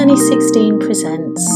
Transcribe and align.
Sunny 0.00 0.16
16 0.16 0.78
presents. 0.78 1.46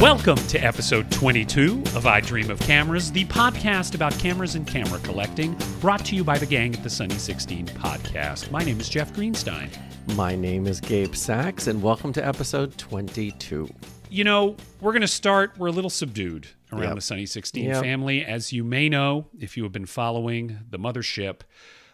Welcome 0.00 0.36
to 0.48 0.58
episode 0.58 1.10
22 1.10 1.82
of 1.94 2.06
I 2.06 2.22
Dream 2.22 2.50
of 2.50 2.58
Cameras, 2.60 3.12
the 3.12 3.26
podcast 3.26 3.94
about 3.94 4.18
cameras 4.18 4.54
and 4.54 4.66
camera 4.66 4.98
collecting, 5.00 5.54
brought 5.82 6.06
to 6.06 6.16
you 6.16 6.24
by 6.24 6.38
the 6.38 6.46
gang 6.46 6.74
at 6.74 6.82
the 6.82 6.88
Sunny 6.88 7.16
16 7.16 7.66
podcast. 7.66 8.50
My 8.50 8.64
name 8.64 8.80
is 8.80 8.88
Jeff 8.88 9.12
Greenstein. 9.12 9.68
My 10.16 10.34
name 10.34 10.66
is 10.66 10.80
Gabe 10.80 11.14
Sachs, 11.14 11.66
and 11.66 11.82
welcome 11.82 12.14
to 12.14 12.26
episode 12.26 12.78
22. 12.78 13.68
You 14.10 14.24
know, 14.24 14.56
we're 14.80 14.92
going 14.92 15.02
to 15.02 15.08
start, 15.08 15.54
we're 15.58 15.68
a 15.68 15.72
little 15.72 15.90
subdued 15.90 16.48
around 16.72 16.82
Yep. 16.84 16.94
the 16.96 17.00
Sunny 17.00 17.26
16 17.26 17.64
Yep. 17.64 17.82
family. 17.82 18.24
As 18.24 18.52
you 18.52 18.62
may 18.62 18.88
know, 18.88 19.26
if 19.38 19.56
you 19.56 19.62
have 19.64 19.72
been 19.72 19.86
following 19.86 20.60
the 20.70 20.78
mothership, 20.78 21.40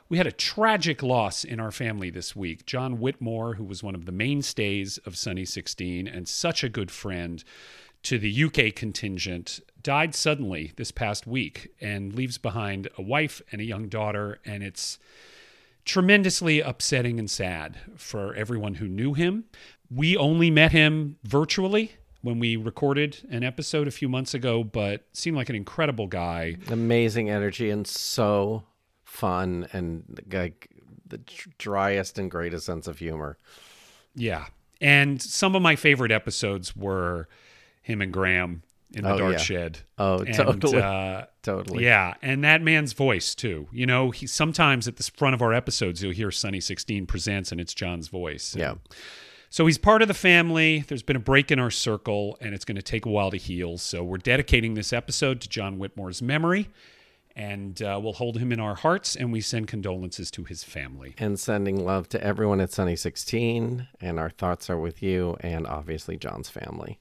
we 0.08 0.18
had 0.18 0.26
a 0.26 0.32
tragic 0.32 1.02
loss 1.02 1.44
in 1.44 1.60
our 1.60 1.70
family 1.70 2.10
this 2.10 2.34
week. 2.36 2.66
John 2.66 2.98
Whitmore, 3.00 3.54
who 3.54 3.64
was 3.64 3.82
one 3.82 3.94
of 3.94 4.04
the 4.06 4.12
mainstays 4.12 4.98
of 4.98 5.16
Sunny 5.16 5.44
16 5.44 6.06
and 6.08 6.28
such 6.28 6.62
a 6.64 6.68
good 6.68 6.90
friend 6.90 7.42
to 8.02 8.18
the 8.18 8.44
UK 8.44 8.74
contingent, 8.74 9.60
died 9.82 10.14
suddenly 10.14 10.72
this 10.76 10.90
past 10.90 11.26
week 11.26 11.68
and 11.80 12.12
leaves 12.14 12.38
behind 12.38 12.88
a 12.98 13.02
wife 13.02 13.40
and 13.52 13.60
a 13.60 13.64
young 13.64 13.88
daughter. 13.88 14.40
And 14.44 14.62
it's 14.62 14.98
tremendously 15.84 16.60
upsetting 16.60 17.18
and 17.18 17.30
sad 17.30 17.78
for 17.96 18.34
everyone 18.34 18.74
who 18.74 18.88
knew 18.88 19.14
him. 19.14 19.44
We 19.90 20.16
only 20.16 20.50
met 20.50 20.72
him 20.72 21.16
virtually 21.24 21.92
when 22.22 22.38
we 22.38 22.56
recorded 22.56 23.18
an 23.30 23.42
episode 23.42 23.88
a 23.88 23.90
few 23.90 24.08
months 24.08 24.34
ago, 24.34 24.62
but 24.64 25.04
seemed 25.12 25.36
like 25.36 25.48
an 25.48 25.56
incredible 25.56 26.06
guy. 26.06 26.56
Amazing 26.68 27.30
energy 27.30 27.70
and 27.70 27.86
so 27.86 28.64
fun, 29.04 29.66
and 29.72 30.04
like 30.32 30.68
the 31.06 31.18
driest 31.58 32.18
and 32.18 32.30
greatest 32.30 32.66
sense 32.66 32.86
of 32.86 32.98
humor. 32.98 33.36
Yeah. 34.14 34.46
And 34.80 35.20
some 35.20 35.54
of 35.56 35.62
my 35.62 35.76
favorite 35.76 36.12
episodes 36.12 36.74
were 36.76 37.28
him 37.82 38.00
and 38.00 38.12
Graham 38.12 38.62
in 38.92 39.04
the 39.04 39.12
Oh, 39.14 39.18
dark 39.18 39.32
yeah. 39.32 39.38
shed. 39.38 39.78
Oh, 39.98 40.18
And, 40.20 40.34
totally. 40.34 40.80
uh, 40.80 41.22
Totally. 41.42 41.84
Yeah, 41.84 42.14
and 42.20 42.44
that 42.44 42.60
man's 42.60 42.92
voice 42.92 43.34
too. 43.34 43.66
You 43.72 43.86
know, 43.86 44.10
he 44.10 44.26
sometimes 44.26 44.86
at 44.86 44.96
the 44.96 45.02
front 45.04 45.34
of 45.34 45.40
our 45.40 45.54
episodes 45.54 46.02
you'll 46.02 46.12
hear 46.12 46.30
Sunny 46.30 46.60
16 46.60 47.06
presents 47.06 47.50
and 47.50 47.58
it's 47.58 47.72
John's 47.72 48.08
voice. 48.08 48.54
Yeah. 48.54 48.74
So 49.52 49.66
he's 49.66 49.78
part 49.78 50.00
of 50.00 50.06
the 50.06 50.14
family. 50.14 50.84
There's 50.86 51.02
been 51.02 51.16
a 51.16 51.20
break 51.20 51.50
in 51.50 51.58
our 51.58 51.72
circle, 51.72 52.38
and 52.40 52.54
it's 52.54 52.64
going 52.64 52.76
to 52.76 52.82
take 52.82 53.04
a 53.04 53.08
while 53.08 53.32
to 53.32 53.36
heal. 53.36 53.78
So 53.78 54.04
we're 54.04 54.18
dedicating 54.18 54.74
this 54.74 54.92
episode 54.92 55.40
to 55.40 55.48
John 55.48 55.76
Whitmore's 55.76 56.22
memory, 56.22 56.68
and 57.34 57.82
uh, 57.82 57.98
we'll 58.00 58.12
hold 58.12 58.38
him 58.38 58.52
in 58.52 58.60
our 58.60 58.76
hearts, 58.76 59.16
and 59.16 59.32
we 59.32 59.40
send 59.40 59.66
condolences 59.66 60.30
to 60.30 60.44
his 60.44 60.62
family. 60.62 61.16
And 61.18 61.38
sending 61.38 61.84
love 61.84 62.08
to 62.10 62.22
everyone 62.22 62.60
at 62.60 62.70
Sunny 62.70 62.94
16, 62.94 63.88
and 64.00 64.20
our 64.20 64.30
thoughts 64.30 64.70
are 64.70 64.78
with 64.78 65.02
you 65.02 65.36
and 65.40 65.66
obviously 65.66 66.16
John's 66.16 66.48
family. 66.48 67.00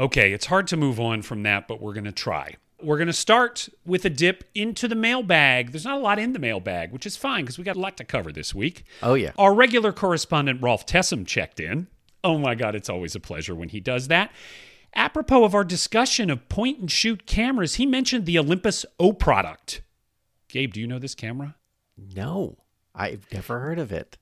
Okay, 0.00 0.32
it's 0.32 0.46
hard 0.46 0.66
to 0.68 0.78
move 0.78 0.98
on 0.98 1.20
from 1.20 1.42
that, 1.42 1.68
but 1.68 1.82
we're 1.82 1.92
going 1.92 2.04
to 2.04 2.12
try. 2.12 2.56
We're 2.82 2.96
going 2.98 3.06
to 3.06 3.12
start 3.12 3.68
with 3.86 4.04
a 4.04 4.10
dip 4.10 4.44
into 4.54 4.88
the 4.88 4.94
mailbag. 4.94 5.72
There's 5.72 5.84
not 5.84 5.98
a 5.98 6.00
lot 6.00 6.18
in 6.18 6.32
the 6.32 6.38
mailbag, 6.38 6.92
which 6.92 7.06
is 7.06 7.16
fine 7.16 7.44
because 7.44 7.58
we 7.58 7.64
got 7.64 7.76
a 7.76 7.80
lot 7.80 7.96
to 7.98 8.04
cover 8.04 8.32
this 8.32 8.54
week. 8.54 8.84
Oh, 9.02 9.14
yeah. 9.14 9.32
Our 9.38 9.54
regular 9.54 9.92
correspondent, 9.92 10.62
Rolf 10.62 10.86
Tessum, 10.86 11.26
checked 11.26 11.60
in. 11.60 11.86
Oh 12.24 12.38
my 12.38 12.54
God, 12.54 12.74
it's 12.74 12.88
always 12.88 13.14
a 13.14 13.20
pleasure 13.20 13.54
when 13.54 13.68
he 13.68 13.80
does 13.80 14.08
that. 14.08 14.30
Apropos 14.94 15.44
of 15.44 15.54
our 15.54 15.64
discussion 15.64 16.28
of 16.30 16.48
point 16.48 16.78
and 16.78 16.90
shoot 16.90 17.26
cameras, 17.26 17.76
he 17.76 17.86
mentioned 17.86 18.26
the 18.26 18.38
Olympus 18.38 18.84
O 19.00 19.12
product. 19.12 19.82
Gabe, 20.48 20.72
do 20.72 20.80
you 20.80 20.86
know 20.86 20.98
this 20.98 21.14
camera? 21.14 21.56
No, 21.96 22.58
I've 22.94 23.26
never 23.32 23.60
heard 23.60 23.78
of 23.78 23.90
it. 23.90 24.18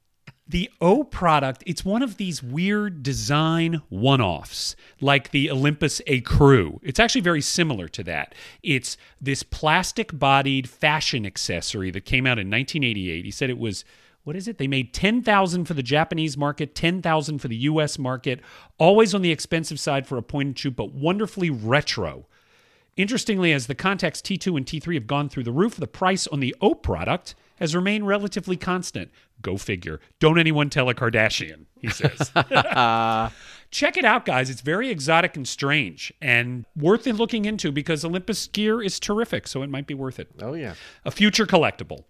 The 0.50 0.68
O 0.80 1.04
product, 1.04 1.62
it's 1.64 1.84
one 1.84 2.02
of 2.02 2.16
these 2.16 2.42
weird 2.42 3.04
design 3.04 3.82
one 3.88 4.20
offs, 4.20 4.74
like 5.00 5.30
the 5.30 5.48
Olympus 5.48 6.00
Ecru. 6.08 6.80
It's 6.82 6.98
actually 6.98 7.20
very 7.20 7.40
similar 7.40 7.86
to 7.86 8.02
that. 8.02 8.34
It's 8.60 8.96
this 9.20 9.44
plastic 9.44 10.18
bodied 10.18 10.68
fashion 10.68 11.24
accessory 11.24 11.92
that 11.92 12.04
came 12.04 12.26
out 12.26 12.40
in 12.40 12.50
1988. 12.50 13.24
He 13.24 13.30
said 13.30 13.48
it 13.48 13.60
was, 13.60 13.84
what 14.24 14.34
is 14.34 14.48
it? 14.48 14.58
They 14.58 14.66
made 14.66 14.92
10,000 14.92 15.66
for 15.66 15.74
the 15.74 15.84
Japanese 15.84 16.36
market, 16.36 16.74
10,000 16.74 17.38
for 17.38 17.46
the 17.46 17.56
US 17.56 17.96
market, 17.96 18.40
always 18.76 19.14
on 19.14 19.22
the 19.22 19.30
expensive 19.30 19.78
side 19.78 20.04
for 20.04 20.18
a 20.18 20.22
point 20.22 20.48
and 20.48 20.58
shoot, 20.58 20.74
but 20.74 20.92
wonderfully 20.92 21.50
retro. 21.50 22.26
Interestingly, 22.96 23.52
as 23.52 23.68
the 23.68 23.76
Contax 23.76 24.20
T2 24.20 24.56
and 24.56 24.66
T3 24.66 24.94
have 24.94 25.06
gone 25.06 25.28
through 25.28 25.44
the 25.44 25.52
roof, 25.52 25.76
the 25.76 25.86
price 25.86 26.26
on 26.26 26.40
the 26.40 26.56
O 26.60 26.74
product 26.74 27.36
has 27.60 27.74
remained 27.74 28.06
relatively 28.06 28.56
constant. 28.56 29.10
Go 29.42 29.56
figure. 29.56 30.00
Don't 30.18 30.38
anyone 30.38 30.70
tell 30.70 30.88
a 30.88 30.94
Kardashian, 30.94 31.66
he 31.78 31.88
says. 31.88 32.30
Check 33.70 33.96
it 33.96 34.04
out, 34.04 34.24
guys. 34.24 34.50
It's 34.50 34.62
very 34.62 34.90
exotic 34.90 35.36
and 35.36 35.46
strange 35.46 36.12
and 36.20 36.64
worth 36.74 37.06
looking 37.06 37.44
into 37.44 37.70
because 37.70 38.04
Olympus 38.04 38.48
gear 38.48 38.82
is 38.82 38.98
terrific, 38.98 39.46
so 39.46 39.62
it 39.62 39.70
might 39.70 39.86
be 39.86 39.94
worth 39.94 40.18
it. 40.18 40.28
Oh, 40.40 40.54
yeah. 40.54 40.74
A 41.04 41.10
future 41.10 41.46
collectible. 41.46 42.04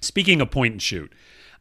Speaking 0.00 0.40
of 0.40 0.50
point 0.50 0.72
and 0.72 0.82
shoot, 0.82 1.12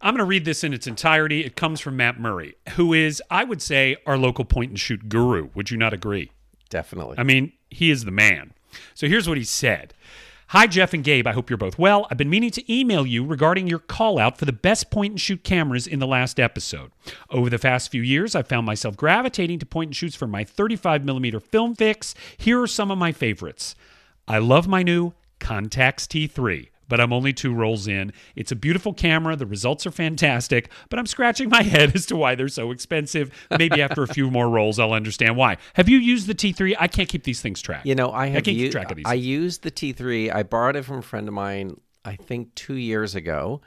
I'm 0.01 0.13
going 0.13 0.19
to 0.19 0.25
read 0.25 0.45
this 0.45 0.63
in 0.63 0.73
its 0.73 0.85
entirety. 0.85 1.45
It 1.45 1.55
comes 1.55 1.79
from 1.79 1.95
Matt 1.97 2.19
Murray, 2.19 2.55
who 2.71 2.93
is, 2.93 3.21
I 3.31 3.45
would 3.45 3.61
say, 3.61 3.95
our 4.05 4.17
local 4.17 4.45
point 4.45 4.71
and 4.71 4.79
shoot 4.79 5.07
guru. 5.09 5.49
Would 5.55 5.71
you 5.71 5.77
not 5.77 5.93
agree? 5.93 6.31
Definitely. 6.69 7.15
I 7.17 7.23
mean, 7.23 7.53
he 7.69 7.89
is 7.89 8.03
the 8.03 8.11
man. 8.11 8.53
So 8.93 9.07
here's 9.07 9.27
what 9.29 9.37
he 9.37 9.43
said. 9.43 9.93
Hi, 10.51 10.65
Jeff 10.65 10.93
and 10.93 11.03
Gabe. 11.03 11.27
I 11.27 11.33
hope 11.33 11.49
you're 11.49 11.57
both 11.57 11.77
well. 11.77 12.07
I've 12.09 12.17
been 12.17 12.29
meaning 12.29 12.51
to 12.51 12.73
email 12.73 13.05
you 13.05 13.25
regarding 13.25 13.67
your 13.67 13.79
call 13.79 14.17
out 14.17 14.37
for 14.37 14.45
the 14.45 14.53
best 14.53 14.89
point 14.89 15.11
and 15.11 15.19
shoot 15.19 15.43
cameras 15.43 15.85
in 15.85 15.99
the 15.99 16.07
last 16.07 16.39
episode. 16.39 16.93
Over 17.29 17.49
the 17.49 17.59
past 17.59 17.91
few 17.91 18.01
years, 18.01 18.33
I've 18.33 18.47
found 18.47 18.65
myself 18.65 18.95
gravitating 18.95 19.59
to 19.59 19.65
point 19.65 19.89
and 19.89 19.95
shoots 19.95 20.15
for 20.15 20.25
my 20.25 20.45
35mm 20.45 21.43
film 21.43 21.75
fix. 21.75 22.15
Here 22.37 22.61
are 22.61 22.67
some 22.67 22.91
of 22.91 22.97
my 22.97 23.11
favorites. 23.11 23.75
I 24.25 24.37
love 24.37 24.69
my 24.69 24.83
new 24.83 25.11
Contax 25.41 26.07
T3, 26.07 26.69
but 26.87 26.99
I'm 26.99 27.13
only 27.13 27.33
two 27.33 27.53
rolls 27.53 27.87
in. 27.87 28.13
It's 28.35 28.51
a 28.51 28.55
beautiful 28.55 28.93
camera. 28.93 29.35
The 29.35 29.45
results 29.45 29.85
are 29.85 29.91
fantastic, 29.91 30.69
but 30.89 30.99
I'm 30.99 31.05
scratching 31.05 31.49
my 31.49 31.61
head 31.63 31.95
as 31.95 32.05
to 32.07 32.15
why 32.15 32.35
they're 32.35 32.47
so 32.47 32.71
expensive. 32.71 33.31
Maybe 33.57 33.81
after 33.81 34.03
a 34.03 34.07
few 34.07 34.29
more 34.31 34.49
rolls, 34.49 34.79
I'll 34.79 34.93
understand 34.93 35.37
why. 35.37 35.57
Have 35.73 35.89
you 35.89 35.97
used 35.97 36.27
the 36.27 36.35
T3? 36.35 36.75
I 36.79 36.87
can't 36.87 37.09
keep 37.09 37.23
these 37.23 37.41
things 37.41 37.61
tracked. 37.61 37.85
You 37.85 37.95
know, 37.95 38.11
I 38.11 38.27
have 38.27 38.43
can't 38.43 38.57
keep 38.57 38.71
track 38.71 38.91
of 38.91 38.97
these. 38.97 39.05
I 39.05 39.15
used 39.15 39.63
the 39.63 39.71
T3. 39.71 40.33
I 40.33 40.43
borrowed 40.43 40.75
it 40.75 40.83
from 40.83 40.99
a 40.99 41.01
friend 41.01 41.27
of 41.27 41.33
mine, 41.33 41.79
I 42.05 42.15
think 42.15 42.55
two 42.55 42.75
years 42.75 43.15
ago, 43.15 43.61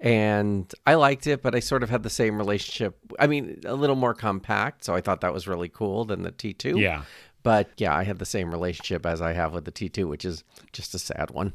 and 0.00 0.70
I 0.86 0.94
liked 0.94 1.26
it, 1.26 1.42
but 1.42 1.54
I 1.54 1.60
sort 1.60 1.82
of 1.82 1.90
had 1.90 2.02
the 2.02 2.10
same 2.10 2.36
relationship. 2.36 2.98
I 3.18 3.26
mean, 3.26 3.60
a 3.64 3.74
little 3.74 3.96
more 3.96 4.14
compact, 4.14 4.84
so 4.84 4.94
I 4.94 5.00
thought 5.00 5.22
that 5.22 5.32
was 5.32 5.48
really 5.48 5.68
cool 5.68 6.04
than 6.04 6.22
the 6.22 6.32
T2. 6.32 6.80
Yeah. 6.80 7.02
But 7.42 7.70
yeah, 7.76 7.94
I 7.94 8.02
had 8.02 8.18
the 8.18 8.26
same 8.26 8.50
relationship 8.50 9.06
as 9.06 9.22
I 9.22 9.32
have 9.32 9.54
with 9.54 9.64
the 9.64 9.72
T2, 9.72 10.08
which 10.08 10.24
is 10.24 10.42
just 10.72 10.94
a 10.94 10.98
sad 10.98 11.30
one. 11.30 11.54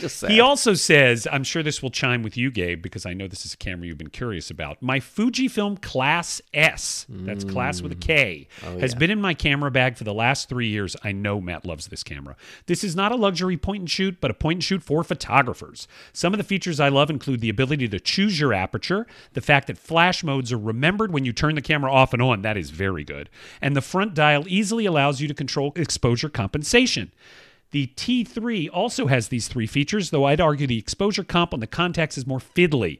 just 0.00 0.18
sad. 0.18 0.30
He 0.30 0.40
also 0.40 0.74
says, 0.74 1.26
I'm 1.30 1.44
sure 1.44 1.62
this 1.62 1.82
will 1.82 1.90
chime 1.90 2.22
with 2.22 2.36
you, 2.36 2.50
Gabe, 2.50 2.82
because 2.82 3.06
I 3.06 3.12
know 3.12 3.26
this 3.26 3.44
is 3.44 3.54
a 3.54 3.56
camera 3.56 3.86
you've 3.86 3.98
been 3.98 4.10
curious 4.10 4.50
about. 4.50 4.82
My 4.82 5.00
Fujifilm 5.00 5.78
Klasse 5.80 6.40
S, 6.52 7.06
that's 7.08 7.44
class 7.44 7.80
with 7.80 7.92
a 7.92 7.96
K, 7.96 8.48
mm. 8.60 8.76
oh, 8.76 8.78
has 8.80 8.94
been 8.94 9.10
in 9.10 9.20
my 9.20 9.34
camera 9.34 9.70
bag 9.70 9.96
for 9.96 10.04
the 10.04 10.14
last 10.14 10.48
three 10.48 10.68
years. 10.68 10.96
I 11.02 11.12
know 11.12 11.40
Matt 11.40 11.64
loves 11.64 11.86
this 11.88 12.02
camera. 12.02 12.36
This 12.66 12.84
is 12.84 12.96
not 12.96 13.12
a 13.12 13.16
luxury 13.16 13.56
point 13.56 13.80
and 13.80 13.90
shoot, 13.90 14.20
but 14.20 14.30
a 14.30 14.34
point 14.34 14.56
and 14.56 14.64
shoot 14.64 14.82
for 14.82 15.04
photographers. 15.04 15.86
Some 16.12 16.34
of 16.34 16.38
the 16.38 16.44
features 16.44 16.80
I 16.80 16.88
love 16.88 17.10
include 17.10 17.40
the 17.40 17.50
ability 17.50 17.88
to 17.88 18.00
choose 18.00 18.40
your 18.40 18.52
aperture, 18.52 19.06
the 19.32 19.40
fact 19.40 19.66
that 19.68 19.78
flash 19.78 20.22
modes 20.24 20.52
are 20.52 20.58
remembered 20.58 21.12
when 21.12 21.24
you 21.24 21.32
turn 21.32 21.54
the 21.54 21.62
camera 21.62 21.92
off 21.92 22.12
and 22.12 22.22
on, 22.22 22.42
that 22.42 22.56
is 22.56 22.70
very 22.70 23.04
good, 23.04 23.28
and 23.60 23.76
the 23.76 23.80
front 23.80 24.14
dial 24.14 24.44
easily 24.46 24.86
allows 24.86 25.20
you 25.20 25.28
to 25.28 25.34
control 25.34 25.72
exposure 25.76 26.28
compensation. 26.28 27.12
The 27.70 27.88
T3 27.96 28.68
also 28.72 29.06
has 29.06 29.28
these 29.28 29.48
three 29.48 29.66
features, 29.66 30.10
though 30.10 30.24
I'd 30.24 30.40
argue 30.40 30.66
the 30.66 30.78
exposure 30.78 31.24
comp 31.24 31.54
on 31.54 31.60
the 31.60 31.66
Contax 31.66 32.18
is 32.18 32.26
more 32.26 32.40
fiddly. 32.40 32.98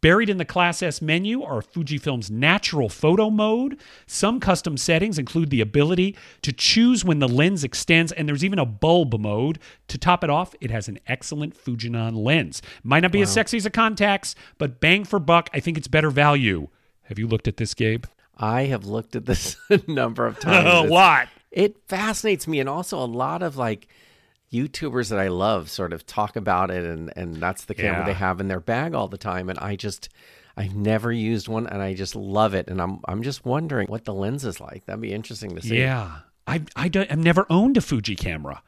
Buried 0.00 0.28
in 0.28 0.36
the 0.36 0.44
Klasse 0.44 0.82
S 0.82 1.02
menu 1.02 1.42
are 1.42 1.62
Fujifilm's 1.62 2.30
natural 2.30 2.88
photo 2.88 3.30
mode. 3.30 3.80
Some 4.06 4.38
custom 4.38 4.76
settings 4.76 5.18
include 5.18 5.50
the 5.50 5.60
ability 5.60 6.16
to 6.42 6.52
choose 6.52 7.04
when 7.04 7.18
the 7.18 7.28
lens 7.28 7.64
extends, 7.64 8.12
and 8.12 8.28
there's 8.28 8.44
even 8.44 8.58
a 8.58 8.66
bulb 8.66 9.18
mode. 9.18 9.58
To 9.88 9.98
top 9.98 10.22
it 10.22 10.30
off, 10.30 10.54
it 10.60 10.70
has 10.70 10.86
an 10.86 11.00
excellent 11.06 11.56
Fujinon 11.56 12.22
lens. 12.22 12.62
Might 12.84 13.00
not 13.00 13.10
be 13.10 13.22
as 13.22 13.32
sexy 13.32 13.56
as 13.56 13.66
a 13.66 13.70
Contax, 13.70 14.34
but 14.58 14.80
bang 14.80 15.04
for 15.04 15.18
buck, 15.18 15.48
I 15.52 15.60
think 15.60 15.78
it's 15.78 15.88
better 15.88 16.10
value. 16.10 16.68
Have 17.04 17.18
you 17.18 17.26
looked 17.26 17.48
at 17.48 17.56
this, 17.56 17.72
Gabe? 17.74 18.04
I 18.36 18.64
have 18.64 18.84
looked 18.84 19.16
at 19.16 19.24
this 19.24 19.56
a 19.70 19.80
number 19.90 20.26
of 20.26 20.38
times. 20.38 20.68
a 20.72 20.92
lot. 20.92 21.28
it 21.50 21.78
fascinates 21.88 22.46
me 22.46 22.60
and 22.60 22.68
also 22.68 23.02
a 23.02 23.06
lot 23.06 23.42
of 23.42 23.56
like 23.56 23.88
youtubers 24.52 25.10
that 25.10 25.18
i 25.18 25.28
love 25.28 25.68
sort 25.70 25.92
of 25.92 26.06
talk 26.06 26.36
about 26.36 26.70
it 26.70 26.84
and 26.84 27.12
and 27.16 27.36
that's 27.36 27.64
the 27.64 27.74
camera 27.74 28.00
Yeah. 28.00 28.06
they 28.06 28.12
have 28.14 28.40
in 28.40 28.48
their 28.48 28.60
bag 28.60 28.94
all 28.94 29.08
the 29.08 29.18
time 29.18 29.48
and 29.50 29.58
i 29.58 29.74
just 29.76 30.08
i've 30.56 30.74
never 30.74 31.10
used 31.12 31.48
one 31.48 31.66
and 31.66 31.82
i 31.82 31.94
just 31.94 32.14
love 32.14 32.54
it 32.54 32.68
and 32.68 32.80
i'm 32.80 33.00
i'm 33.06 33.22
just 33.22 33.44
wondering 33.44 33.88
what 33.88 34.04
the 34.04 34.14
lens 34.14 34.44
is 34.44 34.60
like 34.60 34.84
that'd 34.86 35.00
be 35.00 35.12
interesting 35.12 35.54
to 35.56 35.62
see 35.62 35.80
Yeah. 35.82 36.18
I, 36.48 36.62
I 36.76 36.86
don't, 36.86 37.10
I've 37.10 37.18
never 37.18 37.44
owned 37.50 37.76
a 37.76 37.80
Fuji 37.80 38.14
camera. 38.14 38.62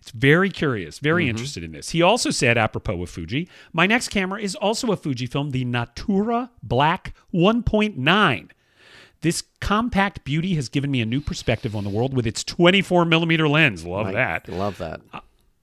It's 0.00 0.12
very 0.12 0.50
curious, 0.50 1.00
very 1.00 1.24
mm-hmm. 1.24 1.30
interested 1.30 1.64
in 1.64 1.72
this. 1.72 1.90
He 1.90 2.00
also 2.00 2.30
said, 2.30 2.56
apropos 2.56 3.02
of 3.02 3.10
Fuji, 3.10 3.48
my 3.72 3.88
next 3.88 4.10
camera 4.10 4.40
is 4.40 4.54
also 4.54 4.92
a 4.92 4.96
Fujifilm, 4.96 5.50
the 5.50 5.64
Natura 5.64 6.52
Black 6.62 7.12
1.9. 7.34 8.50
This 9.24 9.42
compact 9.58 10.22
beauty 10.24 10.54
has 10.56 10.68
given 10.68 10.90
me 10.90 11.00
a 11.00 11.06
new 11.06 11.22
perspective 11.22 11.74
on 11.74 11.82
the 11.82 11.88
world 11.88 12.12
with 12.12 12.26
its 12.26 12.44
24 12.44 13.06
millimeter 13.06 13.48
lens. 13.48 13.82
Love 13.82 14.12
that. 14.12 14.50
Love 14.50 14.76
that. 14.76 15.00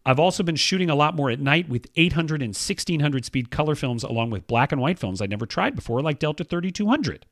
I've 0.03 0.19
also 0.19 0.41
been 0.41 0.55
shooting 0.55 0.89
a 0.89 0.95
lot 0.95 1.15
more 1.15 1.29
at 1.29 1.39
night 1.39 1.69
with 1.69 1.85
800 1.95 2.41
and 2.41 2.55
1600 2.55 3.23
speed 3.23 3.51
color 3.51 3.75
films, 3.75 4.03
along 4.03 4.31
with 4.31 4.47
black 4.47 4.71
and 4.71 4.81
white 4.81 4.97
films 4.97 5.21
I'd 5.21 5.29
never 5.29 5.45
tried 5.45 5.75
before, 5.75 6.01
like 6.01 6.17
Delta 6.17 6.43
3200. 6.43 7.27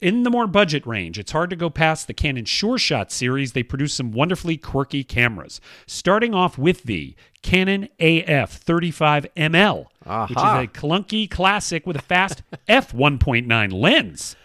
In 0.00 0.22
the 0.22 0.30
more 0.30 0.46
budget 0.46 0.86
range, 0.86 1.18
it's 1.18 1.32
hard 1.32 1.50
to 1.50 1.56
go 1.56 1.68
past 1.68 2.06
the 2.06 2.14
Canon 2.14 2.44
Sure 2.44 2.78
Shot 2.78 3.10
series. 3.10 3.54
They 3.54 3.64
produce 3.64 3.94
some 3.94 4.12
wonderfully 4.12 4.56
quirky 4.56 5.02
cameras. 5.02 5.60
Starting 5.88 6.32
off 6.32 6.56
with 6.56 6.84
the 6.84 7.16
Canon 7.42 7.88
AF 7.98 8.64
35ML, 8.64 9.86
which 10.28 10.30
is 10.30 10.36
a 10.36 10.68
clunky 10.68 11.28
classic 11.28 11.88
with 11.88 11.96
a 11.96 12.02
fast 12.02 12.44
f 12.68 12.92
1.9 12.92 13.72
lens 13.72 14.36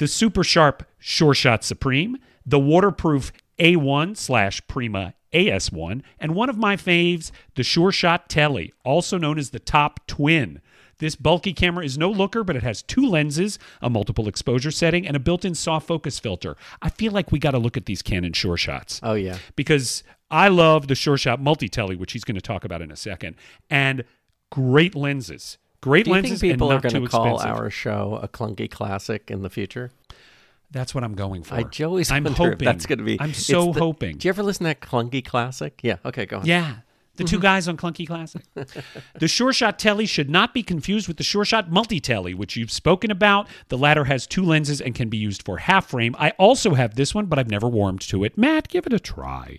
the 0.00 0.08
super 0.08 0.42
sharp 0.42 0.82
Sure 0.98 1.34
Shot 1.34 1.62
Supreme, 1.62 2.16
the 2.44 2.58
waterproof 2.58 3.32
A1 3.58 4.16
slash 4.16 4.66
Prima 4.66 5.12
AS1, 5.34 6.02
and 6.18 6.34
one 6.34 6.48
of 6.48 6.56
my 6.56 6.74
faves, 6.74 7.30
the 7.54 7.62
Sure 7.62 7.92
Shot 7.92 8.30
Tele, 8.30 8.72
also 8.82 9.18
known 9.18 9.38
as 9.38 9.50
the 9.50 9.58
Top 9.60 10.00
Twin. 10.06 10.62
This 10.98 11.16
bulky 11.16 11.52
camera 11.52 11.84
is 11.84 11.98
no 11.98 12.10
looker, 12.10 12.42
but 12.42 12.56
it 12.56 12.62
has 12.62 12.80
two 12.82 13.06
lenses, 13.06 13.58
a 13.82 13.90
multiple 13.90 14.26
exposure 14.26 14.70
setting, 14.70 15.06
and 15.06 15.16
a 15.16 15.20
built 15.20 15.44
in 15.44 15.54
soft 15.54 15.86
focus 15.86 16.18
filter. 16.18 16.56
I 16.80 16.88
feel 16.88 17.12
like 17.12 17.30
we 17.30 17.38
got 17.38 17.50
to 17.50 17.58
look 17.58 17.76
at 17.76 17.84
these 17.84 18.00
Canon 18.00 18.32
Sure 18.32 18.56
Shots 18.56 19.00
Oh 19.02 19.12
yeah. 19.14 19.36
because 19.54 20.02
I 20.30 20.48
love 20.48 20.88
the 20.88 20.94
Sure 20.94 21.18
Shot 21.18 21.42
Multi 21.42 21.68
Tele, 21.68 21.94
which 21.94 22.12
he's 22.12 22.24
going 22.24 22.36
to 22.36 22.40
talk 22.40 22.64
about 22.64 22.80
in 22.80 22.90
a 22.90 22.96
second, 22.96 23.36
and 23.68 24.04
great 24.50 24.94
lenses. 24.94 25.58
Great 25.80 26.04
Do 26.04 26.10
you 26.10 26.14
lenses 26.16 26.40
think 26.40 26.54
people 26.54 26.72
are 26.72 26.80
going 26.80 27.02
to 27.02 27.08
call 27.08 27.36
expensive. 27.36 27.58
our 27.58 27.70
show 27.70 28.18
a 28.22 28.28
clunky 28.28 28.70
classic 28.70 29.30
in 29.30 29.42
the 29.42 29.50
future? 29.50 29.90
That's 30.70 30.94
what 30.94 31.02
I'm 31.02 31.14
going 31.14 31.42
for. 31.42 31.54
I 31.54 31.64
always 31.82 32.10
I'm 32.10 32.26
hoping 32.26 32.64
that's 32.64 32.86
going 32.86 32.98
to 32.98 33.04
be. 33.04 33.20
I'm 33.20 33.34
so 33.34 33.72
the- 33.72 33.80
hoping. 33.80 34.18
Do 34.18 34.28
you 34.28 34.30
ever 34.30 34.42
listen 34.42 34.64
to 34.64 34.68
that 34.68 34.80
clunky 34.80 35.24
classic? 35.24 35.80
Yeah. 35.82 35.96
Okay, 36.04 36.26
go 36.26 36.38
on. 36.38 36.46
Yeah. 36.46 36.76
The 37.16 37.24
two 37.24 37.36
mm-hmm. 37.36 37.42
guys 37.42 37.68
on 37.68 37.76
Clunky 37.76 38.06
Classic. 38.06 38.40
the 39.18 39.28
Sure 39.28 39.52
Shot 39.52 39.78
Tele 39.78 40.06
should 40.06 40.30
not 40.30 40.54
be 40.54 40.62
confused 40.62 41.06
with 41.06 41.18
the 41.18 41.22
Sure 41.22 41.44
Shot 41.44 41.70
Multi 41.70 42.00
Tele, 42.00 42.32
which 42.32 42.56
you've 42.56 42.70
spoken 42.70 43.10
about. 43.10 43.46
The 43.68 43.76
latter 43.76 44.04
has 44.04 44.26
two 44.26 44.42
lenses 44.42 44.80
and 44.80 44.94
can 44.94 45.10
be 45.10 45.18
used 45.18 45.42
for 45.42 45.58
half 45.58 45.90
frame. 45.90 46.16
I 46.18 46.30
also 46.38 46.72
have 46.72 46.94
this 46.94 47.14
one, 47.14 47.26
but 47.26 47.38
I've 47.38 47.50
never 47.50 47.68
warmed 47.68 48.00
to 48.02 48.24
it. 48.24 48.38
Matt, 48.38 48.68
give 48.68 48.86
it 48.86 48.94
a 48.94 48.98
try. 48.98 49.58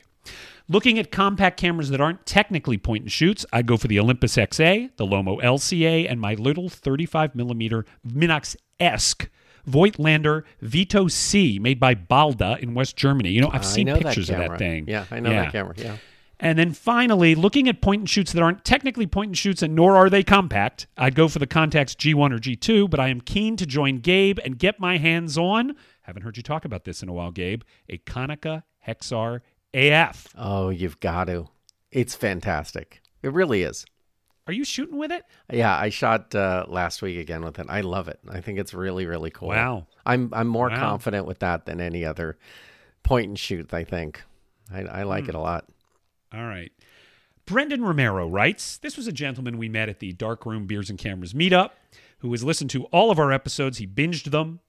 Looking 0.67 0.99
at 0.99 1.11
compact 1.11 1.59
cameras 1.59 1.89
that 1.89 1.99
aren't 1.99 2.25
technically 2.25 2.77
point 2.77 3.03
and 3.03 3.11
shoots, 3.11 3.45
I'd 3.51 3.65
go 3.65 3.77
for 3.77 3.87
the 3.87 3.99
Olympus 3.99 4.35
XA, 4.37 4.95
the 4.95 5.05
Lomo 5.05 5.41
LCA, 5.41 6.09
and 6.09 6.21
my 6.21 6.35
little 6.35 6.69
35 6.69 7.35
millimeter 7.35 7.85
Minox 8.07 8.55
esque 8.79 9.29
Voigtlander 9.67 10.43
Vito 10.61 11.07
C, 11.07 11.59
made 11.59 11.79
by 11.79 11.93
Balda 11.93 12.59
in 12.59 12.73
West 12.73 12.95
Germany. 12.95 13.29
You 13.29 13.41
know, 13.41 13.49
I've 13.51 13.65
seen 13.65 13.87
know 13.87 13.97
pictures 13.97 14.27
that 14.27 14.41
of 14.41 14.49
that 14.51 14.57
thing. 14.57 14.85
Yeah, 14.87 15.05
I 15.11 15.19
know 15.19 15.29
that 15.29 15.51
camera. 15.51 15.73
Yeah. 15.77 15.97
And 16.39 16.57
then 16.57 16.73
finally, 16.73 17.35
looking 17.35 17.67
at 17.67 17.81
point 17.81 17.99
and 17.99 18.09
shoots 18.09 18.31
that 18.31 18.41
aren't 18.41 18.65
technically 18.65 19.05
point 19.05 19.29
and 19.29 19.37
shoots, 19.37 19.61
and 19.61 19.75
nor 19.75 19.95
are 19.95 20.09
they 20.09 20.23
compact, 20.23 20.87
I'd 20.97 21.13
go 21.13 21.27
for 21.27 21.37
the 21.37 21.45
Contax 21.45 21.95
G1 21.95 22.33
or 22.33 22.39
G2, 22.39 22.89
but 22.89 22.99
I 22.99 23.09
am 23.09 23.21
keen 23.21 23.55
to 23.57 23.65
join 23.67 23.99
Gabe 23.99 24.39
and 24.43 24.57
get 24.57 24.79
my 24.79 24.97
hands 24.97 25.37
on, 25.37 25.75
haven't 26.01 26.23
heard 26.23 26.37
you 26.37 26.43
talk 26.43 26.65
about 26.65 26.83
this 26.83 27.03
in 27.03 27.09
a 27.09 27.13
while, 27.13 27.29
Gabe, 27.29 27.61
a 27.87 27.99
Konica 27.99 28.63
Hexar 28.87 29.41
AF. 29.73 30.27
Oh, 30.37 30.69
you've 30.69 30.99
got 30.99 31.25
to. 31.25 31.47
It's 31.91 32.15
fantastic. 32.15 33.01
It 33.23 33.31
really 33.33 33.63
is. 33.63 33.85
Are 34.47 34.53
you 34.53 34.63
shooting 34.65 34.97
with 34.97 35.11
it? 35.11 35.23
Yeah, 35.51 35.77
I 35.77 35.89
shot 35.89 36.33
uh, 36.33 36.65
last 36.67 37.01
week 37.01 37.19
again 37.19 37.43
with 37.43 37.59
it. 37.59 37.67
I 37.69 37.81
love 37.81 38.07
it. 38.07 38.19
I 38.29 38.41
think 38.41 38.59
it's 38.59 38.73
really, 38.73 39.05
really 39.05 39.29
cool. 39.29 39.49
Wow. 39.49 39.87
I'm 40.05 40.29
I'm 40.33 40.47
more 40.47 40.69
Wow. 40.69 40.79
confident 40.79 41.25
with 41.27 41.39
that 41.39 41.65
than 41.65 41.79
any 41.79 42.03
other 42.03 42.37
point 43.03 43.27
and 43.27 43.39
shoot. 43.39 43.73
I 43.73 43.83
think. 43.83 44.21
I, 44.73 44.81
I 44.81 45.03
like 45.03 45.25
Hmm. 45.25 45.29
it 45.29 45.35
a 45.35 45.39
lot. 45.39 45.69
All 46.33 46.43
right. 46.45 46.71
Brendan 47.45 47.83
Romero 47.83 48.27
writes 48.27 48.77
This 48.77 48.97
was 48.97 49.07
a 49.07 49.11
gentleman 49.11 49.57
we 49.57 49.69
met 49.69 49.89
at 49.89 49.99
the 49.99 50.13
Darkroom 50.13 50.65
Beers 50.65 50.89
and 50.89 50.97
Cameras 50.97 51.33
meetup 51.33 51.71
who 52.19 52.31
has 52.31 52.43
listened 52.43 52.69
to 52.71 52.85
all 52.85 53.11
of 53.11 53.19
our 53.19 53.31
episodes. 53.31 53.77
He 53.79 53.87
binged 53.87 54.31
them. 54.31 54.59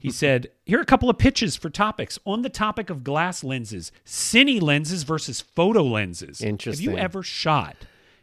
He 0.00 0.10
said, 0.10 0.48
Here 0.64 0.78
are 0.78 0.82
a 0.82 0.86
couple 0.86 1.08
of 1.10 1.18
pitches 1.18 1.56
for 1.56 1.70
topics. 1.70 2.18
On 2.24 2.42
the 2.42 2.48
topic 2.48 2.90
of 2.90 3.04
glass 3.04 3.44
lenses, 3.44 3.92
cine 4.04 4.60
lenses 4.60 5.02
versus 5.04 5.40
photo 5.40 5.82
lenses. 5.82 6.40
Interesting. 6.40 6.86
Have 6.90 6.98
you 6.98 7.02
ever 7.02 7.22
shot 7.22 7.76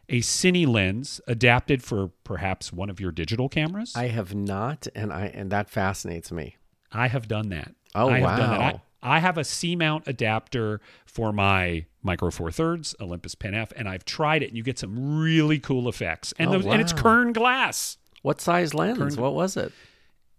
a 0.10 0.20
cine 0.20 0.68
lens 0.68 1.22
adapted 1.28 1.82
for 1.84 2.10
perhaps 2.24 2.74
one 2.74 2.90
of 2.90 3.00
your 3.00 3.12
digital 3.12 3.48
cameras? 3.50 3.94
I 3.96 4.08
have 4.08 4.36
not, 4.36 4.88
and 4.96 5.14
I 5.14 5.28
and 5.28 5.50
that 5.52 5.70
fascinates 5.70 6.32
me. 6.32 6.58
I 6.92 7.08
have 7.08 7.28
done 7.28 7.50
that. 7.50 7.74
Oh, 7.96 8.10
I 8.10 8.20
have 8.20 8.40
wow. 8.40 8.82
I, 9.02 9.16
I 9.16 9.20
have 9.20 9.38
a 9.38 9.44
C 9.44 9.76
mount 9.76 10.08
adapter 10.08 10.80
for 11.06 11.32
my 11.34 11.86
Micro 12.02 12.32
Four 12.32 12.52
Thirds 12.52 12.96
Olympus 13.02 13.36
Pen 13.36 13.54
F, 13.54 13.72
and 13.76 13.88
I've 13.88 14.06
tried 14.06 14.44
it, 14.44 14.48
and 14.48 14.58
you 14.58 14.64
get 14.64 14.80
some 14.80 15.20
really 15.20 15.60
cool 15.60 15.88
effects. 15.90 16.34
And 16.38 16.50
Oh, 16.50 16.54
those, 16.54 16.66
and 16.66 16.82
it's. 16.82 16.94
Kern 16.94 17.34
glass. 17.34 17.98
What 18.22 18.40
size 18.40 18.74
lens? 18.74 19.18
What 19.18 19.34
was 19.34 19.58
it? 19.58 19.72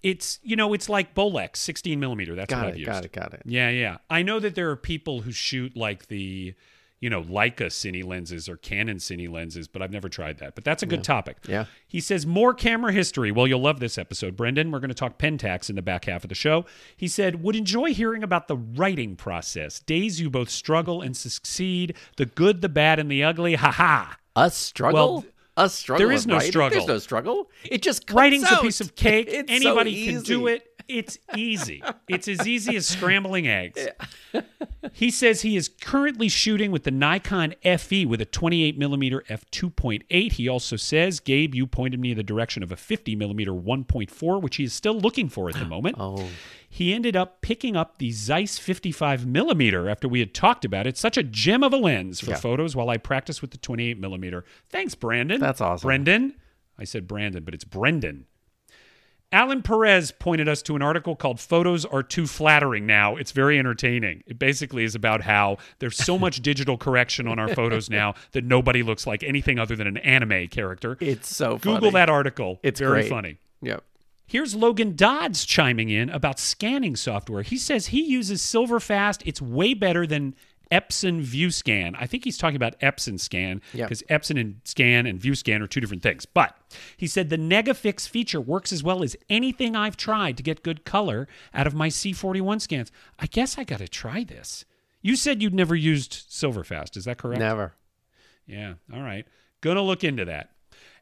It's 0.04 0.38
you 0.42 0.54
know 0.54 0.74
it's 0.74 0.90
like 0.90 1.14
Bolex 1.14 1.56
16 1.56 1.98
millimeter. 1.98 2.34
That's 2.34 2.52
what 2.52 2.60
Got 2.60 2.68
I've 2.68 2.76
used. 2.76 2.90
Got 2.90 3.04
it. 3.06 3.12
Got 3.12 3.32
it. 3.32 3.42
Yeah, 3.46 3.70
yeah. 3.70 3.96
I 4.10 4.22
know 4.22 4.38
that 4.38 4.54
there 4.54 4.70
are 4.70 4.76
people 4.76 5.22
who 5.22 5.32
shoot 5.32 5.74
like 5.74 6.08
the, 6.08 6.54
you 7.00 7.08
know, 7.08 7.22
Leica 7.22 7.68
cine 7.68 8.04
lenses 8.04 8.46
or 8.46 8.58
Canon 8.58 8.98
cine 8.98 9.32
lenses, 9.32 9.66
but 9.66 9.80
I've 9.80 9.90
never 9.90 10.10
tried 10.10 10.40
that. 10.40 10.54
But 10.54 10.64
that's 10.64 10.82
a 10.82 10.86
good 10.86 11.04
topic. 11.04 11.38
Yeah. 11.48 11.64
He 11.88 12.00
says 12.00 12.26
more 12.26 12.52
camera 12.52 12.92
history. 12.92 13.32
Well, 13.32 13.46
you'll 13.46 13.62
love 13.62 13.80
this 13.80 13.96
episode, 13.96 14.36
Brendan. 14.36 14.70
We're 14.70 14.80
going 14.80 14.90
to 14.90 14.94
talk 14.94 15.18
Pentax 15.18 15.70
in 15.70 15.76
the 15.76 15.82
back 15.82 16.04
half 16.04 16.22
of 16.22 16.28
the 16.28 16.34
show. 16.34 16.66
He 16.94 17.08
said, 17.08 17.42
would 17.42 17.56
enjoy 17.56 17.94
hearing 17.94 18.22
about 18.22 18.46
the 18.46 18.58
writing 18.58 19.16
process. 19.16 19.80
Days 19.80 20.20
you 20.20 20.28
both 20.28 20.50
struggle 20.50 21.00
and 21.00 21.16
succeed, 21.16 21.96
the 22.18 22.26
good, 22.26 22.60
the 22.60 22.68
bad, 22.68 22.98
and 22.98 23.10
the 23.10 23.24
ugly. 23.24 23.54
Ha 23.54 23.70
ha. 23.70 24.18
A 24.36 24.50
struggle. 24.50 25.14
Well, 25.14 25.24
a 25.56 25.68
struggle. 25.68 26.06
there 26.06 26.14
is 26.14 26.26
no 26.26 26.34
writing? 26.34 26.50
struggle. 26.50 26.78
There's 26.78 26.88
no 26.88 26.98
struggle. 26.98 27.50
It 27.64 27.82
just 27.82 28.06
comes 28.06 28.16
Writing's 28.16 28.50
a 28.50 28.56
piece 28.58 28.80
of 28.80 28.94
cake. 28.94 29.28
It's 29.30 29.50
so 29.50 29.54
Anybody 29.68 30.06
can 30.06 30.22
do 30.22 30.46
it. 30.48 30.73
It's 30.88 31.18
easy. 31.36 31.82
It's 32.08 32.28
as 32.28 32.46
easy 32.46 32.76
as 32.76 32.86
scrambling 32.86 33.46
eggs. 33.48 33.86
he 34.92 35.10
says 35.10 35.42
he 35.42 35.56
is 35.56 35.68
currently 35.68 36.28
shooting 36.28 36.70
with 36.70 36.84
the 36.84 36.90
Nikon 36.90 37.54
FE 37.78 38.06
with 38.06 38.20
a 38.20 38.24
28 38.26 38.78
millimeter 38.78 39.22
f2.8. 39.28 40.32
He 40.32 40.48
also 40.48 40.76
says, 40.76 41.20
Gabe, 41.20 41.54
you 41.54 41.66
pointed 41.66 42.00
me 42.00 42.10
in 42.12 42.16
the 42.16 42.22
direction 42.22 42.62
of 42.62 42.70
a 42.72 42.76
50 42.76 43.16
millimeter 43.16 43.52
1.4, 43.52 44.40
which 44.42 44.56
he 44.56 44.64
is 44.64 44.72
still 44.72 44.98
looking 44.98 45.28
for 45.28 45.48
at 45.48 45.54
the 45.56 45.64
moment. 45.66 45.96
Oh, 45.98 46.28
He 46.68 46.92
ended 46.92 47.16
up 47.16 47.40
picking 47.40 47.76
up 47.76 47.98
the 47.98 48.10
Zeiss 48.10 48.58
55 48.58 49.26
millimeter 49.26 49.88
after 49.88 50.08
we 50.08 50.20
had 50.20 50.34
talked 50.34 50.64
about 50.64 50.86
it. 50.86 50.96
Such 50.96 51.16
a 51.16 51.22
gem 51.22 51.62
of 51.62 51.72
a 51.72 51.76
lens 51.76 52.20
for 52.20 52.30
Yeah. 52.30 52.36
photos 52.36 52.74
while 52.76 52.90
I 52.90 52.96
practice 52.98 53.40
with 53.40 53.50
the 53.52 53.58
28 53.58 53.98
millimeter. 53.98 54.44
Thanks, 54.70 54.94
Brandon. 54.94 55.40
That's 55.40 55.60
awesome. 55.60 55.86
Brendan. 55.86 56.34
I 56.78 56.84
said 56.84 57.06
Brandon, 57.06 57.44
but 57.44 57.54
it's 57.54 57.64
Brendan. 57.64 58.26
Alan 59.34 59.62
Perez 59.62 60.12
pointed 60.12 60.48
us 60.48 60.62
to 60.62 60.76
an 60.76 60.82
article 60.82 61.16
called 61.16 61.40
Photos 61.40 61.84
Are 61.84 62.04
Too 62.04 62.28
Flattering 62.28 62.86
Now. 62.86 63.16
It's 63.16 63.32
very 63.32 63.58
entertaining. 63.58 64.22
It 64.28 64.38
basically 64.38 64.84
is 64.84 64.94
about 64.94 65.22
how 65.22 65.58
there's 65.80 65.96
so 65.96 66.16
much 66.16 66.40
digital 66.42 66.78
correction 66.78 67.26
on 67.26 67.40
our 67.40 67.48
photos 67.48 67.90
now 67.90 68.14
that 68.30 68.44
nobody 68.44 68.84
looks 68.84 69.08
like 69.08 69.24
anything 69.24 69.58
other 69.58 69.74
than 69.74 69.88
an 69.88 69.96
anime 69.96 70.46
character. 70.46 70.96
it's 71.00 71.34
so 71.34 71.58
funny. 71.58 71.58
Google 71.58 71.80
funny. 71.80 71.90
that 71.94 72.10
article. 72.10 72.60
It's 72.62 72.78
very 72.78 73.00
great. 73.00 73.10
funny. 73.10 73.38
Yep. 73.60 73.82
Here's 74.24 74.54
Logan 74.54 74.94
Dodds 74.94 75.44
chiming 75.44 75.90
in 75.90 76.10
about 76.10 76.38
scanning 76.38 76.94
software. 76.94 77.42
He 77.42 77.58
says 77.58 77.88
he 77.88 78.02
uses 78.04 78.40
Silverfast. 78.40 79.20
It's 79.26 79.42
way 79.42 79.74
better 79.74 80.06
than 80.06 80.36
Epson 80.72 81.22
VueScan. 81.24 81.94
I 81.98 82.06
think 82.06 82.24
he's 82.24 82.38
talking 82.38 82.56
about 82.56 82.78
Epson 82.80 83.18
Scan 83.20 83.60
Yep. 83.72 83.88
because 83.88 84.02
Epson 84.10 84.40
and 84.40 84.60
Scan 84.64 85.06
and 85.06 85.20
VueScan 85.20 85.60
are 85.60 85.66
two 85.66 85.80
different 85.80 86.02
things. 86.02 86.26
But 86.26 86.56
he 86.96 87.06
said 87.06 87.28
the 87.30 87.36
Negafix 87.38 88.08
feature 88.08 88.40
works 88.40 88.72
as 88.72 88.82
well 88.82 89.02
as 89.02 89.16
anything 89.30 89.76
I've 89.76 89.96
tried 89.96 90.36
to 90.38 90.42
get 90.42 90.62
good 90.62 90.84
color 90.84 91.28
out 91.52 91.66
of 91.66 91.74
my 91.74 91.88
C41 91.88 92.60
scans. 92.60 92.90
I 93.18 93.26
guess 93.26 93.58
I 93.58 93.64
got 93.64 93.78
to 93.78 93.88
try 93.88 94.24
this. 94.24 94.64
You 95.02 95.16
said 95.16 95.42
you'd 95.42 95.54
never 95.54 95.74
used 95.74 96.12
Silverfast. 96.30 96.96
Is 96.96 97.04
that 97.04 97.18
correct? 97.18 97.40
Never. 97.40 97.74
Yeah. 98.46 98.74
All 98.92 99.02
right. 99.02 99.26
Gonna 99.60 99.82
look 99.82 100.04
into 100.04 100.24
that. 100.26 100.50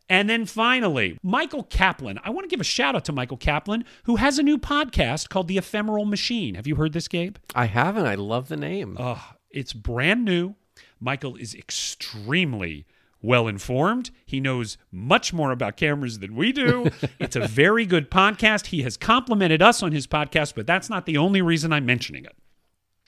And 0.09 0.29
then 0.29 0.45
finally, 0.47 1.17
Michael 1.23 1.63
Kaplan. 1.63 2.19
I 2.25 2.31
want 2.31 2.45
to 2.45 2.49
give 2.49 2.61
a 2.61 2.65
shout 2.65 2.95
out 2.97 3.05
to 3.07 3.13
Michael 3.13 3.37
Kaplan, 3.37 3.85
who 4.05 4.17
has 4.17 4.39
a 4.39 4.43
new 4.43 4.59
podcast 4.59 5.29
called 5.29 5.49
The 5.49 5.57
Ephemeral 5.59 6.05
Machine. 6.05 6.57
Have 6.57 6.67
you 6.67 6.75
heard 6.75 6.93
this, 6.93 7.09
Gabe? 7.09 7.37
I 7.55 7.67
haven't. 7.67 8.07
I 8.07 8.17
love 8.17 8.49
the 8.49 8.57
name. 8.57 8.97
Oh, 8.99 9.25
it's 9.53 9.73
brand 9.73 10.25
new. 10.25 10.55
Michael 11.01 11.37
is 11.37 11.55
extremely 11.55 12.87
well 13.21 13.47
informed. 13.47 14.11
He 14.27 14.41
knows 14.41 14.77
much 14.91 15.33
more 15.33 15.53
about 15.53 15.77
cameras 15.77 16.19
than 16.19 16.35
we 16.35 16.53
do. 16.53 16.91
it's 17.21 17.37
a 17.37 17.47
very 17.47 17.87
good 17.87 18.11
podcast. 18.11 18.67
He 18.67 18.83
has 18.83 18.97
complimented 18.97 19.63
us 19.63 19.83
on 19.83 19.93
his 19.93 20.07
podcast, 20.07 20.55
but 20.55 20.67
that's 20.67 20.91
not 20.91 21.07
the 21.07 21.17
only 21.17 21.41
reason 21.41 21.73
I'm 21.73 21.87
mentioning 21.87 22.25
it. 22.25 22.37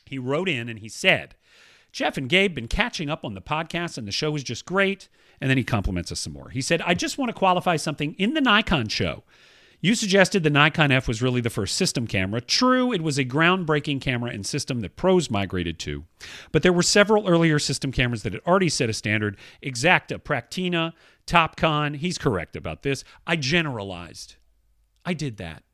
He 0.06 0.18
wrote 0.18 0.48
in 0.48 0.68
and 0.68 0.78
he 0.78 0.88
said, 0.88 1.34
Jeff 1.94 2.16
and 2.16 2.28
Gabe 2.28 2.54
been 2.54 2.66
catching 2.66 3.08
up 3.08 3.24
on 3.24 3.34
the 3.34 3.40
podcast, 3.40 3.96
and 3.96 4.06
the 4.06 4.12
show 4.12 4.34
is 4.34 4.42
just 4.42 4.66
great. 4.66 5.08
And 5.40 5.48
then 5.48 5.56
he 5.56 5.62
compliments 5.62 6.10
us 6.10 6.18
some 6.18 6.32
more. 6.32 6.48
He 6.48 6.60
said, 6.60 6.82
I 6.82 6.94
just 6.94 7.18
want 7.18 7.28
to 7.28 7.32
qualify 7.32 7.76
something 7.76 8.14
in 8.18 8.34
the 8.34 8.40
Nikon 8.40 8.88
show. 8.88 9.22
You 9.84 9.94
suggested 9.94 10.42
the 10.42 10.48
Nikon 10.48 10.90
F 10.90 11.06
was 11.06 11.20
really 11.20 11.42
the 11.42 11.50
first 11.50 11.76
system 11.76 12.06
camera. 12.06 12.40
True, 12.40 12.90
it 12.90 13.02
was 13.02 13.18
a 13.18 13.24
groundbreaking 13.24 14.00
camera 14.00 14.30
and 14.30 14.46
system 14.46 14.80
that 14.80 14.96
pros 14.96 15.30
migrated 15.30 15.78
to. 15.80 16.04
But 16.52 16.62
there 16.62 16.72
were 16.72 16.82
several 16.82 17.28
earlier 17.28 17.58
system 17.58 17.92
cameras 17.92 18.22
that 18.22 18.32
had 18.32 18.40
already 18.46 18.70
set 18.70 18.88
a 18.88 18.94
standard 18.94 19.36
Exakta, 19.62 20.18
Praktina, 20.18 20.94
Topcon. 21.26 21.96
He's 21.96 22.16
correct 22.16 22.56
about 22.56 22.82
this. 22.82 23.04
I 23.26 23.36
generalized. 23.36 24.36
I 25.04 25.12
did 25.12 25.36
that. 25.36 25.64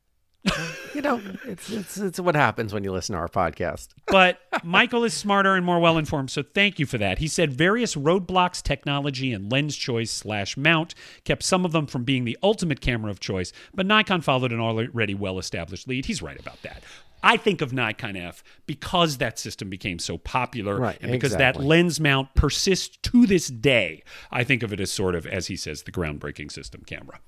You 0.94 1.02
know, 1.02 1.20
it's, 1.44 1.70
it's 1.70 1.99
it's 1.99 2.18
what 2.18 2.35
happens 2.35 2.73
when 2.73 2.82
you 2.82 2.92
listen 2.92 3.14
to 3.14 3.18
our 3.20 3.28
podcast. 3.28 3.88
But 4.06 4.40
Michael 4.64 5.04
is 5.04 5.14
smarter 5.14 5.54
and 5.54 5.64
more 5.64 5.78
well 5.78 5.99
informed, 5.99 6.30
so 6.30 6.42
thank 6.42 6.78
you 6.78 6.87
for 6.87 6.99
that. 6.99 7.18
He 7.18 7.28
said 7.28 7.52
various 7.52 7.94
roadblocks, 7.94 8.62
technology, 8.62 9.32
and 9.32 9.52
lens 9.52 9.76
choice 9.76 10.11
slash 10.11 10.56
mount 10.56 10.94
kept 11.25 11.42
some 11.42 11.64
of 11.64 11.73
them 11.73 11.87
from 11.87 12.04
being 12.04 12.25
the 12.25 12.38
ultimate 12.42 12.80
camera 12.80 13.11
of 13.11 13.20
choice, 13.20 13.52
but 13.75 13.87
Nikon 13.87 14.20
followed 14.23 14.52
an 14.52 14.61
already 14.61 15.14
well 15.14 15.38
established 15.38 15.87
lead. 15.87 16.06
He's 16.06 16.23
right 16.23 16.40
about 16.40 16.61
that. 16.62 16.82
I 17.23 17.37
think 17.37 17.61
of 17.61 17.73
Nikon 17.73 18.16
F 18.16 18.42
because 18.66 19.18
that 19.18 19.38
system 19.38 19.68
became 19.68 19.99
so 19.99 20.16
popular 20.16 20.78
Right, 20.78 20.99
and 21.02 21.12
because 21.12 21.35
exactly. 21.35 21.62
that 21.62 21.68
lens 21.68 22.00
mount 22.00 22.35
persists 22.35 22.97
to 23.02 23.26
this 23.26 23.49
day. 23.49 24.02
I 24.30 24.42
think 24.42 24.62
of 24.62 24.73
it 24.73 24.80
as 24.80 24.90
sort 24.90 25.14
of, 25.14 25.26
as 25.26 25.49
he 25.49 25.56
says, 25.56 25.82
the 25.82 25.92
groundbreaking 25.92 26.50
system 26.50 26.82
camera. 26.87 27.20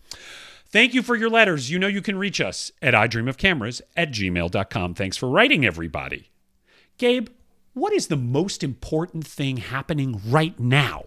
Thank 0.73 0.95
you 0.95 1.03
for 1.03 1.15
your 1.15 1.29
letters. 1.29 1.71
You 1.71 1.79
know 1.79 1.87
you 1.87 2.01
can 2.01 2.17
reach 2.17 2.41
us 2.41 2.73
at 2.81 2.95
idreamofcameras 2.95 3.83
at 3.95 4.11
gmail.com. 4.11 4.95
Thanks 4.95 5.19
for 5.19 5.29
writing, 5.29 5.67
everybody. 5.67 6.31
Gabe, 6.97 7.29
what 7.75 7.93
is 7.93 8.07
the 8.07 8.17
most 8.17 8.65
important 8.65 9.27
thing 9.27 9.59
happening 9.59 10.19
right 10.27 10.59
now 10.59 11.05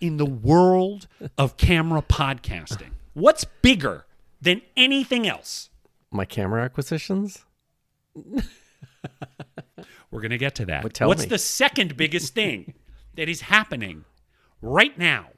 in 0.00 0.16
the 0.16 0.26
world 0.26 1.06
of 1.36 1.56
camera 1.56 2.02
podcasting? 2.02 2.90
What's 3.14 3.44
bigger 3.44 4.04
than 4.40 4.62
anything 4.76 5.28
else? 5.28 5.70
My 6.10 6.24
camera 6.24 6.64
acquisitions. 6.64 7.44
We're 10.10 10.20
going 10.20 10.30
to 10.30 10.38
get 10.38 10.56
to 10.56 10.66
that. 10.66 10.82
What's 11.00 11.22
me. 11.22 11.28
the 11.28 11.38
second 11.38 11.96
biggest 11.96 12.34
thing 12.34 12.74
that 13.14 13.28
is 13.28 13.42
happening 13.42 14.04
right 14.60 14.98
now? 14.98 15.28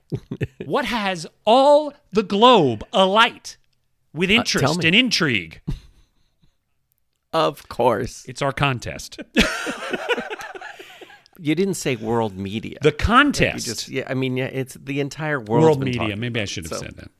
What 0.64 0.84
has 0.84 1.26
all 1.44 1.92
the 2.12 2.22
globe 2.22 2.84
alight 2.92 3.56
with 4.12 4.30
interest 4.30 4.84
Uh, 4.84 4.86
and 4.86 4.94
intrigue? 4.94 5.60
Of 7.32 7.68
course, 7.68 8.24
It's 8.26 8.42
our 8.42 8.52
contest. 8.52 9.20
you 11.38 11.54
didn't 11.54 11.74
say 11.74 11.96
world 11.96 12.36
media. 12.36 12.78
The 12.82 12.92
contest. 12.92 13.66
just 13.66 13.88
yeah. 13.88 14.04
I 14.08 14.14
mean, 14.14 14.36
yeah. 14.36 14.46
It's 14.46 14.74
the 14.74 15.00
entire 15.00 15.40
world. 15.40 15.62
world 15.64 15.82
media. 15.84 16.16
Maybe 16.16 16.40
I 16.40 16.44
should 16.44 16.64
have 16.64 16.78
so- 16.78 16.84
said 16.84 16.96
that. 16.96 17.10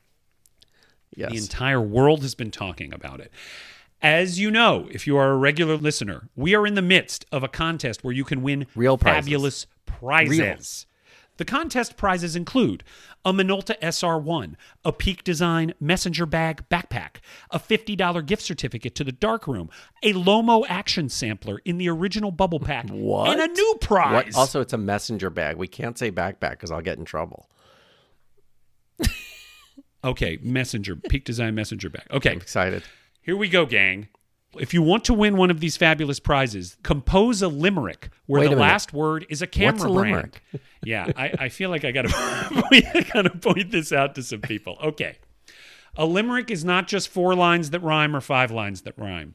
Yes. 1.17 1.33
The 1.33 1.39
entire 1.39 1.81
world 1.81 2.23
has 2.23 2.37
been 2.37 2.53
talking 2.53 2.95
about 2.95 3.19
it. 3.21 3.33
As 4.01 4.39
you 4.39 4.49
know, 4.51 4.89
if 4.93 5.07
you 5.09 5.17
are 5.17 5.33
a 5.33 5.37
regular 5.37 5.77
listener, 5.77 6.29
we 6.37 6.55
are 6.55 6.65
in 6.67 6.75
the 6.75 6.83
midst 6.83 7.27
of 7.33 7.43
a 7.43 7.49
contest 7.49 8.05
where 8.05 8.15
you 8.15 8.25
can 8.25 8.43
win 8.43 8.67
Real 8.77 8.97
prizes. 8.97 9.25
fabulous 9.25 9.67
prizes. 9.87 10.87
The 11.41 11.47
contest 11.47 11.97
prizes 11.97 12.37
include 12.37 12.85
a 13.25 13.33
Minolta 13.33 13.75
SR1, 13.81 14.57
a 14.85 14.93
Peak 14.93 15.25
Design 15.25 15.73
messenger 15.81 16.27
bag 16.27 16.65
backpack, 16.69 17.23
a 17.51 17.59
$50 17.59 18.27
gift 18.27 18.43
certificate 18.43 18.95
to 18.97 19.05
the 19.05 19.11
darkroom, 19.13 19.71
a 20.03 20.13
Lomo 20.13 20.67
action 20.69 21.09
sampler 21.09 21.63
in 21.65 21.79
the 21.79 21.89
original 21.89 22.31
bubble 22.31 22.61
pack, 22.61 22.91
What? 22.91 23.31
and 23.31 23.41
a 23.41 23.47
new 23.55 23.79
prize. 23.81 24.35
What? 24.35 24.37
Also, 24.37 24.61
it's 24.61 24.75
a 24.75 24.79
messenger 24.79 25.31
bag. 25.31 25.57
We 25.57 25.67
can't 25.67 25.97
say 25.97 26.13
backpack 26.13 26.51
because 26.51 26.71
I'll 26.71 26.83
get 26.83 26.99
in 26.99 27.07
trouble. 27.07 27.49
okay, 30.05 30.39
messenger, 30.43 30.95
Peak 30.95 31.25
Design 31.25 31.55
messenger 31.55 31.89
bag. 31.89 32.05
Okay, 32.11 32.33
I'm 32.33 32.37
excited. 32.37 32.83
Here 33.23 33.35
we 33.35 33.49
go, 33.49 33.65
gang. 33.65 34.09
If 34.59 34.75
you 34.75 34.83
want 34.83 35.05
to 35.05 35.15
win 35.15 35.37
one 35.37 35.51
of 35.51 35.61
these 35.61 35.77
fabulous 35.77 36.19
prizes, 36.19 36.77
compose 36.83 37.41
a 37.41 37.49
limerick 37.49 38.11
where 38.27 38.41
Wait 38.41 38.51
the 38.51 38.57
last 38.57 38.93
word 38.93 39.25
is 39.29 39.43
a 39.43 39.47
camera 39.47 39.73
What's 39.73 39.85
a 39.85 39.89
brand. 39.89 40.15
limerick? 40.15 40.43
yeah, 40.85 41.13
I, 41.17 41.33
I 41.39 41.49
feel 41.49 41.71
like 41.71 41.85
I 41.85 41.93
gotta 41.93 42.11
I 42.15 43.07
gotta 43.15 43.31
point 43.31 43.71
this 43.71 43.93
out 43.93 44.15
to 44.17 44.23
some 44.23 44.41
people. 44.41 44.77
Okay. 44.83 45.19
A 45.97 46.07
limerick 46.07 46.51
is 46.51 46.65
not 46.65 46.89
just 46.89 47.09
four 47.09 47.35
lines 47.35 47.71
that 47.71 47.83
rhyme 47.83 48.15
or 48.15 48.21
five 48.21 48.51
lines 48.51 48.83
that 48.83 48.97
rhyme. 48.99 49.35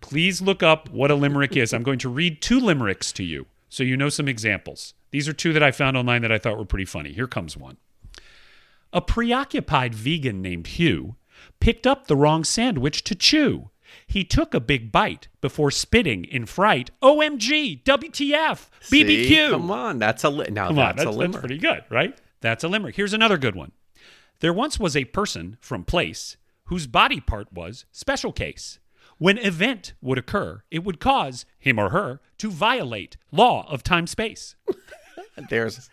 Please 0.00 0.40
look 0.40 0.62
up 0.62 0.88
what 0.90 1.10
a 1.10 1.14
limerick 1.14 1.56
is. 1.56 1.72
I'm 1.72 1.82
going 1.82 1.98
to 2.00 2.08
read 2.08 2.40
two 2.40 2.60
limericks 2.60 3.12
to 3.12 3.24
you 3.24 3.46
so 3.68 3.82
you 3.82 3.96
know 3.96 4.08
some 4.08 4.28
examples. 4.28 4.94
These 5.10 5.28
are 5.28 5.32
two 5.32 5.52
that 5.52 5.62
I 5.62 5.70
found 5.70 5.96
online 5.96 6.22
that 6.22 6.32
I 6.32 6.38
thought 6.38 6.58
were 6.58 6.64
pretty 6.64 6.84
funny. 6.84 7.12
Here 7.12 7.26
comes 7.26 7.56
one. 7.56 7.76
A 8.92 9.00
preoccupied 9.00 9.94
vegan 9.94 10.40
named 10.40 10.68
Hugh 10.68 11.16
picked 11.60 11.86
up 11.86 12.06
the 12.06 12.16
wrong 12.16 12.44
sandwich 12.44 13.02
to 13.04 13.14
chew. 13.14 13.70
He 14.06 14.24
took 14.24 14.54
a 14.54 14.60
big 14.60 14.90
bite 14.92 15.28
before 15.40 15.70
spitting 15.70 16.24
in 16.24 16.46
fright. 16.46 16.90
OMG, 17.02 17.82
WTF, 17.82 18.68
BBQ. 18.82 19.28
See? 19.28 19.48
Come 19.50 19.70
on, 19.70 19.98
that's 19.98 20.24
a 20.24 20.30
li- 20.30 20.48
now 20.50 20.68
Come 20.68 20.78
on, 20.78 20.84
that's, 20.84 20.96
that's, 20.96 21.02
a 21.04 21.06
that's 21.06 21.16
limerick. 21.16 21.40
pretty 21.40 21.58
good, 21.58 21.84
right? 21.90 22.16
That's 22.40 22.64
a 22.64 22.68
limerick. 22.68 22.96
Here's 22.96 23.12
another 23.12 23.38
good 23.38 23.54
one. 23.54 23.72
There 24.40 24.52
once 24.52 24.78
was 24.78 24.96
a 24.96 25.04
person 25.06 25.56
from 25.60 25.84
place 25.84 26.36
whose 26.64 26.86
body 26.86 27.20
part 27.20 27.52
was 27.52 27.84
special 27.92 28.32
case. 28.32 28.78
When 29.18 29.38
event 29.38 29.94
would 30.02 30.18
occur, 30.18 30.62
it 30.70 30.84
would 30.84 31.00
cause 31.00 31.46
him 31.58 31.78
or 31.78 31.90
her 31.90 32.20
to 32.38 32.50
violate 32.50 33.16
law 33.32 33.66
of 33.70 33.82
time 33.82 34.06
space. 34.06 34.56
There's 35.48 35.88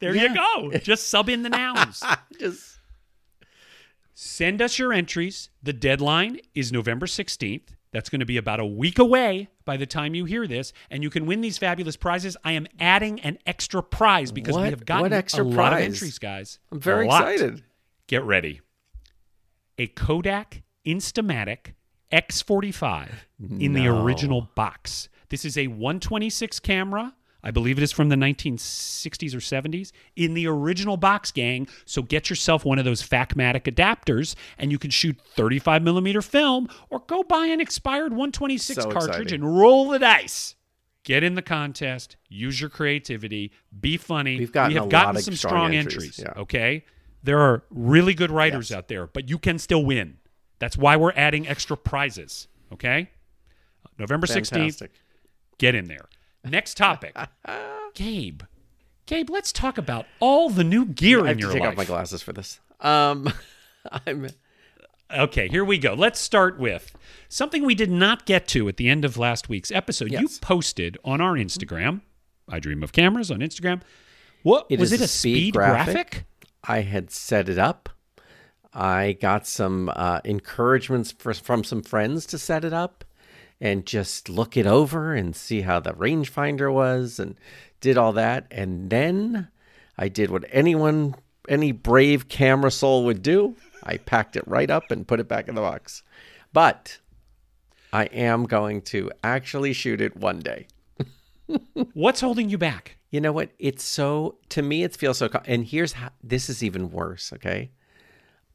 There 0.00 0.14
you 0.14 0.34
go. 0.34 0.70
Just 0.78 1.08
sub 1.08 1.28
in 1.28 1.42
the 1.42 1.50
nouns. 1.50 2.02
just 2.40 2.77
Send 4.20 4.60
us 4.60 4.80
your 4.80 4.92
entries. 4.92 5.48
The 5.62 5.72
deadline 5.72 6.40
is 6.52 6.72
November 6.72 7.06
16th. 7.06 7.68
That's 7.92 8.10
going 8.10 8.18
to 8.18 8.26
be 8.26 8.36
about 8.36 8.58
a 8.58 8.66
week 8.66 8.98
away 8.98 9.46
by 9.64 9.76
the 9.76 9.86
time 9.86 10.16
you 10.16 10.24
hear 10.24 10.48
this, 10.48 10.72
and 10.90 11.04
you 11.04 11.08
can 11.08 11.24
win 11.24 11.40
these 11.40 11.56
fabulous 11.56 11.96
prizes. 11.96 12.36
I 12.42 12.50
am 12.50 12.66
adding 12.80 13.20
an 13.20 13.38
extra 13.46 13.80
prize 13.80 14.32
because 14.32 14.56
we 14.56 14.70
have 14.70 14.84
gotten 14.84 15.02
what 15.02 15.12
extra 15.12 15.44
a 15.44 15.46
lot 15.46 15.72
of 15.72 15.78
prize? 15.78 15.84
entries, 15.84 16.18
guys. 16.18 16.58
I'm 16.72 16.80
very 16.80 17.06
excited. 17.06 17.62
Get 18.08 18.24
ready. 18.24 18.60
A 19.78 19.86
Kodak 19.86 20.64
Instamatic 20.84 21.74
X45 22.12 23.10
in 23.60 23.72
the 23.72 23.86
original 23.86 24.50
box. 24.56 25.08
This 25.28 25.44
is 25.44 25.56
a 25.56 25.68
126 25.68 26.58
camera. 26.58 27.14
I 27.42 27.50
believe 27.52 27.78
it 27.78 27.82
is 27.84 27.92
from 27.92 28.08
the 28.08 28.16
1960s 28.16 29.32
or 29.34 29.38
70s 29.38 29.92
in 30.16 30.34
the 30.34 30.46
original 30.48 30.96
box 30.96 31.30
gang. 31.30 31.68
So 31.84 32.02
get 32.02 32.28
yourself 32.28 32.64
one 32.64 32.78
of 32.78 32.84
those 32.84 33.02
Fakmatic 33.02 33.62
adapters 33.72 34.34
and 34.58 34.72
you 34.72 34.78
can 34.78 34.90
shoot 34.90 35.16
35 35.36 35.82
millimeter 35.82 36.20
film 36.20 36.68
or 36.90 36.98
go 37.06 37.22
buy 37.22 37.46
an 37.46 37.60
expired 37.60 38.10
126 38.12 38.82
So 38.82 38.90
cartridge 38.90 39.08
exciting. 39.32 39.34
and 39.44 39.56
roll 39.58 39.88
the 39.88 39.98
dice. 40.00 40.56
Get 41.04 41.22
in 41.22 41.36
the 41.36 41.42
contest, 41.42 42.16
use 42.28 42.60
your 42.60 42.68
creativity, 42.70 43.52
be 43.80 43.96
funny. 43.96 44.38
We've 44.38 44.52
gotten 44.52 44.72
we 44.72 44.74
have 44.74 44.86
a 44.86 44.90
gotten 44.90 45.14
lot 45.14 45.16
of 45.18 45.24
some 45.24 45.34
strong 45.36 45.50
strong 45.52 45.74
entries, 45.74 46.18
entries. 46.18 46.18
yeah. 46.36 46.42
Okay. 46.42 46.84
There 47.22 47.38
are 47.40 47.62
really 47.70 48.14
good 48.14 48.30
writers 48.30 48.70
out 48.72 48.88
there, 48.88 49.06
but 49.06 49.28
you 49.28 49.38
can 49.38 49.58
still 49.58 49.84
win. 49.84 50.18
That's 50.58 50.76
why 50.76 50.96
we're 50.96 51.12
adding 51.12 51.48
extra 51.48 51.76
prizes. 51.76 52.48
Okay. 52.72 53.10
November 53.98 54.26
16th, 54.26 54.48
fantastic. 54.50 54.90
get 55.58 55.74
in 55.74 55.86
there. 55.86 56.08
Next 56.50 56.76
topic. 56.76 57.16
Gabe. 57.94 58.42
Gabe, 59.06 59.30
let's 59.30 59.52
talk 59.52 59.78
about 59.78 60.06
all 60.20 60.50
the 60.50 60.64
new 60.64 60.84
gear 60.86 61.26
I 61.26 61.30
in 61.32 61.38
your 61.38 61.48
life. 61.48 61.48
I 61.48 61.48
have 61.48 61.48
to 61.50 61.52
take 61.54 61.60
life. 61.62 61.70
off 61.72 61.76
my 61.76 61.84
glasses 61.84 62.22
for 62.22 62.32
this. 62.32 62.60
Um, 62.80 63.32
I'm 64.06 64.28
Okay, 65.10 65.48
here 65.48 65.64
we 65.64 65.78
go. 65.78 65.94
Let's 65.94 66.20
start 66.20 66.58
with 66.58 66.94
something 67.30 67.64
we 67.64 67.74
did 67.74 67.90
not 67.90 68.26
get 68.26 68.46
to 68.48 68.68
at 68.68 68.76
the 68.76 68.88
end 68.90 69.06
of 69.06 69.16
last 69.16 69.48
week's 69.48 69.70
episode. 69.72 70.12
You 70.12 70.28
posted 70.42 70.98
on 71.04 71.22
our 71.22 71.32
Instagram. 71.32 72.02
I 72.46 72.60
dream 72.60 72.82
of 72.82 72.92
cameras 72.92 73.30
on 73.30 73.38
Instagram. 73.38 73.80
What 74.42 74.66
It 74.68 74.78
was 74.78 74.92
is 74.92 75.00
it? 75.00 75.02
a 75.02 75.04
A 75.04 75.08
speed 75.08 75.34
speed, 75.36 75.54
graphic. 75.54 75.94
graphic? 75.94 76.24
I 76.64 76.80
had 76.82 77.10
set 77.10 77.48
it 77.48 77.58
up. 77.58 77.88
I 78.74 79.16
got 79.18 79.46
some 79.46 79.90
uh, 79.96 80.20
encouragements 80.26 81.10
for, 81.12 81.32
from 81.32 81.64
some 81.64 81.82
friends 81.82 82.26
to 82.26 82.38
set 82.38 82.64
it 82.64 82.74
up 82.74 83.02
and 83.60 83.86
just 83.86 84.28
look 84.28 84.56
it 84.56 84.66
over 84.66 85.14
and 85.14 85.34
see 85.34 85.62
how 85.62 85.80
the 85.80 85.92
rangefinder 85.92 86.72
was 86.72 87.18
and 87.18 87.36
did 87.80 87.98
all 87.98 88.12
that. 88.12 88.46
And 88.50 88.90
then 88.90 89.48
I 89.96 90.08
did 90.08 90.30
what 90.30 90.44
anyone, 90.50 91.14
any 91.48 91.72
brave 91.72 92.28
camera 92.28 92.70
soul 92.70 93.04
would 93.04 93.22
do. 93.22 93.56
I 93.82 93.96
packed 93.96 94.36
it 94.36 94.46
right 94.46 94.70
up 94.70 94.90
and 94.90 95.08
put 95.08 95.20
it 95.20 95.28
back 95.28 95.48
in 95.48 95.54
the 95.54 95.60
box. 95.60 96.02
But 96.52 96.98
I 97.92 98.04
am 98.04 98.44
going 98.44 98.82
to 98.82 99.10
actually 99.24 99.72
shoot 99.72 100.00
it 100.00 100.16
one 100.16 100.40
day. 100.40 100.66
What's 101.94 102.20
holding 102.20 102.48
you 102.48 102.58
back? 102.58 102.96
You 103.10 103.20
know 103.20 103.32
what? 103.32 103.50
It's 103.58 103.82
so 103.82 104.36
to 104.50 104.62
me 104.62 104.82
it 104.82 104.96
feels 104.96 105.18
so 105.18 105.30
and 105.46 105.64
here's 105.64 105.94
how 105.94 106.10
this 106.22 106.50
is 106.50 106.62
even 106.62 106.90
worse, 106.90 107.32
okay? 107.32 107.70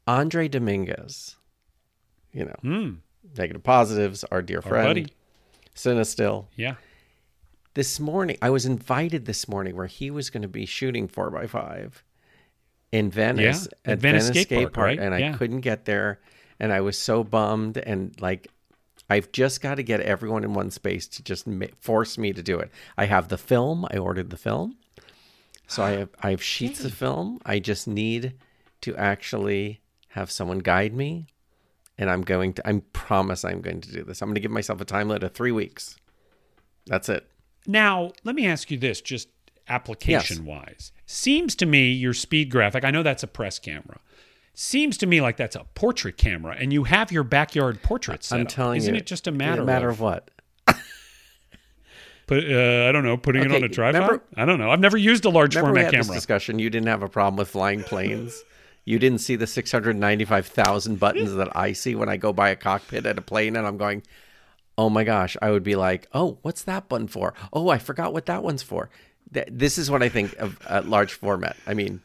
Andre 0.06 0.48
Dominguez, 0.48 1.36
you 2.32 2.44
know, 2.44 2.56
hmm. 2.62 2.90
Negative 3.36 3.62
positives, 3.62 4.24
our 4.24 4.42
dear 4.42 4.62
friend, 4.62 4.86
buddy. 4.88 5.06
Cinestill. 5.74 6.46
Yeah. 6.56 6.74
this 7.74 7.98
morning 7.98 8.36
I 8.40 8.50
was 8.50 8.64
invited 8.66 9.26
this 9.26 9.48
morning 9.48 9.74
where 9.76 9.86
he 9.88 10.10
was 10.10 10.30
going 10.30 10.42
to 10.42 10.48
be 10.48 10.66
shooting 10.66 11.08
four 11.08 11.30
by 11.30 11.46
five 11.48 12.04
in 12.92 13.10
Venice 13.10 13.66
Yeah, 13.84 13.92
at 13.92 13.98
Venice, 13.98 14.28
Skate, 14.28 14.72
Park, 14.72 14.76
right? 14.76 14.98
and 15.00 15.12
I 15.14 15.18
Yeah. 15.18 15.36
couldn't 15.36 15.60
get 15.62 15.84
there, 15.84 16.20
and 16.60 16.72
I 16.72 16.80
was 16.80 16.98
so 16.98 17.24
bummed 17.24 17.76
and 17.78 18.14
like. 18.20 18.48
I've 19.10 19.30
just 19.32 19.60
got 19.60 19.74
to 19.74 19.82
get 19.82 20.00
everyone 20.00 20.44
in 20.44 20.54
one 20.54 20.70
space 20.70 21.06
to 21.08 21.22
just 21.22 21.46
ma- 21.46 21.66
force 21.78 22.16
me 22.16 22.32
to 22.32 22.42
do 22.42 22.58
it. 22.58 22.70
I 22.96 23.04
have 23.04 23.28
the 23.28 23.36
film. 23.36 23.84
I 23.90 23.98
ordered 23.98 24.30
the 24.30 24.38
film, 24.38 24.78
so 25.66 25.82
I 25.82 25.90
have 25.90 26.08
I 26.22 26.30
have 26.30 26.42
sheets 26.42 26.82
of 26.86 26.94
film. 26.94 27.38
I 27.44 27.58
just 27.58 27.86
need 27.86 28.32
to 28.80 28.96
actually 28.96 29.82
have 30.08 30.30
someone 30.30 30.60
guide 30.60 30.94
me, 30.94 31.26
and 31.98 32.10
I'm 32.10 32.22
going 32.22 32.52
to. 32.54 32.68
I 32.68 32.80
promise 32.92 33.44
I'm 33.44 33.60
going 33.60 33.80
to 33.82 33.92
do 33.92 34.04
this. 34.04 34.22
I'm 34.22 34.28
going 34.28 34.34
to 34.34 34.40
give 34.40 34.50
myself 34.50 34.80
a 34.80 34.84
time 34.84 35.08
limit 35.08 35.22
of 35.24 35.32
three 35.32 35.52
weeks. 35.52 35.96
That's 36.86 37.08
it. 37.08 37.26
Now, 37.66 38.12
let 38.24 38.34
me 38.34 38.46
ask 38.46 38.70
you 38.70 38.78
this, 38.78 39.00
just 39.00 39.28
application 39.68 40.44
wise. 40.44 40.92
Seems 41.06 41.54
to 41.56 41.66
me 41.66 41.92
your 41.92 42.12
speed 42.12 42.50
graphic, 42.50 42.84
I 42.84 42.90
know 42.90 43.02
that's 43.02 43.22
a 43.22 43.26
press 43.26 43.58
camera. 43.58 44.00
Seems 44.54 44.96
to 44.98 45.06
me 45.06 45.20
like 45.20 45.36
that's 45.36 45.56
a 45.56 45.64
portrait 45.74 46.16
camera, 46.16 46.54
and 46.58 46.72
you 46.72 46.84
have 46.84 47.10
your 47.10 47.24
backyard 47.24 47.82
portrait 47.82 48.30
I'm 48.30 48.46
telling 48.46 48.78
Isn't 48.78 48.94
you, 48.94 48.98
it 48.98 49.06
just 49.06 49.26
a 49.26 49.32
matter, 49.32 49.62
a 49.62 49.64
matter 49.64 49.88
of, 49.88 49.96
of 49.96 50.00
what? 50.00 50.30
put, 52.26 52.44
uh, 52.44 52.88
I 52.88 52.92
don't 52.92 53.02
know, 53.04 53.16
putting 53.16 53.42
it 53.42 53.52
on 53.52 53.64
a 53.64 53.68
tripod? 53.68 53.94
remember- 54.00 54.24
I 54.36 54.44
don't 54.44 54.58
know. 54.58 54.70
I've 54.70 54.80
never 54.80 54.96
used 54.96 55.24
a 55.24 55.30
large 55.30 55.56
format 55.56 55.90
camera. 55.90 56.14
discussion. 56.14 56.58
You 56.60 56.70
didn't 56.70 56.86
have 56.88 57.02
a 57.02 57.08
problem 57.08 57.36
with 57.36 57.48
flying 57.48 57.82
planes. 57.82 58.44
you 58.84 58.98
didn't 58.98 59.18
see 59.20 59.36
the 59.36 59.46
695,000 59.46 60.98
buttons 60.98 61.34
that 61.34 61.56
I 61.56 61.72
see 61.72 61.94
when 61.94 62.08
I 62.08 62.16
go 62.16 62.32
by 62.32 62.50
a 62.50 62.56
cockpit 62.56 63.06
at 63.06 63.18
a 63.18 63.22
plane, 63.22 63.56
and 63.56 63.66
I'm 63.66 63.76
going, 63.78 64.02
"Oh 64.76 64.90
my 64.90 65.04
gosh!" 65.04 65.36
I 65.42 65.50
would 65.50 65.62
be 65.62 65.76
like, 65.76 66.06
"Oh, 66.12 66.38
what's 66.42 66.62
that 66.64 66.88
button 66.88 67.08
for? 67.08 67.34
Oh, 67.52 67.68
I 67.68 67.78
forgot 67.78 68.12
what 68.12 68.26
that 68.26 68.42
one's 68.42 68.62
for." 68.62 68.90
Th- 69.32 69.48
This 69.50 69.78
is 69.78 69.90
what 69.90 70.02
I 70.02 70.08
think 70.08 70.34
of 70.36 70.58
a 70.66 70.82
large 70.82 71.14
format. 71.14 71.56
I 71.66 71.74
mean, 71.74 72.02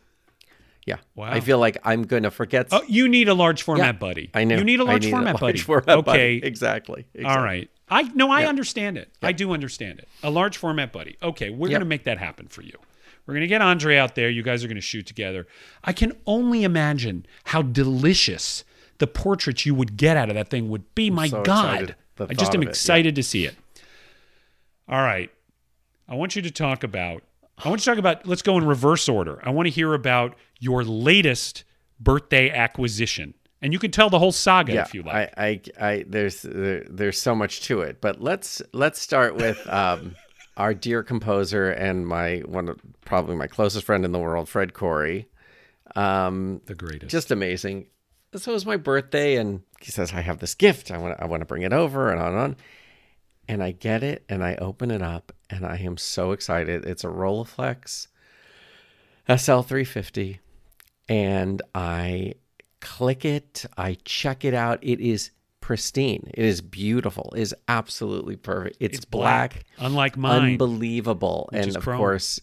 yeah, 0.85 0.97
Wow. 1.15 1.29
I 1.31 1.39
feel 1.41 1.59
like 1.59 1.77
I'm 1.83 2.03
going 2.03 2.23
to 2.23 2.31
forget. 2.31 2.67
Oh, 2.71 2.81
you 2.87 3.07
need 3.07 3.27
a 3.27 3.33
large 3.33 3.61
format 3.61 3.85
Yeah, 3.85 3.91
buddy. 3.93 4.29
I 4.33 4.43
know. 4.45 4.55
You 4.57 4.63
need 4.63 4.79
a 4.79 4.83
large 4.85 5.03
need 5.05 5.11
format 5.11 5.33
large 5.41 5.41
buddy. 5.41 5.59
format 5.59 6.05
buddy. 6.05 6.19
okay. 6.19 6.33
Exactly. 6.47 7.05
All 7.15 7.21
exactly. 7.21 7.43
right. 7.45 7.69
I 7.91 8.03
no, 8.13 8.31
I 8.31 8.45
understand 8.45 8.97
it. 8.97 9.09
I 9.21 9.31
do 9.31 9.51
understand 9.51 9.99
it. 9.99 10.07
A 10.23 10.29
large 10.29 10.57
format 10.57 10.91
buddy. 10.93 11.17
Okay, 11.21 11.49
we're 11.49 11.67
Yep. 11.67 11.71
going 11.71 11.79
to 11.81 11.85
make 11.85 12.03
that 12.05 12.17
happen 12.19 12.47
for 12.47 12.61
you. 12.61 12.77
We're 13.29 13.35
going 13.35 13.41
to 13.41 13.47
get 13.47 13.61
Andre 13.61 13.97
out 13.97 14.15
there. 14.15 14.27
You 14.27 14.41
guys 14.41 14.63
are 14.63 14.67
going 14.67 14.73
to 14.73 14.81
shoot 14.81 15.05
together. 15.05 15.45
I 15.83 15.93
can 15.93 16.13
only 16.25 16.63
imagine 16.63 17.27
how 17.43 17.61
delicious 17.61 18.63
the 18.97 19.05
portraits 19.05 19.67
you 19.67 19.75
would 19.75 19.97
get 19.97 20.17
out 20.17 20.29
of 20.29 20.35
that 20.35 20.49
thing 20.49 20.67
would 20.69 20.95
be. 20.95 21.11
My 21.11 21.27
so 21.27 21.43
God. 21.43 21.95
I 22.19 22.33
just 22.33 22.55
am 22.55 22.63
it, 22.63 22.65
yeah. 22.65 22.69
excited 22.71 23.13
to 23.13 23.21
see 23.21 23.45
it. 23.45 23.55
All 24.87 25.03
right. 25.03 25.29
I 26.07 26.15
want 26.15 26.35
you 26.35 26.41
to 26.41 26.49
talk 26.49 26.83
about 26.83 27.21
I 27.63 27.69
want 27.69 27.81
you 27.81 27.83
to 27.83 27.91
talk 27.91 27.99
about 27.99 28.25
let's 28.25 28.41
go 28.41 28.57
in 28.57 28.65
reverse 28.65 29.07
order. 29.07 29.39
I 29.43 29.51
want 29.51 29.67
to 29.67 29.71
hear 29.71 29.93
about 29.93 30.35
your 30.59 30.83
latest 30.83 31.65
birthday 31.99 32.49
acquisition. 32.49 33.35
And 33.61 33.73
you 33.73 33.77
can 33.77 33.91
tell 33.91 34.09
the 34.09 34.17
whole 34.17 34.31
saga 34.31 34.73
yeah, 34.73 34.81
if 34.81 34.95
you 34.95 35.03
like. 35.03 35.33
I, 35.37 35.61
I, 35.79 35.87
I, 35.87 36.05
there's, 36.07 36.41
there, 36.41 36.83
there's 36.89 37.21
so 37.21 37.35
much 37.35 37.61
to 37.65 37.81
it, 37.81 38.01
but 38.01 38.21
let's 38.21 38.63
let's 38.73 38.99
start 38.99 39.35
with 39.35 39.69
um, 39.69 40.15
our 40.59 40.73
dear 40.73 41.01
composer 41.01 41.71
and 41.71 42.05
my 42.05 42.39
one, 42.39 42.77
probably 43.05 43.35
my 43.35 43.47
closest 43.47 43.85
friend 43.85 44.03
in 44.05 44.11
the 44.11 44.19
world, 44.19 44.49
Fred 44.49 44.73
Corey. 44.73 45.27
Um, 45.95 46.61
the 46.65 46.75
greatest. 46.75 47.09
just 47.09 47.31
amazing. 47.31 47.87
So 48.35 48.51
it 48.51 48.53
was 48.53 48.65
my 48.65 48.77
birthday, 48.77 49.37
and 49.37 49.63
he 49.81 49.89
says, 49.89 50.13
"I 50.13 50.21
have 50.21 50.37
this 50.37 50.53
gift. 50.53 50.91
I 50.91 50.99
want, 50.99 51.19
I 51.19 51.25
want 51.25 51.41
to 51.41 51.45
bring 51.45 51.63
it 51.63 51.73
over," 51.73 52.11
and 52.11 52.21
on 52.21 52.33
and 52.33 52.41
on. 52.41 52.55
And 53.47 53.63
I 53.63 53.71
get 53.71 54.03
it, 54.03 54.23
and 54.29 54.43
I 54.43 54.55
open 54.55 54.91
it 54.91 55.01
up, 55.01 55.31
and 55.49 55.65
I 55.65 55.77
am 55.77 55.97
so 55.97 56.31
excited. 56.33 56.85
It's 56.85 57.03
a 57.03 57.07
Rolleiflex 57.07 58.05
SL350, 59.27 60.37
and 61.07 61.61
I 61.73 62.33
click 62.81 63.25
it. 63.25 63.65
I 63.77 63.97
check 64.03 64.45
it 64.45 64.53
out. 64.53 64.77
It 64.83 64.99
is 64.99 65.31
pristine. 65.69 66.31
It 66.33 66.45
is 66.45 66.61
beautiful. 66.61 67.31
It 67.35 67.41
is 67.41 67.55
absolutely 67.67 68.35
perfect. 68.35 68.77
It's, 68.79 68.97
It's 68.97 69.05
black, 69.05 69.53
black, 69.53 69.65
unlike 69.77 70.17
mine. 70.17 70.53
unbelievable. 70.53 71.47
and 71.53 71.75
of 71.75 71.85
course, 71.85 72.41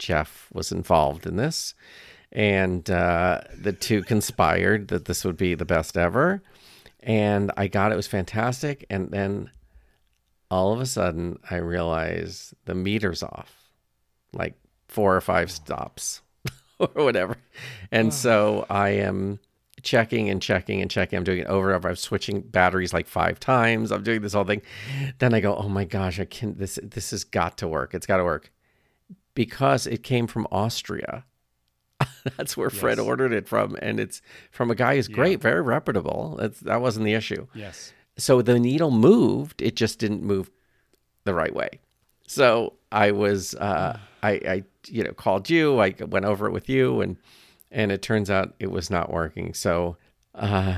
Jeff 0.00 0.48
was 0.52 0.72
involved 0.72 1.24
in 1.24 1.36
this, 1.36 1.74
and 2.32 2.90
uh, 2.90 3.42
the 3.56 3.72
two 3.72 4.02
conspired 4.02 4.88
that 4.88 5.04
this 5.04 5.24
would 5.24 5.36
be 5.36 5.54
the 5.54 5.64
best 5.64 5.96
ever. 5.96 6.42
And 6.98 7.52
I 7.56 7.68
got 7.68 7.92
it. 7.92 7.94
It 7.94 7.96
was 7.96 8.08
fantastic. 8.08 8.84
And 8.90 9.12
then 9.12 9.52
all 10.50 10.72
of 10.72 10.80
a 10.80 10.86
sudden, 10.86 11.38
I 11.48 11.58
realized 11.58 12.54
the 12.64 12.74
meter's 12.74 13.22
off, 13.22 13.70
like 14.32 14.54
four 14.88 15.14
or 15.14 15.20
five 15.20 15.48
stops 15.52 16.22
or 16.80 16.88
whatever. 17.04 17.36
And 17.92 18.12
so 18.12 18.66
I 18.68 18.88
am 18.88 19.38
checking 19.84 20.28
and 20.30 20.40
checking 20.42 20.80
and 20.80 20.90
checking. 20.90 21.16
I'm 21.16 21.24
doing 21.24 21.40
it 21.40 21.46
over 21.46 21.68
and 21.68 21.76
over. 21.76 21.88
I'm 21.88 21.96
switching 21.96 22.40
batteries 22.40 22.92
like 22.92 23.06
five 23.06 23.38
times. 23.38 23.92
I'm 23.92 24.02
doing 24.02 24.22
this 24.22 24.32
whole 24.32 24.44
thing. 24.44 24.62
Then 25.18 25.34
I 25.34 25.40
go, 25.40 25.54
oh 25.56 25.68
my 25.68 25.84
gosh, 25.84 26.18
I 26.18 26.24
can 26.24 26.56
this 26.56 26.78
this 26.82 27.10
has 27.12 27.24
got 27.24 27.58
to 27.58 27.68
work. 27.68 27.94
It's 27.94 28.06
got 28.06 28.16
to 28.16 28.24
work. 28.24 28.52
Because 29.34 29.86
it 29.86 30.02
came 30.02 30.26
from 30.26 30.46
Austria. 30.50 31.24
That's 32.36 32.56
where 32.56 32.70
Fred 32.70 32.98
ordered 32.98 33.32
it 33.32 33.48
from. 33.48 33.76
And 33.80 34.00
it's 34.00 34.22
from 34.50 34.70
a 34.70 34.74
guy 34.74 34.96
who's 34.96 35.08
great, 35.08 35.40
very 35.40 35.62
reputable. 35.62 36.36
That's 36.40 36.60
that 36.60 36.80
wasn't 36.80 37.04
the 37.04 37.14
issue. 37.14 37.46
yes. 37.54 37.92
So 38.16 38.42
the 38.42 38.60
needle 38.60 38.92
moved, 38.92 39.60
it 39.60 39.74
just 39.74 39.98
didn't 39.98 40.22
move 40.22 40.48
the 41.24 41.34
right 41.34 41.52
way. 41.52 41.80
So 42.28 42.74
I 42.92 43.10
was, 43.10 43.54
uh, 43.56 43.98
I, 44.22 44.30
I, 44.30 44.64
you 44.86 45.02
know, 45.02 45.12
called 45.12 45.50
you. 45.50 45.80
I 45.80 45.94
went 45.98 46.24
over 46.24 46.46
it 46.46 46.52
with 46.52 46.68
you, 46.68 47.00
and 47.00 47.16
and 47.74 47.92
it 47.92 48.00
turns 48.00 48.30
out 48.30 48.54
it 48.58 48.70
was 48.70 48.88
not 48.88 49.12
working. 49.12 49.52
So 49.52 49.96
uh, 50.34 50.76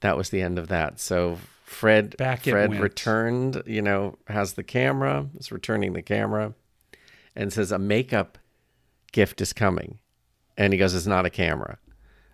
that 0.00 0.16
was 0.16 0.30
the 0.30 0.40
end 0.40 0.58
of 0.58 0.68
that. 0.68 1.00
So 1.00 1.38
Fred, 1.64 2.16
Back 2.16 2.44
Fred 2.44 2.70
went. 2.70 2.82
returned. 2.82 3.62
You 3.66 3.82
know, 3.82 4.16
has 4.28 4.54
the 4.54 4.62
camera. 4.62 5.26
Is 5.38 5.52
returning 5.52 5.92
the 5.92 6.02
camera, 6.02 6.54
and 7.36 7.52
says 7.52 7.72
a 7.72 7.78
makeup 7.78 8.38
gift 9.12 9.40
is 9.40 9.52
coming, 9.52 9.98
and 10.56 10.72
he 10.72 10.78
goes, 10.78 10.94
"It's 10.94 11.06
not 11.06 11.26
a 11.26 11.30
camera." 11.30 11.78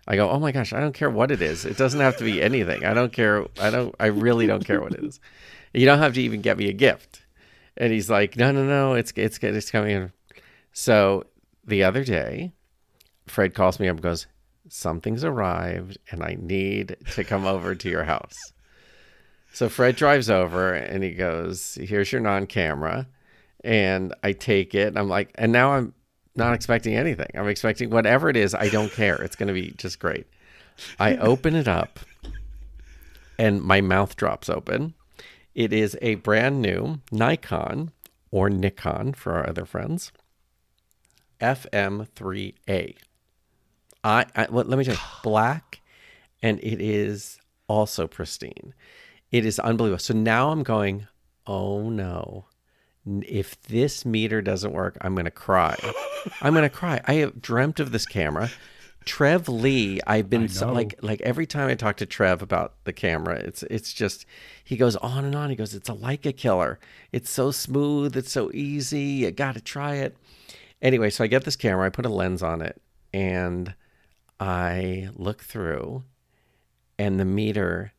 I 0.07 0.15
go, 0.15 0.29
oh 0.29 0.39
my 0.39 0.51
gosh, 0.51 0.71
I 0.71 0.79
don't 0.79 0.93
care 0.93 1.09
what 1.09 1.31
it 1.31 1.41
is. 1.41 1.65
It 1.65 1.77
doesn't 1.77 1.99
have 1.99 2.17
to 2.17 2.23
be 2.23 2.39
anything. 2.39 2.85
I 2.85 2.93
don't 2.93 3.11
care. 3.11 3.45
I 3.59 3.71
don't. 3.71 3.95
I 3.99 4.05
really 4.07 4.45
don't 4.45 4.63
care 4.63 4.79
what 4.79 4.93
it 4.93 5.03
is. 5.03 5.19
You 5.73 5.85
don't 5.87 5.99
have 5.99 6.13
to 6.13 6.21
even 6.21 6.41
get 6.41 6.57
me 6.57 6.69
a 6.69 6.73
gift. 6.73 7.23
And 7.75 7.91
he's 7.91 8.09
like, 8.09 8.37
no, 8.37 8.51
no, 8.51 8.63
no. 8.63 8.93
It's 8.93 9.11
it's 9.15 9.39
it's 9.39 9.71
coming. 9.71 10.11
So 10.73 11.25
the 11.65 11.83
other 11.83 12.03
day, 12.03 12.53
Fred 13.27 13.53
calls 13.53 13.79
me 13.79 13.87
up 13.87 13.95
and 13.97 14.03
goes, 14.03 14.27
something's 14.69 15.23
arrived, 15.23 15.97
and 16.11 16.23
I 16.23 16.37
need 16.39 16.97
to 17.13 17.23
come 17.23 17.45
over 17.45 17.75
to 17.75 17.89
your 17.89 18.03
house. 18.03 18.35
So 19.53 19.69
Fred 19.69 19.95
drives 19.95 20.29
over 20.29 20.73
and 20.73 21.03
he 21.03 21.11
goes, 21.11 21.77
here's 21.81 22.11
your 22.11 22.21
non-camera, 22.21 23.07
and 23.63 24.13
I 24.23 24.33
take 24.33 24.75
it. 24.75 24.87
And 24.87 24.99
I'm 24.99 25.09
like, 25.09 25.31
and 25.35 25.51
now 25.51 25.71
I'm 25.71 25.93
not 26.35 26.53
expecting 26.53 26.95
anything. 26.95 27.29
I'm 27.35 27.47
expecting 27.47 27.89
whatever 27.89 28.29
it 28.29 28.35
is. 28.35 28.53
I 28.53 28.69
don't 28.69 28.91
care. 28.91 29.15
It's 29.15 29.35
going 29.35 29.47
to 29.47 29.53
be 29.53 29.73
just 29.77 29.99
great. 29.99 30.27
I 30.99 31.15
open 31.17 31.55
it 31.55 31.67
up 31.67 31.99
and 33.37 33.61
my 33.61 33.81
mouth 33.81 34.15
drops 34.15 34.49
open. 34.49 34.93
It 35.53 35.71
is 35.71 35.97
a 36.01 36.15
brand 36.15 36.61
new 36.61 36.99
Nikon 37.11 37.91
or 38.31 38.49
Nikon 38.49 39.13
for 39.13 39.33
our 39.33 39.47
other 39.47 39.65
friends 39.65 40.11
FM3A. 41.39 42.97
I, 44.05 44.25
I 44.35 44.45
let 44.49 44.69
let 44.69 44.77
me 44.77 44.85
tell 44.85 44.93
you, 44.93 45.01
black, 45.23 45.81
and 46.41 46.59
it 46.59 46.79
is 46.79 47.39
also 47.67 48.07
pristine. 48.07 48.73
It 49.31 49.45
is 49.45 49.59
unbelievable. 49.59 49.99
So 49.99 50.13
now 50.13 50.51
I'm 50.51 50.63
going, 50.63 51.07
oh 51.47 51.89
no. 51.89 52.45
If 53.07 53.61
this 53.63 54.03
meter 54.03 54.41
doesn't 54.41 54.73
work, 54.73 54.97
I'm 55.01 55.13
going 55.13 55.25
to 55.25 55.31
cry. 55.31 55.75
I'm 56.41 56.53
going 56.53 56.63
to 56.69 56.75
cry. 56.75 57.01
I 57.05 57.15
have 57.15 57.39
dreamt 57.39 57.79
of 57.79 57.91
this 57.91 58.05
camera. 58.05 58.49
Trev 59.05 59.47
Lee, 59.47 59.99
I've 60.07 60.31
been 60.31 60.49
so, 60.49 60.71
like 60.71 60.95
like 61.03 61.21
every 61.21 61.45
time 61.45 61.69
I 61.69 61.75
talk 61.75 61.97
to 61.97 62.07
Trev 62.07 62.41
about 62.41 62.73
the 62.85 62.93
camera, 62.93 63.35
it's 63.35 63.61
it's 63.63 63.93
just 63.93 64.25
he 64.63 64.75
goes 64.77 64.95
on 64.95 65.23
and 65.25 65.35
on. 65.35 65.51
He 65.51 65.55
goes, 65.55 65.75
"It's 65.75 65.89
a 65.89 65.93
Leica 65.93 66.35
killer. 66.35 66.79
It's 67.11 67.29
so 67.29 67.51
smooth, 67.51 68.17
it's 68.17 68.31
so 68.31 68.49
easy. 68.51 69.01
You 69.01 69.29
got 69.31 69.53
to 69.53 69.61
try 69.61 69.95
it." 69.95 70.17
Anyway, 70.81 71.11
so 71.11 71.23
I 71.23 71.27
get 71.27 71.43
this 71.43 71.55
camera, 71.55 71.85
I 71.85 71.89
put 71.89 72.07
a 72.07 72.09
lens 72.09 72.41
on 72.41 72.63
it, 72.63 72.81
and 73.13 73.75
I 74.39 75.09
look 75.15 75.43
through 75.43 76.03
and 76.99 77.19
the 77.19 77.25
meter 77.25 77.91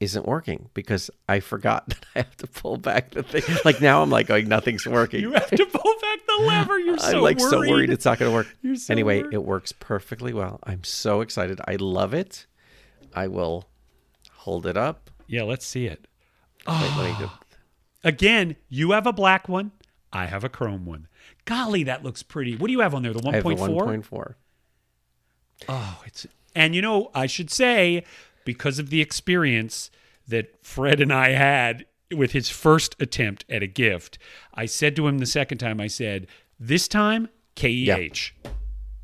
isn't 0.00 0.26
working 0.26 0.68
because 0.74 1.10
I 1.28 1.40
forgot 1.40 1.88
that 1.88 2.04
I 2.14 2.18
have 2.20 2.36
to 2.38 2.46
pull 2.46 2.76
back 2.76 3.10
the 3.10 3.22
thing. 3.22 3.42
Like 3.64 3.80
now 3.80 4.02
I'm 4.02 4.10
like 4.10 4.26
going, 4.26 4.48
nothing's 4.48 4.86
working. 4.86 5.20
You 5.20 5.32
have 5.32 5.50
to 5.50 5.66
pull 5.66 5.94
back 6.00 6.18
the 6.26 6.44
lever. 6.44 6.78
You're 6.78 6.98
so 6.98 7.04
worried. 7.06 7.16
I'm 7.16 7.22
like 7.22 7.38
worried. 7.38 7.50
so 7.50 7.58
worried 7.60 7.90
it's 7.90 8.04
not 8.04 8.18
going 8.18 8.30
to 8.30 8.34
work. 8.34 8.46
You're 8.62 8.76
so 8.76 8.92
anyway, 8.92 9.22
worried. 9.22 9.34
it 9.34 9.44
works 9.44 9.72
perfectly 9.72 10.32
well. 10.32 10.60
I'm 10.62 10.84
so 10.84 11.20
excited. 11.20 11.60
I 11.66 11.76
love 11.76 12.14
it. 12.14 12.46
I 13.14 13.28
will 13.28 13.68
hold 14.32 14.66
it 14.66 14.76
up. 14.76 15.10
Yeah, 15.26 15.42
let's 15.42 15.66
see 15.66 15.86
it. 15.86 16.06
Wait, 16.66 16.74
let 16.96 17.10
me 17.12 17.16
do- 17.18 17.30
ah. 17.30 17.40
Again, 18.04 18.56
you 18.68 18.92
have 18.92 19.06
a 19.06 19.12
black 19.12 19.48
one. 19.48 19.72
I 20.12 20.26
have 20.26 20.44
a 20.44 20.48
chrome 20.48 20.86
one. 20.86 21.08
Golly, 21.44 21.82
that 21.84 22.04
looks 22.04 22.22
pretty. 22.22 22.56
What 22.56 22.68
do 22.68 22.72
you 22.72 22.80
have 22.80 22.94
on 22.94 23.02
there? 23.02 23.12
The 23.12 23.28
I 23.28 23.36
have 23.36 23.44
a 23.44 23.48
1.4? 23.48 24.02
1.4. 24.04 24.34
Oh, 25.68 26.02
it's 26.06 26.26
and 26.54 26.74
you 26.74 26.82
know, 26.82 27.10
I 27.14 27.26
should 27.26 27.50
say 27.50 28.04
because 28.44 28.78
of 28.78 28.90
the 28.90 29.00
experience 29.00 29.90
that 30.26 30.54
Fred 30.62 31.00
and 31.00 31.12
I 31.12 31.30
had 31.30 31.86
with 32.14 32.32
his 32.32 32.48
first 32.48 32.96
attempt 33.00 33.44
at 33.48 33.62
a 33.62 33.66
gift, 33.66 34.18
I 34.54 34.66
said 34.66 34.96
to 34.96 35.06
him 35.06 35.18
the 35.18 35.26
second 35.26 35.58
time, 35.58 35.80
I 35.80 35.86
said, 35.86 36.26
"This 36.58 36.88
time, 36.88 37.28
KEH." 37.54 38.32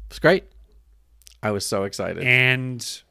It's 0.09 0.19
great. 0.19 0.45
I 1.43 1.51
was 1.51 1.67
so 1.67 1.85
excited. 1.85 2.23
And 2.23 3.03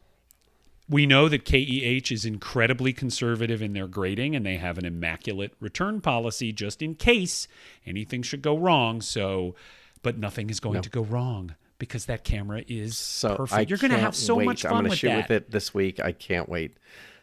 we 0.90 1.06
know 1.06 1.30
that 1.30 1.46
KEH 1.46 2.12
is 2.12 2.26
incredibly 2.26 2.92
conservative 2.94 3.62
in 3.62 3.74
their 3.74 3.88
grading 3.88 4.36
and 4.36 4.46
they 4.46 4.58
have 4.58 4.78
an 4.78 4.86
immaculate 4.86 5.54
return 5.60 6.02
policy 6.02 6.52
just 6.52 6.82
in 6.82 6.96
case 6.96 7.48
anything 7.86 8.22
should 8.22 8.42
go 8.42 8.58
wrong. 8.58 9.02
So, 9.02 9.56
but 10.02 10.18
nothing 10.18 10.50
is 10.50 10.60
going 10.60 10.82
to 10.82 10.90
go 10.90 11.02
wrong 11.02 11.56
because 11.80 12.06
that 12.06 12.24
camera 12.24 12.64
is 12.68 12.98
so 12.98 13.36
perfect. 13.36 13.58
I 13.58 13.66
You're 13.68 13.78
going 13.78 13.92
to 13.92 13.98
have 13.98 14.16
so 14.16 14.36
wait. 14.36 14.46
much 14.46 14.66
I'm 14.66 14.72
gonna 14.72 14.90
with 14.90 14.98
shoot 15.00 15.08
that. 15.10 15.30
with 15.30 15.32
it 15.32 15.52
this 15.52 15.74
week. 15.74 16.00
I 16.00 16.12
can't 16.12 16.48
wait 16.50 16.78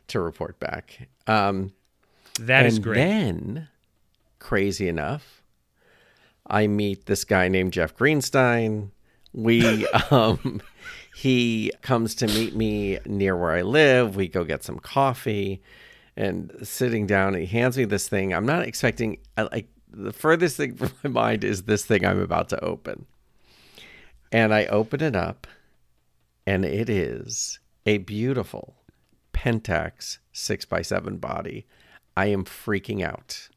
to 0.08 0.20
report 0.20 0.58
back. 0.58 1.08
Um, 1.26 1.72
That 2.40 2.66
is 2.66 2.76
and 2.76 2.84
great. 2.84 2.96
then, 2.96 3.68
crazy 4.38 4.88
enough, 4.88 5.42
I 6.46 6.66
meet 6.66 7.06
this 7.06 7.24
guy 7.24 7.48
named 7.48 7.72
Jeff 7.72 7.96
Greenstein. 7.96 8.90
We 9.32 9.86
um, 10.10 10.60
he 11.14 11.72
comes 11.82 12.14
to 12.16 12.26
meet 12.26 12.54
me 12.56 12.98
near 13.06 13.36
where 13.36 13.52
I 13.52 13.62
live. 13.62 14.16
We 14.16 14.26
go 14.28 14.42
get 14.44 14.64
some 14.64 14.78
coffee, 14.78 15.62
and 16.16 16.52
sitting 16.62 17.06
down, 17.06 17.34
he 17.34 17.46
hands 17.46 17.78
me 17.78 17.84
this 17.84 18.08
thing. 18.08 18.34
I'm 18.34 18.46
not 18.46 18.66
expecting. 18.66 19.18
I, 19.36 19.42
like 19.42 19.68
the 19.88 20.12
furthest 20.12 20.56
thing 20.56 20.74
from 20.76 20.90
my 21.04 21.10
mind 21.10 21.44
is 21.44 21.62
this 21.62 21.84
thing 21.84 22.04
I'm 22.04 22.20
about 22.20 22.48
to 22.50 22.64
open, 22.64 23.06
and 24.33 24.55
I 24.55 24.66
open 24.66 25.03
it 25.03 25.16
up, 25.16 25.47
and 26.47 26.64
it 26.64 26.88
is 26.88 27.59
a 27.87 27.99
beautiful 27.99 28.77
Pentax 29.33 30.19
six 30.33 30.66
x 30.71 30.88
seven 30.88 31.16
body. 31.16 31.66
I 32.16 32.27
am 32.27 32.45
freaking 32.45 33.03
out. 33.03 33.49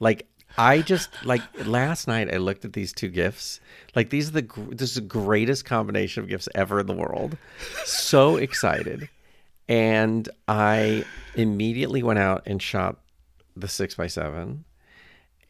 Like 0.00 0.26
I 0.56 0.82
just 0.82 1.10
like 1.24 1.42
last 1.66 2.06
night 2.06 2.32
I 2.32 2.36
looked 2.36 2.64
at 2.64 2.72
these 2.74 2.92
two 2.92 3.08
gifts. 3.08 3.60
Like 3.96 4.10
these 4.10 4.28
are 4.28 4.40
the 4.40 4.48
this 4.70 4.90
is 4.90 4.94
the 4.96 5.00
greatest 5.00 5.64
combination 5.64 6.22
of 6.22 6.28
gifts 6.28 6.48
ever 6.54 6.80
in 6.80 6.86
the 6.86 6.92
world. 6.94 7.36
So 7.84 8.36
excited. 8.36 9.08
And 9.68 10.28
I 10.46 11.04
immediately 11.34 12.02
went 12.02 12.18
out 12.18 12.42
and 12.46 12.60
shot 12.62 13.00
the 13.56 13.66
six 13.66 13.98
x 13.98 14.14
seven, 14.14 14.64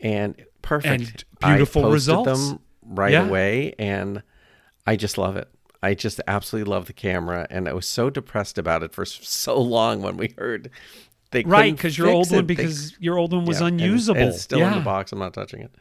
and 0.00 0.36
perfect. 0.62 1.24
And 1.42 1.50
beautiful 1.50 1.86
I 1.86 1.92
results. 1.92 2.48
them 2.48 2.60
right 2.82 3.12
Yeah. 3.12 3.26
away, 3.26 3.74
and 3.78 4.22
I 4.86 4.96
just 4.96 5.16
love 5.18 5.36
it. 5.36 5.48
I 5.82 5.94
just 5.94 6.20
absolutely 6.26 6.70
love 6.70 6.86
the 6.86 6.92
camera, 6.94 7.46
and 7.50 7.68
I 7.68 7.72
was 7.74 7.86
so 7.86 8.08
depressed 8.10 8.56
about 8.58 8.82
it 8.82 8.92
for 8.94 9.04
so 9.04 9.60
long 9.60 10.00
when 10.02 10.16
we 10.16 10.34
heard 10.38 10.70
they 11.30 11.42
right, 11.44 11.74
because 11.74 11.98
your 11.98 12.08
old 12.08 12.26
it. 12.32 12.36
one 12.36 12.46
They- 12.46 12.54
because 12.54 12.98
your 13.00 13.18
old 13.18 13.32
one 13.32 13.44
was 13.44 13.60
yeah, 13.60 13.66
unusable. 13.66 14.20
and 14.20 14.30
it's 14.30 14.40
still 14.42 14.60
yeah. 14.60 14.72
in 14.72 14.78
the 14.78 14.84
box. 14.84 15.12
I'm 15.12 15.18
not 15.18 15.34
touching 15.34 15.60
it. 15.62 15.74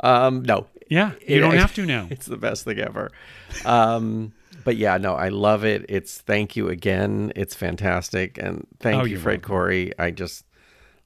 Um, 0.00 0.42
no, 0.42 0.66
Yeah, 0.88 1.12
you 1.26 1.36
It- 1.36 1.40
don't 1.40 1.56
have 1.56 1.74
to 1.74 1.86
now. 1.86 2.06
It's 2.10 2.26
the 2.26 2.36
best 2.36 2.64
thing 2.64 2.78
ever. 2.78 3.10
Um, 3.64 4.32
but 4.64 4.76
yeah, 4.76 4.96
no, 4.98 5.14
I 5.14 5.28
love 5.28 5.64
it. 5.64 5.84
It's 5.88 6.18
thank 6.20 6.56
you 6.56 6.68
again. 6.68 7.32
It's 7.36 7.54
fantastic, 7.54 8.38
and 8.38 8.66
thank 8.80 9.02
Oh, 9.02 9.04
you, 9.04 9.18
Fred 9.18 9.38
welcome. 9.40 9.48
Corey. 9.48 9.92
I 9.98 10.10
just 10.10 10.44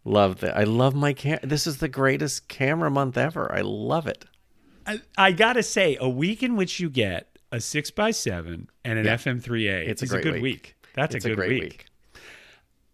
love 0.04 0.40
that. 0.40 0.56
I 0.56 0.64
love 0.64 0.94
my 0.94 1.12
cam. 1.12 1.38
This 1.42 1.66
is 1.66 1.76
the 1.78 1.88
greatest 1.88 2.48
camera 2.48 2.90
month 2.90 3.18
ever. 3.18 3.52
I 3.52 3.60
love 3.60 4.06
it. 4.06 4.24
I, 4.86 5.00
I 5.18 5.32
gotta 5.32 5.62
say, 5.62 5.96
a 6.00 6.08
week 6.08 6.42
in 6.42 6.56
which 6.56 6.80
you 6.80 6.88
get 6.88 7.29
a 7.52 7.60
six 7.60 7.90
x 7.96 8.16
seven 8.16 8.68
and 8.84 8.98
an 8.98 9.06
Yeah. 9.06 9.14
FM3A 9.16 9.88
It's 9.88 10.02
a 10.02 10.04
is 10.04 10.10
great 10.10 10.22
good 10.24 10.34
week. 10.34 10.42
week. 10.42 10.74
That's 10.94 11.14
it's 11.14 11.24
a 11.24 11.28
good 11.30 11.36
great 11.36 11.62
week. 11.62 11.86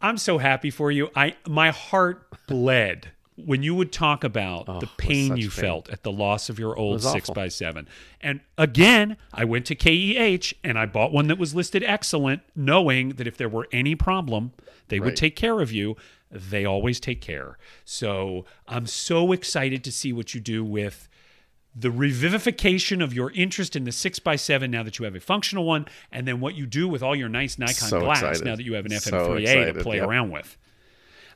I'm 0.01 0.19
so 0.19 0.39
happy 0.39 0.71
for 0.71 0.91
you. 0.91 1.09
I 1.17 1.37
my 1.47 1.71
heart 1.71 2.27
bled 2.47 3.11
when 3.37 3.63
you 3.63 3.75
would 3.75 3.93
talk 3.93 4.25
about 4.25 4.65
oh, 4.69 4.81
the 4.81 4.87
Oh, 4.87 4.91
was 4.91 4.91
pain 4.97 5.37
you 5.37 5.51
pain. 5.51 5.63
felt 5.65 5.89
at 5.91 6.03
the 6.03 6.13
loss 6.13 6.49
of 6.49 6.59
your 6.59 6.77
old 6.77 7.03
six 7.03 7.29
x 7.29 7.55
seven. 7.55 7.89
And 8.21 8.41
again, 8.57 9.17
I 9.33 9.45
went 9.45 9.67
to 9.67 9.75
KEH 9.75 10.55
and 10.65 10.79
I 10.79 10.87
bought 10.87 11.13
one 11.13 11.29
that 11.29 11.39
was 11.39 11.55
listed 11.55 11.83
excellent, 11.85 12.43
knowing 12.55 13.11
that 13.11 13.27
if 13.27 13.37
there 13.37 13.49
were 13.49 13.69
any 13.73 13.95
problem, 13.95 14.53
they 14.89 15.01
would 15.01 15.17
take 15.17 15.37
care 15.37 15.61
of 15.61 15.73
you. 15.73 15.97
They 16.31 16.65
always 16.65 16.99
take 17.01 17.21
care. 17.21 17.57
So 17.85 18.45
I'm 18.67 18.87
so 18.87 19.33
excited 19.33 19.85
to 19.85 19.93
see 19.93 20.13
what 20.13 20.35
you 20.35 20.41
do 20.41 20.65
with 20.65 21.09
the 21.79 21.91
revivification 21.91 23.05
of 23.05 23.13
your 23.13 23.31
interest 23.33 23.77
in 23.77 23.85
the 23.85 23.91
6x7 23.91 24.71
now 24.71 24.83
that 24.83 24.99
you 24.99 25.05
have 25.05 25.15
a 25.15 25.21
functional 25.21 25.65
one, 25.65 25.87
and 26.11 26.27
then 26.27 26.41
what 26.41 26.55
you 26.55 26.67
do 26.67 26.89
with 26.89 27.03
all 27.03 27.15
your 27.15 27.29
nice 27.29 27.59
Nikon 27.59 27.75
So 27.75 28.01
glass 28.01 28.23
excited. 28.23 28.45
now 28.45 28.57
that 28.57 28.65
you 28.65 28.75
have 28.75 28.87
an 28.87 28.93
FM3A 28.93 29.41
excited, 29.41 29.75
to 29.75 29.83
play 29.83 29.97
yep. 29.97 30.09
around 30.09 30.31
with. 30.31 30.57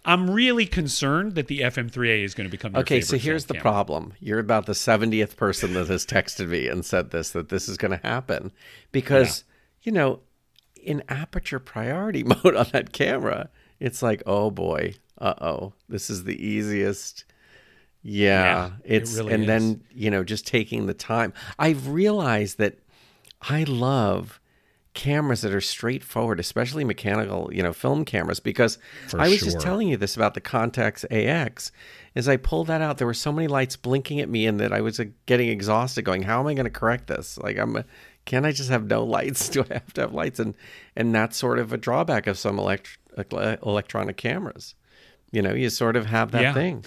I'm 0.02 0.30
really 0.30 0.64
concerned 0.64 1.34
that 1.34 1.48
the 1.48 1.60
FM3A 1.60 2.24
is 2.24 2.34
going 2.34 2.48
to 2.48 2.50
become 2.50 2.72
your 2.72 2.80
Okay, 2.80 3.02
so 3.02 3.18
here's 3.18 3.44
the 3.44 3.54
camera. 3.54 3.62
problem. 3.62 4.12
You're 4.18 4.38
about 4.38 4.64
the 4.64 4.72
70th 4.72 5.36
person 5.36 5.74
that 5.74 5.88
has 5.88 6.06
texted 6.06 6.48
me 6.48 6.68
and 6.68 6.86
said 6.86 7.10
this 7.10 7.30
that 7.32 7.50
this 7.50 7.68
is 7.68 7.76
going 7.76 7.90
to 7.90 8.06
happen 8.06 8.50
because 8.92 9.44
you 9.82 9.92
know, 9.92 10.20
in 10.82 11.02
aperture 11.08 11.58
priority 11.58 12.22
mode 12.44 12.56
on 12.56 12.66
that 12.72 12.92
camera, 12.92 13.50
it's 13.78 14.02
like, 14.02 14.22
"Oh 14.24 14.50
boy. 14.50 14.94
Uh-oh. 15.18 15.74
This 15.86 16.08
is 16.08 16.24
the 16.24 16.42
easiest." 16.42 17.24
Yeah, 18.02 18.42
Yeah, 18.42 18.70
it 18.84 19.02
it's 19.02 19.14
really 19.16 19.34
and 19.34 19.42
is. 19.42 19.46
then, 19.48 19.84
you 19.94 20.10
know, 20.10 20.24
just 20.24 20.46
taking 20.46 20.86
the 20.86 20.94
time. 20.94 21.32
I've 21.58 21.88
realized 21.88 22.58
that 22.58 22.78
I 23.42 23.64
love 23.64 24.40
cameras 24.92 25.42
that 25.42 25.54
are 25.54 25.60
straightforward, 25.60 26.40
especially 26.40 26.82
mechanical, 26.84 27.50
you 27.52 27.62
know, 27.62 27.72
film 27.72 28.04
cameras 28.04 28.40
because 28.40 28.78
I 29.16 29.28
was 29.28 29.40
just 29.40 29.60
telling 29.60 29.86
you 29.88 29.96
this 29.96 30.16
about 30.16 30.34
the 30.34 30.40
Contax 30.40 31.04
AX. 31.10 31.70
As 32.16 32.28
I 32.28 32.36
pulled 32.36 32.66
that 32.66 32.80
out, 32.80 32.98
there 32.98 33.06
were 33.06 33.14
so 33.14 33.30
many 33.32 33.46
lights 33.46 33.76
blinking 33.76 34.18
at 34.20 34.28
me, 34.28 34.46
and 34.46 34.58
that 34.58 34.72
I 34.72 34.80
was 34.80 34.98
uh, 34.98 35.04
getting 35.26 35.48
exhausted. 35.48 36.02
Going, 36.02 36.22
how 36.22 36.40
am 36.40 36.46
I 36.48 36.54
going 36.54 36.64
to 36.64 36.70
correct 36.70 37.06
this? 37.06 37.38
Like, 37.38 37.56
I'm, 37.56 37.84
can 38.24 38.44
I 38.44 38.50
just 38.50 38.68
have 38.68 38.86
no 38.86 39.04
lights? 39.04 39.48
Do 39.50 39.64
I 39.70 39.74
have 39.74 39.92
to 39.94 40.00
have 40.00 40.12
lights? 40.12 40.40
And 40.40 40.54
and 40.96 41.14
that's 41.14 41.36
sort 41.36 41.60
of 41.60 41.72
a 41.72 41.76
drawback 41.78 42.26
of 42.26 42.36
some 42.36 42.58
elect- 42.58 42.98
electronic 43.62 44.16
cameras. 44.16 44.74
You 45.30 45.42
know, 45.42 45.54
you 45.54 45.70
sort 45.70 45.94
of 45.96 46.06
have 46.06 46.32
that 46.32 46.42
Yeah. 46.42 46.54
thing. 46.54 46.84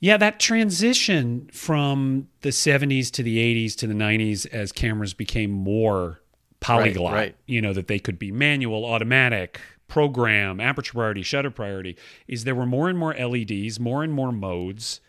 Yeah, 0.00 0.16
that 0.16 0.40
transition 0.40 1.50
from 1.52 2.28
the 2.40 2.48
70s 2.48 3.10
to 3.12 3.22
the 3.22 3.36
80s 3.36 3.76
to 3.76 3.86
the 3.86 3.94
90s 3.94 4.46
as 4.46 4.72
cameras 4.72 5.12
became 5.12 5.50
more 5.50 6.20
polyglot, 6.60 7.12
right. 7.12 7.36
you 7.46 7.60
know, 7.60 7.74
that 7.74 7.86
they 7.86 7.98
could 7.98 8.18
be 8.18 8.32
manual, 8.32 8.84
automatic, 8.84 9.60
program, 9.88 10.60
aperture 10.60 10.92
priority, 10.94 11.22
shutter 11.22 11.50
priority, 11.50 11.96
is 12.26 12.44
there 12.44 12.54
were 12.54 12.64
more 12.64 12.88
and 12.88 12.98
more 12.98 13.14
LEDs, 13.14 13.78
more 13.78 14.02
and 14.02 14.12
more 14.12 14.32
modes, 14.32 15.00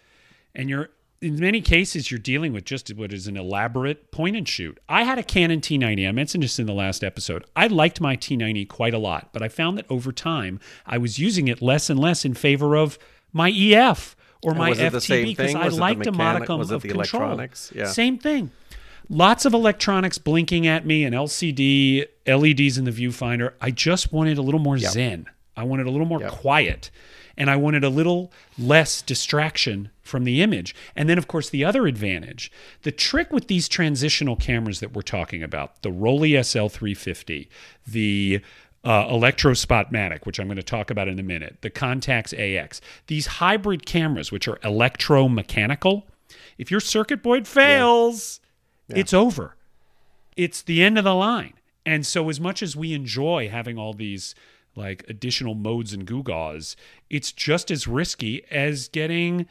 and 0.54 0.70
you're 0.70 0.90
in 1.22 1.40
many 1.40 1.62
cases 1.62 2.10
you're 2.10 2.20
dealing 2.20 2.52
with 2.52 2.66
just 2.66 2.92
what 2.96 3.14
is 3.14 3.28
an 3.28 3.38
elaborate 3.38 4.12
point 4.12 4.36
and 4.36 4.50
shoot. 4.50 4.80
I 4.90 5.04
had 5.04 5.20
a 5.20 5.24
Canon 5.24 5.62
T90. 5.62 6.10
I 6.10 6.12
mentioned 6.12 6.44
this 6.44 6.58
in 6.58 6.66
the 6.66 6.74
last 6.74 7.04
episode. 7.04 7.46
I 7.56 7.68
liked 7.68 8.02
my 8.02 8.18
T90 8.18 8.68
quite 8.68 8.96
a 8.96 8.98
lot, 8.98 9.30
but 9.32 9.44
I 9.44 9.48
found 9.48 9.78
that 9.78 9.86
over 9.88 10.12
time 10.12 10.60
I 10.84 10.98
was 10.98 11.20
using 11.20 11.48
it 11.48 11.62
less 11.62 11.92
and 11.92 12.00
less 12.00 12.26
in 12.26 12.34
favor 12.34 12.76
of 12.76 12.98
my 13.32 13.52
EF 13.52 14.16
or 14.44 14.54
my 14.54 14.72
FTB 14.72 15.38
because? 15.38 15.56
I 15.56 15.68
liked 15.68 16.06
a 16.08 16.12
modicum 16.12 16.60
was 16.60 16.72
it 16.72 16.76
of 16.76 16.82
the 16.82 16.90
control. 16.90 17.24
electronics? 17.24 17.72
Yeah. 17.76 17.86
Same 17.86 18.18
thing. 18.18 18.52
Lots 19.10 19.46
of 19.46 19.54
electronics 19.54 20.18
blinking 20.18 20.68
at 20.68 20.86
me, 20.86 21.04
an 21.04 21.14
LCD, 21.14 22.06
LEDs 22.26 22.78
in 22.78 22.86
the 22.86 22.92
viewfinder. 22.92 23.54
I 23.60 23.72
just 23.72 24.14
wanted 24.14 24.38
a 24.38 24.42
little 24.42 24.60
more 24.60 24.78
zen. 24.78 25.26
I 25.58 25.64
wanted 25.64 25.86
a 25.86 25.92
little 25.92 26.06
more 26.06 26.22
quiet. 26.30 26.90
And 27.38 27.50
I 27.50 27.56
wanted 27.56 27.84
a 27.84 27.90
little 27.90 28.32
less 28.58 29.02
distraction 29.02 29.90
from 30.02 30.26
the 30.26 30.42
image. 30.42 30.76
And 30.96 31.10
then, 31.10 31.18
of 31.18 31.28
course, 31.28 31.50
the 31.50 31.66
other 31.66 31.88
advantage 31.88 32.52
the 32.84 32.92
trick 32.92 33.32
with 33.32 33.48
these 33.48 33.68
transitional 33.68 34.36
cameras 34.36 34.80
that 34.80 34.94
we're 34.94 35.02
talking 35.02 35.42
about, 35.42 35.82
the 35.82 35.90
Rollei 35.90 36.32
SL350, 36.40 37.48
the 37.88 38.42
uh, 38.84 39.08
Electro 39.10 39.54
Spotmatic, 39.54 40.26
which 40.26 40.40
I'm 40.40 40.48
going 40.48 40.58
to 40.58 40.64
talk 40.64 40.90
about 40.90 41.08
in 41.08 41.20
a 41.20 41.24
minute, 41.24 41.58
the 41.62 41.70
Contax 41.70 42.34
AX, 42.34 42.82
these 43.08 43.28
hybrid 43.28 43.86
cameras, 43.86 44.32
which 44.32 44.48
are 44.48 44.58
electromechanical, 44.58 46.04
if 46.58 46.72
your 46.72 46.80
circuit 46.80 47.22
board 47.22 47.48
fails, 47.48 48.40
it's 48.90 49.14
over. 49.14 49.56
It's 50.36 50.62
the 50.62 50.84
end 50.84 50.98
of 50.98 51.04
the 51.04 51.16
line. 51.16 51.54
And 51.86 52.06
so, 52.06 52.30
as 52.30 52.40
much 52.40 52.62
as 52.62 52.76
we 52.76 52.94
enjoy 52.94 53.50
having 53.50 53.78
all 53.78 53.94
these 53.94 54.36
like 54.76 55.04
additional 55.10 55.56
modes 55.56 55.94
and 55.94 56.08
gewgaws, 56.08 56.76
it's 57.10 57.32
just 57.32 57.72
as 57.72 57.88
risky 57.88 58.44
as 58.52 58.88
getting 58.88 59.48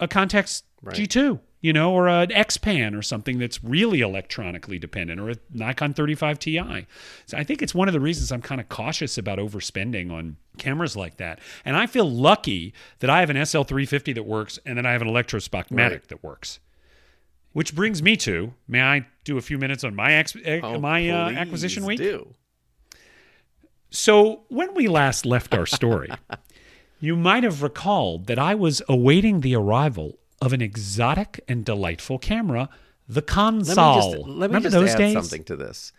a 0.00 0.08
Contax 0.08 0.62
G2. 0.84 1.40
You 1.60 1.72
know, 1.72 1.92
or 1.92 2.06
an 2.08 2.30
X-Pan 2.30 2.94
or 2.94 3.02
something 3.02 3.38
that's 3.38 3.62
really 3.64 4.00
electronically 4.00 4.78
dependent, 4.78 5.20
or 5.20 5.30
a 5.30 5.36
Nikon 5.52 5.92
35 5.94 6.38
Ti. 6.38 6.86
So 7.26 7.36
I 7.36 7.42
think 7.44 7.62
it's 7.62 7.74
one 7.74 7.88
of 7.88 7.94
the 7.94 8.00
reasons 8.00 8.30
I'm 8.30 8.42
kind 8.42 8.60
of 8.60 8.68
cautious 8.68 9.18
about 9.18 9.38
overspending 9.38 10.12
on 10.12 10.36
cameras 10.58 10.96
like 10.96 11.16
that. 11.16 11.40
And 11.64 11.76
I 11.76 11.86
feel 11.86 12.08
lucky 12.08 12.72
that 13.00 13.10
I 13.10 13.20
have 13.20 13.30
an 13.30 13.36
SL350 13.36 14.14
that 14.14 14.22
works, 14.24 14.58
and 14.64 14.78
then 14.78 14.86
I 14.86 14.92
have 14.92 15.02
an 15.02 15.08
Electro 15.08 15.40
Spotmatic 15.40 15.90
Right. 15.90 16.08
that 16.08 16.22
works. 16.22 16.60
Which 17.52 17.74
brings 17.74 18.02
me 18.02 18.16
to, 18.18 18.52
may 18.68 18.82
I 18.82 19.06
do 19.24 19.36
a 19.36 19.40
few 19.40 19.58
minutes 19.58 19.82
on 19.82 19.94
my 19.96 20.12
ex- 20.12 20.36
eh, 20.44 20.60
Oh, 20.62 20.78
my 20.78 21.08
uh, 21.10 21.30
acquisition 21.30 21.84
week? 21.84 21.98
Do. 21.98 22.34
So, 23.90 24.42
when 24.48 24.74
we 24.74 24.86
last 24.86 25.24
left 25.24 25.54
our 25.54 25.66
story, 25.66 26.10
you 27.00 27.16
might 27.16 27.42
have 27.42 27.62
recalled 27.62 28.26
that 28.26 28.38
I 28.38 28.54
was 28.54 28.82
awaiting 28.88 29.40
the 29.40 29.56
arrival 29.56 30.18
of 30.40 30.52
an 30.52 30.60
exotic 30.62 31.40
and 31.48 31.64
delightful 31.64 32.18
camera, 32.18 32.68
the 33.08 33.22
Let 33.22 33.56
me 33.56 33.64
just, 33.64 33.76
let 34.18 34.26
me 34.26 34.32
Remember 34.56 34.60
just 34.60 34.72
those 34.74 34.90
add 34.90 34.98
days? 34.98 35.12
something 35.14 35.44
to 35.44 35.56
this. 35.56 35.92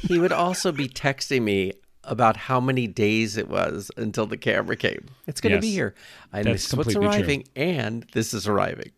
He 0.00 0.18
would 0.18 0.32
also 0.32 0.72
be 0.72 0.88
texting 0.88 1.42
me 1.42 1.74
about 2.04 2.36
how 2.36 2.60
many 2.60 2.86
days 2.86 3.36
it 3.36 3.48
was 3.48 3.90
until 3.96 4.26
the 4.26 4.38
camera 4.38 4.74
came. 4.76 5.04
It's 5.26 5.40
going 5.40 5.52
to 5.54 5.60
be 5.60 5.66
Yes. 5.68 5.74
here. 5.74 5.94
And 6.32 6.46
That's 6.46 6.54
this 6.62 6.66
is 6.72 6.76
what's 6.76 6.86
completely 6.94 7.08
true. 7.08 7.20
arriving, 7.20 7.44
and 7.54 8.06
this 8.12 8.32
is 8.32 8.48
arriving. 8.48 8.92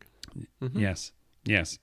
Mm-hmm. 0.63 0.79
Yes, 0.79 1.11
yes. 1.45 1.79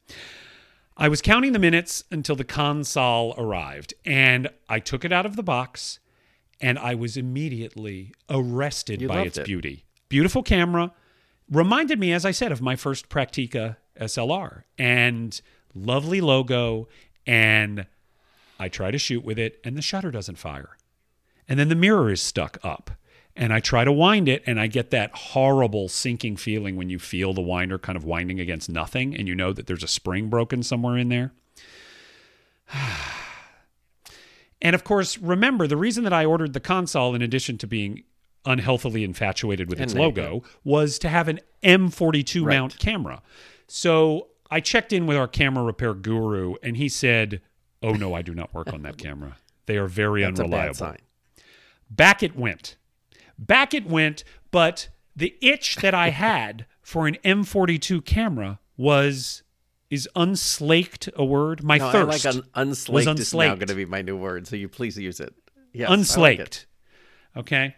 I 0.95 1.07
was 1.09 1.21
counting 1.21 1.51
the 1.53 1.59
minutes 1.59 2.03
until 2.11 2.35
the 2.35 2.43
Consul 2.45 3.35
arrived, 3.37 3.93
and 4.05 4.49
I 4.69 4.79
took 4.79 5.03
it 5.05 5.11
out 5.11 5.25
of 5.25 5.35
the 5.35 5.43
box, 5.43 5.99
and 6.61 6.79
I 6.79 6.95
was 6.95 7.17
immediately 7.17 8.13
arrested 8.29 9.01
You 9.01 9.07
by 9.09 9.21
its 9.23 9.37
it. 9.37 9.45
beauty. 9.45 9.85
Beautiful 10.07 10.41
camera, 10.43 10.91
reminded 11.49 11.99
me, 11.99 12.13
as 12.13 12.25
I 12.25 12.31
said, 12.31 12.51
of 12.51 12.61
my 12.61 12.75
first 12.75 13.09
Praktica 13.09 13.77
SLR, 13.99 14.63
and 14.77 15.39
lovely 15.73 16.21
logo, 16.21 16.87
and 17.25 17.85
I 18.59 18.69
try 18.69 18.91
to 18.91 18.97
shoot 18.97 19.23
with 19.23 19.39
it, 19.39 19.59
and 19.63 19.77
the 19.77 19.81
shutter 19.81 20.11
doesn't 20.11 20.37
fire, 20.37 20.77
and 21.47 21.59
then 21.59 21.69
the 21.69 21.75
mirror 21.75 22.11
is 22.11 22.21
stuck 22.21 22.57
up. 22.63 22.91
And 23.35 23.53
I 23.53 23.61
try 23.61 23.85
to 23.85 23.91
wind 23.91 24.27
it, 24.27 24.43
and 24.45 24.59
I 24.59 24.67
get 24.67 24.89
that 24.89 25.11
horrible 25.13 25.87
sinking 25.87 26.35
feeling 26.35 26.75
when 26.75 26.89
you 26.89 26.99
feel 26.99 27.33
the 27.33 27.41
winder 27.41 27.79
kind 27.79 27.95
of 27.95 28.03
winding 28.03 28.39
against 28.39 28.69
nothing, 28.69 29.15
and 29.15 29.29
you 29.29 29.35
know 29.35 29.53
that 29.53 29.65
there's 29.65 29.83
a 29.83 29.87
spring 29.87 30.27
broken 30.29 30.61
somewhere 30.61 30.97
in 30.97 31.07
there. 31.07 31.31
and 34.61 34.75
of 34.75 34.83
course, 34.83 35.17
remember 35.19 35.67
the 35.67 35.77
reason 35.77 36.03
that 36.03 36.11
I 36.11 36.25
ordered 36.25 36.51
the 36.51 36.59
Consul, 36.59 37.15
in 37.15 37.21
addition 37.21 37.57
to 37.59 37.67
being 37.67 38.03
unhealthily 38.45 39.03
infatuated 39.03 39.69
with 39.69 39.79
its 39.81 39.93
logo, 39.93 40.43
was 40.63 40.97
to 40.99 41.09
have 41.09 41.27
an 41.27 41.39
M42 41.63 42.45
Right. 42.45 42.55
mount 42.55 42.77
camera. 42.79 43.21
So 43.67 44.27
I 44.49 44.59
checked 44.59 44.93
in 44.93 45.05
with 45.05 45.17
our 45.17 45.27
camera 45.27 45.63
repair 45.63 45.93
guru, 45.93 46.55
and 46.63 46.77
he 46.77 46.89
said, 46.89 47.41
"Oh 47.83 47.93
no, 47.93 48.13
I 48.13 48.21
do 48.21 48.33
not 48.33 48.53
work 48.53 48.71
on 48.73 48.81
that 48.83 48.97
camera. 49.05 49.37
They 49.65 49.77
are 49.77 49.87
very 49.87 50.23
That's 50.23 50.39
unreliable." 50.39 50.95
Back 51.91 52.23
it 52.23 52.35
went. 52.35 52.75
Back 53.37 53.73
it 53.73 53.85
went, 53.85 54.23
but 54.51 54.89
the 55.15 55.35
itch 55.41 55.77
that 55.77 55.93
I 55.93 56.09
had 56.27 56.65
for 56.81 57.07
an 57.07 57.15
M42 57.23 58.03
camera 58.05 58.59
was 58.77 59.43
is 59.89 60.07
unslaked 60.15 61.09
a 61.15 61.25
word? 61.25 61.63
My 61.63 61.77
No, 61.77 61.87
I 61.89 61.91
thirst 61.91 62.25
like 62.25 62.35
un- 62.35 62.43
unslaked, 62.53 63.19
is 63.19 63.33
now 63.33 63.55
going 63.55 63.67
to 63.67 63.75
be 63.75 63.85
my 63.85 64.01
new 64.03 64.15
word, 64.15 64.47
so 64.47 64.55
you 64.55 64.69
please 64.69 64.97
use 64.97 65.19
it. 65.19 65.33
Yes, 65.73 65.87
I 65.87 65.91
like 65.91 65.93
it. 65.93 65.99
unslaked. 65.99 66.65
Okay. 67.37 67.75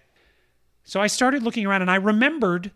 So 0.84 1.00
I 1.00 1.08
started 1.08 1.44
looking 1.44 1.66
around 1.66 1.82
and 1.82 1.92
I 1.92 1.96
remembered 1.96 2.72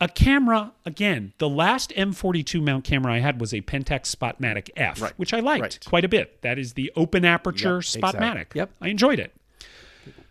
a 0.00 0.08
camera 0.08 0.72
again. 0.84 1.32
The 1.38 1.48
last 1.48 1.90
M42 1.90 2.60
mount 2.62 2.84
camera 2.84 3.14
I 3.14 3.18
had 3.20 3.40
was 3.40 3.54
a 3.54 3.60
Pentax 3.62 4.14
Spotmatic 4.14 4.70
F, 4.76 5.00
Right, 5.00 5.12
which 5.16 5.32
I 5.32 5.40
liked 5.40 5.62
right. 5.62 5.78
quite 5.86 6.04
a 6.04 6.08
bit. 6.08 6.42
That 6.42 6.58
is 6.58 6.72
the 6.74 6.92
open 6.96 7.24
aperture 7.24 7.76
Yep, 7.76 7.82
Spotmatic. 7.82 8.40
exactly. 8.40 8.58
Yep. 8.58 8.70
I 8.80 8.88
enjoyed 8.88 9.18
it. 9.20 9.34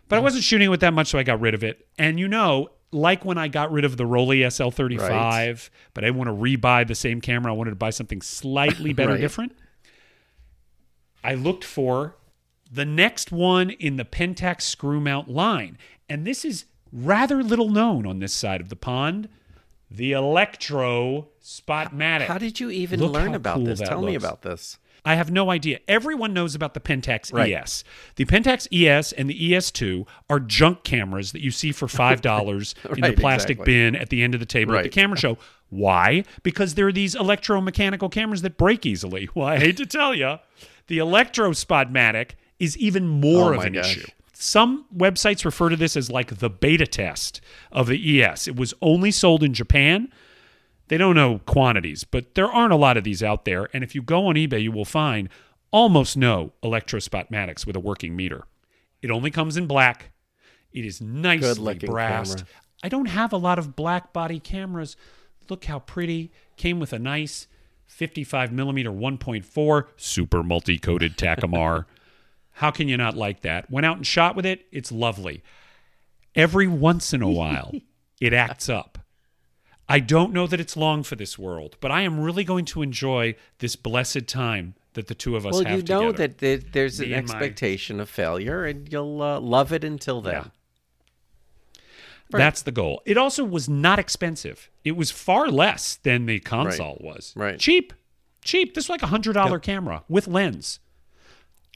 But 0.08 0.16
I 0.16 0.20
wasn't 0.20 0.44
shooting 0.44 0.68
with 0.70 0.80
that 0.80 0.92
much, 0.92 1.08
so 1.08 1.18
I 1.18 1.22
got 1.22 1.40
rid 1.40 1.54
of 1.54 1.64
it. 1.64 1.86
And 1.98 2.20
you 2.20 2.28
know, 2.28 2.68
like 2.92 3.24
when 3.24 3.38
I 3.38 3.48
got 3.48 3.72
rid 3.72 3.86
of 3.86 3.96
the 3.96 4.04
Rollei 4.04 4.40
SL35, 4.46 5.00
Right. 5.00 5.70
but 5.94 6.04
I 6.04 6.08
didn't 6.08 6.18
want 6.18 6.28
to 6.28 6.34
rebuy 6.34 6.86
the 6.86 6.94
same 6.94 7.20
camera. 7.22 7.52
I 7.52 7.56
wanted 7.56 7.70
to 7.70 7.76
buy 7.76 7.90
something 7.90 8.20
slightly 8.20 8.92
better, 8.92 9.16
different. 9.16 9.52
I 11.24 11.34
looked 11.34 11.64
for 11.64 12.16
the 12.70 12.84
next 12.84 13.32
one 13.32 13.70
in 13.70 13.96
the 13.96 14.04
Pentax 14.04 14.62
screw 14.62 15.00
mount 15.00 15.28
line. 15.28 15.78
And 16.08 16.26
this 16.26 16.44
is 16.44 16.66
rather 16.94 17.42
little 17.42 17.68
known 17.68 18.06
on 18.06 18.20
this 18.20 18.32
side 18.32 18.60
of 18.60 18.68
the 18.68 18.76
pond. 18.76 19.28
The 19.90 20.12
Electro 20.12 21.28
Spotmatic. 21.42 22.26
How 22.26 22.38
did 22.38 22.58
you 22.60 22.70
even 22.70 23.00
Look 23.00 23.12
learn 23.12 23.34
about 23.34 23.56
cool 23.56 23.64
this? 23.66 23.80
Tell 23.80 24.02
me 24.02 24.14
about 24.14 24.42
this. 24.42 24.78
I 25.04 25.16
have 25.16 25.30
no 25.30 25.50
idea. 25.50 25.80
Everyone 25.86 26.32
knows 26.32 26.54
about 26.54 26.72
the 26.72 26.80
Pentax 26.80 27.30
Right. 27.32 27.52
ES. 27.52 27.84
The 28.16 28.24
Pentax 28.24 28.66
ES 28.72 29.12
and 29.12 29.28
the 29.28 29.38
ES2 29.52 30.06
are 30.30 30.40
junk 30.40 30.82
cameras 30.82 31.32
that 31.32 31.42
you 31.42 31.50
see 31.50 31.72
for 31.72 31.86
$5 31.86 32.74
in 32.96 33.02
the 33.02 33.12
plastic 33.12 33.58
exactly. 33.58 33.64
bin 33.74 33.96
at 33.96 34.08
the 34.08 34.22
end 34.22 34.32
of 34.32 34.40
the 34.40 34.46
table 34.46 34.74
at 34.76 34.82
the 34.84 34.88
camera 34.88 35.18
show. 35.18 35.36
Why? 35.68 36.24
Because 36.42 36.74
they're 36.74 36.90
these 36.92 37.14
electromechanical 37.14 38.10
cameras 38.10 38.40
that 38.42 38.56
break 38.56 38.86
easily. 38.86 39.28
Well, 39.34 39.46
I 39.48 39.58
hate 39.58 39.76
to 39.76 39.86
tell 39.86 40.14
you, 40.14 40.38
the 40.86 40.98
Electro 40.98 41.50
Spotmatic 41.50 42.30
is 42.58 42.76
even 42.78 43.06
more 43.06 43.52
Oh 43.54 43.58
of 43.58 43.64
an 43.66 43.74
gosh. 43.74 43.98
issue. 43.98 44.06
Some 44.44 44.84
websites 44.94 45.46
refer 45.46 45.70
to 45.70 45.76
this 45.76 45.96
as 45.96 46.10
like 46.10 46.36
the 46.36 46.50
beta 46.50 46.86
test 46.86 47.40
of 47.72 47.86
the 47.86 48.22
ES. 48.22 48.46
It 48.46 48.56
was 48.56 48.74
only 48.82 49.10
sold 49.10 49.42
in 49.42 49.54
Japan. 49.54 50.12
They 50.88 50.98
don't 50.98 51.14
know 51.14 51.40
quantities, 51.46 52.04
but 52.04 52.34
there 52.34 52.52
aren't 52.52 52.74
a 52.74 52.76
lot 52.76 52.98
of 52.98 53.04
these 53.04 53.22
out 53.22 53.46
there. 53.46 53.70
And 53.72 53.82
if 53.82 53.94
you 53.94 54.02
go 54.02 54.26
on 54.26 54.34
eBay, 54.34 54.62
you 54.62 54.70
will 54.70 54.84
find 54.84 55.30
almost 55.70 56.18
no 56.18 56.52
Electrospotmatics 56.62 57.66
with 57.66 57.74
a 57.74 57.80
working 57.80 58.14
meter. 58.14 58.44
It 59.00 59.10
only 59.10 59.30
comes 59.30 59.56
in 59.56 59.66
black. 59.66 60.12
It 60.74 60.84
is 60.84 61.00
nicely 61.00 61.78
brassed. 61.78 62.36
camera. 62.36 62.50
I 62.82 62.90
don't 62.90 63.06
have 63.06 63.32
a 63.32 63.38
lot 63.38 63.58
of 63.58 63.74
black 63.74 64.12
body 64.12 64.40
cameras. 64.40 64.94
Look 65.48 65.64
how 65.64 65.78
pretty. 65.78 66.30
Came 66.58 66.78
with 66.78 66.92
a 66.92 66.98
nice 66.98 67.46
55 67.86 68.52
millimeter 68.52 68.90
1.4 68.90 69.86
super 69.96 70.42
multi 70.42 70.78
coated 70.78 71.16
Takumar. 71.16 71.86
How 72.58 72.70
can 72.70 72.88
you 72.88 72.96
not 72.96 73.16
like 73.16 73.40
that? 73.42 73.70
Went 73.70 73.84
out 73.86 73.96
and 73.96 74.06
shot 74.06 74.36
with 74.36 74.46
it. 74.46 74.66
It's 74.70 74.90
lovely. 74.92 75.42
Every 76.34 76.66
once 76.66 77.12
in 77.12 77.20
a 77.22 77.30
while, 77.30 77.72
it 78.20 78.32
acts 78.32 78.68
up. 78.68 78.98
I 79.88 80.00
don't 80.00 80.32
know 80.32 80.46
that 80.46 80.60
it's 80.60 80.76
long 80.76 81.02
for 81.02 81.14
this 81.14 81.38
world, 81.38 81.76
but 81.80 81.90
I 81.90 82.02
am 82.02 82.18
really 82.20 82.42
going 82.44 82.64
to 82.66 82.80
enjoy 82.82 83.34
this 83.58 83.76
blessed 83.76 84.26
time 84.26 84.74
that 84.94 85.08
the 85.08 85.14
two 85.14 85.36
of 85.36 85.44
us 85.44 85.52
Well, 85.54 85.64
have 85.64 85.76
you 85.80 85.84
know 85.84 86.12
together. 86.12 86.28
that 86.28 86.38
there- 86.38 86.56
there's 86.58 87.00
an 87.00 87.06
Me 87.08 87.12
my- 87.12 87.18
expectation 87.18 88.00
of 88.00 88.08
failure, 88.08 88.64
and 88.64 88.90
you'll 88.90 89.20
uh, 89.20 89.40
love 89.40 89.72
it 89.72 89.84
until 89.84 90.22
then. 90.22 90.34
Yeah. 90.34 90.44
That's 92.30 92.62
the 92.62 92.72
goal. 92.72 93.02
It 93.04 93.16
also 93.16 93.44
was 93.44 93.68
not 93.68 93.98
expensive. 93.98 94.70
It 94.84 94.92
was 94.96 95.10
far 95.10 95.48
less 95.48 95.96
than 95.96 96.26
the 96.26 96.40
Consul 96.40 96.98
was. 97.00 97.32
Right. 97.36 97.58
Cheap. 97.60 97.92
Cheap. 98.42 98.74
This 98.74 98.84
is 98.84 98.90
like 98.90 99.02
a 99.02 99.06
hundred 99.08 99.34
dollar 99.34 99.58
camera 99.58 100.02
with 100.08 100.26
lens. 100.26 100.80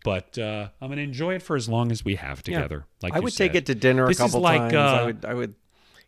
But 0.04 0.38
uh, 0.38 0.68
I'm 0.80 0.88
gonna 0.90 1.02
enjoy 1.02 1.34
it 1.34 1.42
for 1.42 1.56
as 1.56 1.68
long 1.68 1.90
as 1.90 2.04
we 2.04 2.14
have 2.16 2.42
Yeah. 2.46 2.56
together. 2.58 2.84
Like 3.02 3.14
I 3.14 3.20
would 3.20 3.34
take 3.34 3.54
it 3.54 3.66
to 3.66 3.74
dinner 3.74 4.06
This 4.08 4.20
a 4.20 4.24
is 4.26 4.34
like, 4.34 4.60
times. 4.70 4.74
uh, 4.74 4.78
I 4.78 5.04
would, 5.06 5.24
I 5.24 5.34
would, 5.34 5.54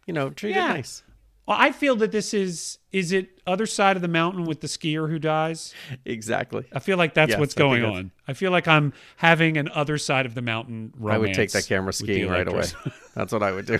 you 0.07 0.15
know, 0.15 0.31
treat 0.31 0.55
Yeah. 0.55 0.71
it 0.71 0.75
nice. 0.77 1.03
Well, 1.47 1.57
I 1.59 1.73
feel 1.73 1.97
that 1.97 2.13
this 2.13 2.33
is 2.33 2.79
is 2.93 3.11
it 3.11 3.41
other 3.47 3.67
side 3.67 3.97
of 3.97 4.03
the 4.03 4.09
mountain 4.09 4.45
with 4.45 4.61
the 4.61 4.69
skier 4.69 5.11
who 5.11 5.19
dies. 5.19 5.75
Exactly. 6.05 6.65
I 6.73 6.79
feel 6.79 6.97
like 6.97 7.15
that's 7.15 7.31
Yes, 7.31 7.41
what's 7.41 7.57
I 7.57 7.59
going 7.59 7.83
that's- 7.83 7.99
on. 7.99 8.11
I 8.29 8.33
feel 8.35 8.53
like 8.53 8.69
I'm 8.69 8.93
having 9.17 9.57
an 9.57 9.69
other 9.75 9.99
side 9.99 10.27
of 10.27 10.35
the 10.37 10.43
mountain 10.43 10.93
romance. 10.97 11.15
I 11.17 11.19
would 11.19 11.35
take 11.35 11.51
that 11.51 11.67
camera 11.67 11.93
skiing 11.93 12.29
right 12.29 12.47
away. 12.47 12.65
That's 13.15 13.33
what 13.33 13.43
I 13.43 13.51
would 13.51 13.67
do. 13.67 13.79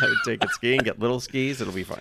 I 0.00 0.06
would 0.06 0.18
take 0.24 0.42
it 0.42 0.50
skiing, 0.50 0.80
get 0.80 0.98
little 0.98 1.20
skis. 1.20 1.60
It'll 1.60 1.72
be 1.72 1.84
fine. 1.84 2.00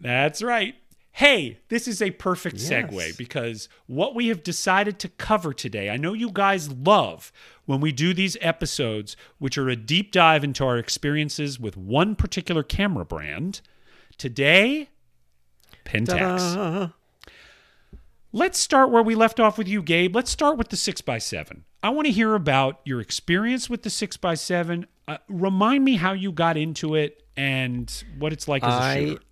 That's 0.00 0.42
right. 0.42 0.74
Hey, 1.12 1.58
this 1.68 1.86
is 1.88 2.00
a 2.00 2.12
perfect 2.12 2.56
segue 2.56 2.92
Yes. 2.92 3.16
because 3.16 3.68
what 3.86 4.14
we 4.14 4.28
have 4.28 4.42
decided 4.42 4.98
to 5.00 5.08
cover 5.08 5.52
today, 5.52 5.90
I 5.90 5.96
know 5.96 6.12
you 6.12 6.30
guys 6.32 6.70
love 6.70 7.32
when 7.66 7.80
we 7.80 7.92
do 7.92 8.14
these 8.14 8.36
episodes, 8.40 9.16
which 9.38 9.58
are 9.58 9.68
a 9.68 9.76
deep 9.76 10.12
dive 10.12 10.44
into 10.44 10.64
our 10.64 10.78
experiences 10.78 11.58
with 11.60 11.76
one 11.76 12.14
particular 12.14 12.62
camera 12.62 13.04
brand. 13.04 13.60
Today, 14.18 14.88
Pentax. 15.84 16.08
Ta-da. 16.54 16.88
Let's 18.32 18.58
start 18.58 18.90
where 18.90 19.02
we 19.02 19.16
left 19.16 19.40
off 19.40 19.58
with 19.58 19.66
you, 19.66 19.82
Gabe. 19.82 20.14
Let's 20.14 20.30
start 20.30 20.56
with 20.56 20.68
the 20.68 20.76
6x7. 20.76 21.62
I 21.82 21.90
want 21.90 22.06
to 22.06 22.12
hear 22.12 22.34
about 22.36 22.80
your 22.84 23.00
experience 23.00 23.68
with 23.68 23.82
the 23.82 23.88
6x7. 23.90 24.84
Uh, 25.08 25.18
remind 25.28 25.84
me 25.84 25.96
how 25.96 26.12
you 26.12 26.30
got 26.30 26.56
into 26.56 26.94
it 26.94 27.24
and 27.36 27.92
what 28.18 28.32
it's 28.32 28.46
like 28.46 28.62
as 28.62 28.72
a 28.72 28.76
I 28.76 29.04
shooter. 29.06 29.22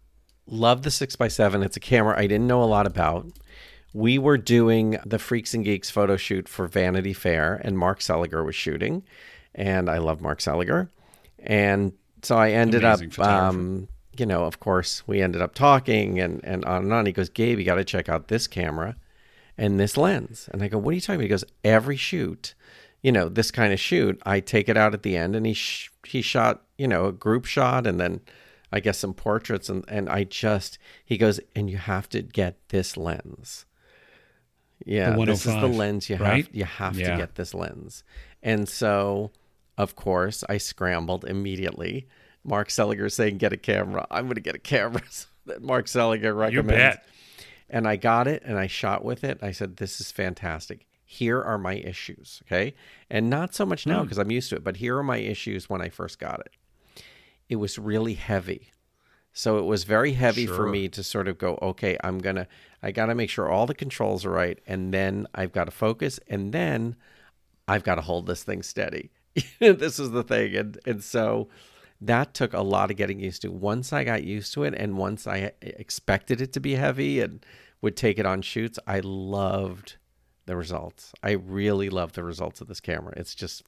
Love 0.49 0.83
the 0.83 0.91
6x7. 0.91 1.65
It's 1.65 1.77
a 1.77 1.81
camera 1.81 2.19
I 2.19 2.27
didn't 2.27 2.47
know 2.47 2.63
a 2.63 2.67
lot 2.67 2.87
about. 2.87 3.27
We 3.95 4.19
were 4.19 4.39
doing 4.39 4.99
the 5.05 5.19
Freaks 5.19 5.55
and 5.55 5.65
Geeks 5.65 5.91
photo 5.91 6.17
shoot 6.17 6.49
for 6.49 6.67
Vanity 6.67 7.13
Fair, 7.13 7.61
and 7.65 7.79
Mark 7.79 8.01
Seliger 8.01 8.45
was 8.45 8.55
shooting. 8.55 9.03
And 9.55 9.89
I 9.89 9.99
love 9.99 10.21
Mark 10.21 10.41
Seliger. 10.41 10.89
And 11.41 11.93
so 12.23 12.37
I 12.37 12.51
ended 12.51 12.85
Amazing 12.85 13.13
up 13.19 13.27
um, 13.27 13.89
you 14.19 14.27
know, 14.27 14.45
of 14.45 14.61
course, 14.61 15.07
we 15.07 15.23
ended 15.23 15.41
up 15.41 15.55
talking 15.55 16.19
and, 16.21 16.41
and 16.45 16.65
on 16.65 16.85
and 16.85 16.93
on. 16.93 17.07
He 17.07 17.13
goes, 17.13 17.29
Gabe, 17.29 17.59
you 17.59 17.65
got 17.65 17.77
to 17.77 17.85
check 17.85 18.09
out 18.09 18.29
this 18.29 18.47
camera 18.47 18.97
and 19.57 19.79
this 19.79 19.97
lens. 19.97 20.49
And 20.53 20.63
I 20.63 20.69
go, 20.69 20.79
what 20.79 20.91
are 20.91 20.95
you 20.95 21.01
talking 21.01 21.17
about? 21.17 21.23
He 21.23 21.29
goes, 21.29 21.45
every 21.65 21.97
shoot, 21.97 22.55
you 23.03 23.13
know, 23.13 23.29
this 23.29 23.51
kind 23.51 23.73
of 23.73 23.81
shoot, 23.81 24.21
I 24.27 24.41
take 24.41 24.69
it 24.69 24.77
out 24.77 24.95
at 24.95 25.03
the 25.03 25.17
end. 25.17 25.37
And 25.37 25.47
he, 25.47 25.55
sh- 25.55 25.91
he 26.05 26.23
shot, 26.23 26.63
you 26.77 26.89
know, 26.89 27.07
a 27.07 27.13
group 27.13 27.45
shot 27.45 27.87
and 27.87 28.01
then 28.01 28.21
I 28.73 28.81
guess 28.81 28.99
some 28.99 29.15
portraits. 29.15 29.69
And, 29.69 29.85
and 29.89 30.09
I 30.09 30.25
just, 30.25 30.79
he 31.05 31.17
goes, 31.17 31.41
and 31.57 31.71
you 31.71 31.79
have 31.79 32.09
to 32.11 32.23
get 32.23 32.57
this 32.69 32.97
lens. 32.97 33.65
Yeah, 34.87 35.17
this 35.17 35.45
is 35.45 35.55
the 35.55 35.67
lens 35.67 36.09
you 36.09 36.17
right? 36.17 36.45
have. 36.47 36.55
You 36.55 36.65
have 36.65 36.97
Yeah. 36.99 37.11
to 37.13 37.17
get 37.17 37.35
this 37.35 37.53
lens. 37.53 38.05
And 38.43 38.69
so, 38.69 39.33
of 39.77 39.97
course, 39.97 40.45
I 40.49 40.59
scrambled 40.59 41.25
immediately. 41.25 42.07
Mark 42.45 42.69
Seliger 42.69 43.11
saying, 43.11 43.39
"Get 43.39 43.53
a 43.53 43.57
camera." 43.57 44.07
I'm 44.11 44.27
going 44.27 44.37
to 44.37 44.41
get 44.41 44.55
a 44.55 44.59
camera 44.61 45.03
that 45.47 45.63
Mark 45.63 45.87
Seliger 45.87 46.23
You 46.25 46.33
recommends. 46.35 46.71
bet. 46.97 47.09
And 47.69 47.87
I 47.89 47.97
got 47.97 48.29
it, 48.29 48.43
and 48.47 48.57
I 48.59 48.67
shot 48.69 49.05
with 49.05 49.25
it. 49.25 49.39
I 49.43 49.51
said, 49.51 49.77
"This 49.77 50.01
is 50.01 50.13
fantastic." 50.13 50.87
Here 51.05 51.43
are 51.43 51.59
my 51.59 51.75
issues, 51.75 52.41
okay? 52.47 52.75
And 53.11 53.29
not 53.29 53.55
so 53.55 53.67
much 53.67 53.85
Hmm. 53.85 53.91
now 53.91 54.03
because 54.05 54.19
I'm 54.19 54.31
used 54.31 54.51
to 54.51 54.57
it, 54.57 54.65
but 54.65 54.77
here 54.77 54.97
are 54.97 55.03
my 55.03 55.19
issues 55.19 55.69
when 55.69 55.81
I 55.83 55.89
first 55.89 56.19
got 56.19 56.41
it. 56.41 56.53
It 57.49 57.57
was 57.57 57.79
really 57.79 58.15
heavy. 58.15 58.71
So 59.33 59.59
it 59.59 59.65
was 59.67 59.85
very 59.85 60.15
heavy 60.15 60.47
for 60.47 60.67
me 60.67 60.89
to 60.89 61.03
sort 61.05 61.29
of 61.29 61.39
go, 61.39 61.59
okay, 61.63 61.97
I'm 62.03 62.19
going 62.19 62.37
to, 62.37 62.49
I 62.83 62.91
got 62.91 63.07
to 63.07 63.15
make 63.15 63.31
sure 63.31 63.49
all 63.49 63.67
the 63.67 63.75
controls 63.75 64.25
are 64.25 64.31
right. 64.31 64.59
And 64.67 64.93
then 64.93 65.29
I've 65.35 65.53
got 65.53 65.65
to 65.65 65.71
focus. 65.71 66.19
And 66.27 66.53
then 66.53 66.97
I've 67.69 67.85
got 67.85 67.97
to 67.97 68.01
hold 68.01 68.27
this 68.27 68.43
thing 68.43 68.63
steady. 68.63 69.11
this 69.61 70.01
is 70.01 70.11
the 70.11 70.25
thing. 70.25 70.57
And, 70.57 70.81
and 70.87 71.05
so 71.05 71.49
that 72.01 72.35
took 72.35 72.53
a 72.53 72.63
lot 72.63 72.91
of 72.91 72.97
getting 72.97 73.21
used 73.21 73.43
to. 73.43 73.53
Once 73.53 73.93
I 73.93 74.03
got 74.03 74.25
used 74.25 74.53
to 74.55 74.65
it 74.65 74.75
and 74.77 74.99
once 74.99 75.27
I 75.27 75.53
expected 75.63 76.41
it 76.41 76.53
to 76.55 76.61
be 76.61 76.75
heavy 76.75 77.21
and 77.21 77.45
would 77.81 77.97
take 77.97 78.19
it 78.19 78.27
on 78.27 78.43
shoots, 78.43 78.79
I 78.87 79.01
loved 79.01 79.97
the 80.47 80.57
results. 80.57 81.13
I 81.23 81.33
really 81.33 81.91
love 81.91 82.13
the 82.13 82.25
results 82.25 82.61
of 82.61 82.67
this 82.67 82.81
camera. 82.81 83.13
It's 83.17 83.35
just 83.35 83.63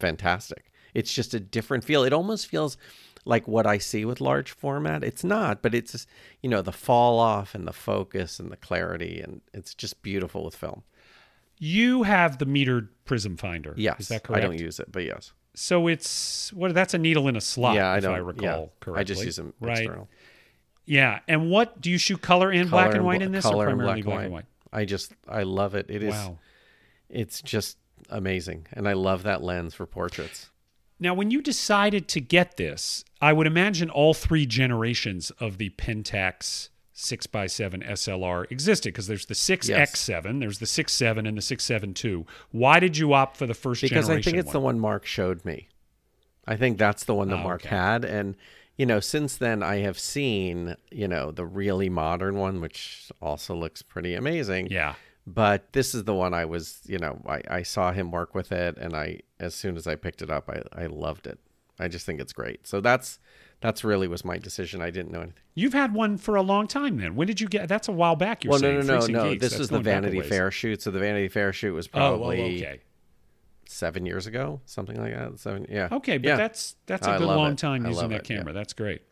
fantastic. 0.00 0.72
It's 0.94 1.12
just 1.12 1.34
a 1.34 1.40
different 1.40 1.84
feel. 1.84 2.04
It 2.04 2.12
almost 2.12 2.46
feels 2.46 2.76
like 3.24 3.46
what 3.46 3.66
I 3.66 3.78
see 3.78 4.04
with 4.04 4.20
large 4.20 4.50
format. 4.50 5.04
It's 5.04 5.24
not, 5.24 5.62
but 5.62 5.74
it's 5.74 6.06
you 6.42 6.50
know 6.50 6.62
the 6.62 6.72
fall 6.72 7.18
off 7.18 7.54
and 7.54 7.66
the 7.66 7.72
focus 7.72 8.40
and 8.40 8.50
the 8.50 8.56
clarity 8.56 9.20
and 9.20 9.40
it's 9.52 9.74
just 9.74 10.02
beautiful 10.02 10.44
with 10.44 10.56
film. 10.56 10.82
You 11.58 12.02
have 12.02 12.38
the 12.38 12.46
metered 12.46 12.88
prism 13.04 13.36
finder. 13.36 13.74
Yes, 13.76 14.00
Is 14.00 14.08
that 14.08 14.24
correct? 14.24 14.42
I 14.42 14.46
don't 14.46 14.58
use 14.58 14.80
it, 14.80 14.90
but 14.90 15.04
yes. 15.04 15.32
So 15.54 15.86
it's 15.86 16.52
what? 16.52 16.74
That's 16.74 16.94
a 16.94 16.98
needle 16.98 17.28
in 17.28 17.36
a 17.36 17.40
slot. 17.40 17.76
yeah, 17.76 17.90
I 17.90 17.98
if. 17.98 18.06
I 18.06 18.18
recall 18.18 18.42
yeah, 18.44 18.66
correctly. 18.80 19.00
I 19.00 19.04
just 19.04 19.24
use 19.24 19.36
them 19.36 19.52
right. 19.60 19.78
external. 19.78 20.08
Yeah, 20.84 21.20
and 21.28 21.50
what 21.50 21.80
do 21.80 21.90
you 21.90 21.98
shoot 21.98 22.20
color 22.20 22.50
and 22.50 22.68
Color 22.68 22.82
black 22.82 22.94
and 22.96 23.04
white 23.04 23.22
in 23.22 23.32
this, 23.32 23.46
or 23.46 23.68
and 23.68 23.76
primarily 23.76 24.02
black 24.02 24.14
black, 24.14 24.16
and 24.16 24.24
and 24.24 24.32
white? 24.32 24.44
I 24.72 24.84
just 24.84 25.12
I 25.28 25.42
love 25.42 25.74
it. 25.74 25.86
It 25.88 26.02
is. 26.02 26.12
Wow. 26.12 26.38
It's 27.08 27.42
just 27.42 27.76
amazing, 28.08 28.66
and 28.72 28.88
I 28.88 28.94
love 28.94 29.22
that 29.24 29.42
lens 29.42 29.74
for 29.74 29.86
portraits. 29.86 30.50
Now, 31.02 31.14
when 31.14 31.32
you 31.32 31.42
decided 31.42 32.06
to 32.08 32.20
get 32.20 32.56
this, 32.56 33.04
I 33.20 33.32
would 33.32 33.48
imagine 33.48 33.90
all 33.90 34.14
three 34.14 34.46
generations 34.46 35.32
of 35.40 35.58
the 35.58 35.70
Pentax 35.70 36.68
6x7 36.94 37.84
SLR 37.90 38.48
existed 38.52 38.92
because 38.94 39.08
there's 39.08 39.26
the 39.26 39.34
6X7, 39.34 40.38
there's 40.38 40.60
the 40.60 40.66
6.7, 40.66 41.26
and 41.26 41.36
the 41.36 41.42
6.7 41.42 42.04
II. 42.04 42.24
Why 42.52 42.78
did 42.78 42.98
you 42.98 43.14
opt 43.14 43.36
for 43.36 43.46
the 43.46 43.54
first 43.54 43.82
because 43.82 44.08
I 44.08 44.22
think 44.22 44.36
it's 44.36 44.52
the 44.52 44.60
one 44.60 44.78
Mark 44.78 45.04
showed 45.04 45.44
me. 45.44 45.68
I 46.46 46.56
think 46.56 46.78
that's 46.78 47.02
the 47.02 47.14
one 47.14 47.28
that 47.30 47.40
Oh, 47.40 47.44
Mark 47.44 47.62
okay. 47.62 47.74
had, 47.74 48.04
and 48.04 48.36
you 48.76 48.86
know, 48.86 49.00
since 49.00 49.36
then 49.36 49.62
I 49.62 49.78
have 49.78 49.98
seen 49.98 50.76
you 50.92 51.08
know 51.08 51.32
the 51.32 51.44
really 51.44 51.88
modern 51.88 52.36
one, 52.36 52.60
which 52.60 53.10
also 53.20 53.56
looks 53.56 53.82
pretty 53.82 54.14
amazing. 54.14 54.68
Yeah. 54.70 54.94
But 55.26 55.72
this 55.72 55.94
is 55.94 56.02
the 56.04 56.14
one 56.14 56.34
I 56.34 56.44
was, 56.46 56.80
you 56.86 56.98
know, 56.98 57.22
I, 57.28 57.40
I 57.48 57.62
saw 57.62 57.92
him 57.92 58.10
work 58.10 58.34
with 58.34 58.50
it, 58.50 58.76
and 58.76 58.96
I 58.96 59.20
as 59.38 59.54
soon 59.54 59.76
as 59.76 59.86
I 59.86 59.94
picked 59.94 60.20
it 60.22 60.30
up, 60.30 60.48
I, 60.50 60.62
I 60.82 60.86
loved 60.86 61.26
it. 61.28 61.38
I 61.78 61.88
just 61.88 62.04
think 62.06 62.20
it's 62.20 62.32
great. 62.32 62.66
So 62.66 62.80
that's 62.80 63.18
that's 63.60 63.84
really 63.84 64.08
was 64.08 64.24
my 64.24 64.36
decision. 64.38 64.82
I 64.82 64.90
didn't 64.90 65.12
know 65.12 65.20
anything. 65.20 65.38
You've 65.54 65.74
had 65.74 65.94
one 65.94 66.16
for 66.18 66.34
a 66.34 66.42
long 66.42 66.66
time 66.66 66.96
then. 66.98 67.14
When 67.14 67.28
did 67.28 67.40
you 67.40 67.46
get 67.46 67.68
That's 67.68 67.86
a 67.88 67.92
while 67.92 68.16
back, 68.16 68.42
you're 68.42 68.50
well, 68.50 68.60
no, 68.60 68.66
saying. 68.80 68.86
no, 68.86 68.94
no, 68.94 68.98
Freezing 69.00 69.14
no. 69.14 69.30
Geeks, 69.30 69.40
This 69.40 69.50
that's 69.52 69.58
was 69.60 69.68
the 69.68 69.72
going 69.74 69.84
back 69.84 69.98
a 69.98 70.00
Vanity. 70.10 70.28
Fair 70.28 70.50
shoot. 70.50 70.82
So 70.82 70.90
the 70.90 70.98
Vanity 70.98 71.28
Fair 71.28 71.52
shoot 71.52 71.72
was 71.72 71.86
probably 71.86 72.36
Oh, 72.36 72.40
probably 72.40 72.66
okay. 72.66 72.80
seven 73.66 74.04
years 74.06 74.26
ago, 74.26 74.60
something 74.66 75.00
like 75.00 75.14
that. 75.14 75.38
Seven, 75.38 75.66
yeah. 75.70 75.88
Okay, 75.92 76.18
but 76.18 76.26
Yeah. 76.28 76.36
that's 76.36 76.74
that's 76.86 77.06
a 77.06 77.18
good 77.18 77.26
long 77.26 77.52
it. 77.52 77.58
time 77.58 77.86
using 77.86 78.08
that 78.08 78.22
it, 78.22 78.30
yeah. 78.30 78.36
camera. 78.38 78.52
That's 78.52 78.72
great. 78.72 79.02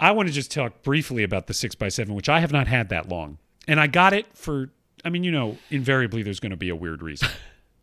I 0.00 0.12
want 0.12 0.28
to 0.28 0.34
just 0.34 0.50
talk 0.50 0.82
briefly 0.82 1.22
about 1.22 1.46
the 1.46 1.54
six 1.54 1.76
x 1.78 1.94
seven, 1.94 2.14
which 2.14 2.28
I 2.30 2.40
have 2.40 2.52
not 2.52 2.66
had 2.68 2.88
that 2.88 3.08
long, 3.10 3.36
and 3.68 3.78
I 3.78 3.86
got 3.86 4.12
it 4.14 4.26
for. 4.34 4.70
I 5.04 5.10
mean, 5.10 5.24
you 5.24 5.30
know, 5.30 5.58
invariably 5.70 6.22
there's 6.22 6.40
going 6.40 6.50
to 6.50 6.56
be 6.56 6.68
a 6.68 6.76
weird 6.76 7.02
reason 7.02 7.28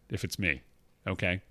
if 0.09 0.23
it's 0.23 0.37
me. 0.37 0.61
Okay. 1.07 1.41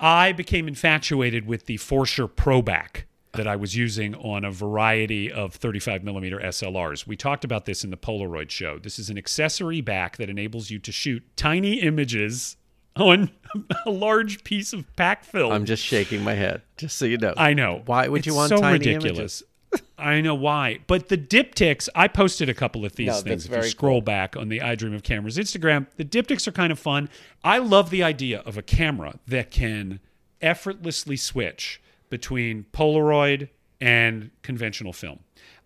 I 0.00 0.32
became 0.32 0.68
infatuated 0.68 1.46
with 1.46 1.66
the 1.66 1.76
Forscher 1.78 2.28
ProBack 2.28 3.04
that 3.32 3.46
I 3.46 3.56
was 3.56 3.76
using 3.76 4.14
on 4.14 4.44
a 4.44 4.50
variety 4.50 5.30
of 5.30 5.54
35 5.54 6.04
millimeter 6.04 6.38
SLRs. 6.38 7.06
We 7.06 7.16
talked 7.16 7.44
about 7.44 7.64
this 7.64 7.84
in 7.84 7.90
the 7.90 7.96
Polaroid 7.96 8.50
show. 8.50 8.78
This 8.78 8.98
is 8.98 9.10
an 9.10 9.18
accessory 9.18 9.80
back 9.80 10.16
that 10.18 10.30
enables 10.30 10.70
you 10.70 10.78
to 10.80 10.92
shoot 10.92 11.22
tiny 11.36 11.80
images 11.80 12.56
on 12.96 13.30
a 13.86 13.90
large 13.90 14.44
piece 14.44 14.72
of 14.72 14.84
pack 14.96 15.24
film. 15.24 15.52
I'm 15.52 15.64
just 15.64 15.84
shaking 15.84 16.22
my 16.22 16.34
head, 16.34 16.62
just 16.76 16.96
so 16.96 17.06
you 17.06 17.18
know. 17.18 17.34
I 17.36 17.54
know. 17.54 17.82
Why 17.86 18.06
would 18.08 18.24
you 18.24 18.32
It's 18.32 18.36
want 18.36 18.48
so 18.50 18.58
tiny 18.58 18.78
ridiculous? 18.78 19.42
I 19.98 20.20
know 20.20 20.34
why. 20.34 20.80
But 20.86 21.08
the 21.08 21.16
diptychs, 21.16 21.88
I 21.94 22.08
posted 22.08 22.48
a 22.48 22.54
couple 22.54 22.84
of 22.84 22.96
these 22.96 23.08
No, 23.08 23.20
things. 23.20 23.46
If 23.46 23.52
you 23.52 23.62
scroll 23.62 24.00
back 24.00 24.36
on 24.36 24.48
the 24.48 24.60
I 24.60 24.74
Dream 24.74 24.94
of 24.94 25.02
Cameras 25.02 25.36
Instagram, 25.36 25.86
the 25.96 26.04
diptychs 26.04 26.46
are 26.46 26.52
kind 26.52 26.72
of 26.72 26.78
fun. 26.78 27.08
I 27.42 27.58
love 27.58 27.90
the 27.90 28.02
idea 28.02 28.40
of 28.40 28.58
a 28.58 28.62
camera 28.62 29.18
that 29.26 29.50
can 29.50 30.00
effortlessly 30.42 31.16
switch 31.16 31.80
between 32.10 32.66
Polaroid 32.72 33.48
and 33.80 34.30
conventional 34.42 34.92
film. 34.92 35.20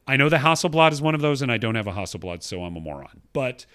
I 0.06 0.16
know 0.16 0.28
the 0.28 0.38
Hasselblad 0.38 0.92
is 0.92 1.02
one 1.02 1.14
of 1.14 1.20
those, 1.20 1.42
and 1.42 1.52
I 1.52 1.58
don't 1.58 1.74
have 1.74 1.86
a 1.86 1.92
Hasselblad, 1.92 2.42
so 2.42 2.64
I'm 2.64 2.76
a 2.76 2.80
moron. 2.80 3.20
But 3.32 3.66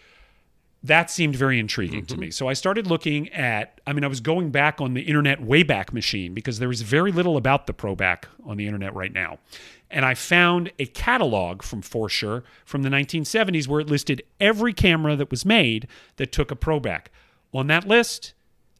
that 0.83 1.09
seemed 1.09 1.35
very 1.35 1.59
intriguing 1.59 2.05
to 2.07 2.13
mm-hmm. 2.13 2.21
me. 2.21 2.31
So 2.31 2.49
I 2.49 2.53
started 2.53 2.87
looking 2.87 3.29
at, 3.29 3.79
I 3.87 3.93
mean, 3.93 4.03
I 4.03 4.07
was 4.07 4.19
going 4.19 4.51
back 4.51 4.81
on 4.81 4.95
the 4.95 5.01
internet 5.01 5.39
Wayback 5.39 5.93
Machine 5.93 6.33
because 6.33 6.59
there 6.59 6.71
is 6.71 6.81
very 6.81 7.11
little 7.11 7.37
about 7.37 7.67
the 7.67 7.73
ProBack 7.73 8.25
on 8.45 8.57
the 8.57 8.65
internet 8.65 8.93
right 8.93 9.13
now. 9.13 9.37
And 9.93 10.03
I 10.05 10.15
found 10.15 10.71
a 10.79 10.85
catalog 10.87 11.61
from 11.61 11.81
Forscher 11.83 12.43
from 12.65 12.81
the 12.81 12.89
1970s 12.89 13.67
where 13.67 13.79
it 13.79 13.87
listed 13.87 14.23
every 14.39 14.73
camera 14.73 15.15
that 15.15 15.29
was 15.29 15.45
made 15.45 15.87
that 16.17 16.31
took 16.31 16.49
a 16.51 16.55
ProBack. 16.55 17.05
On 17.53 17.67
that 17.67 17.87
list, 17.87 18.33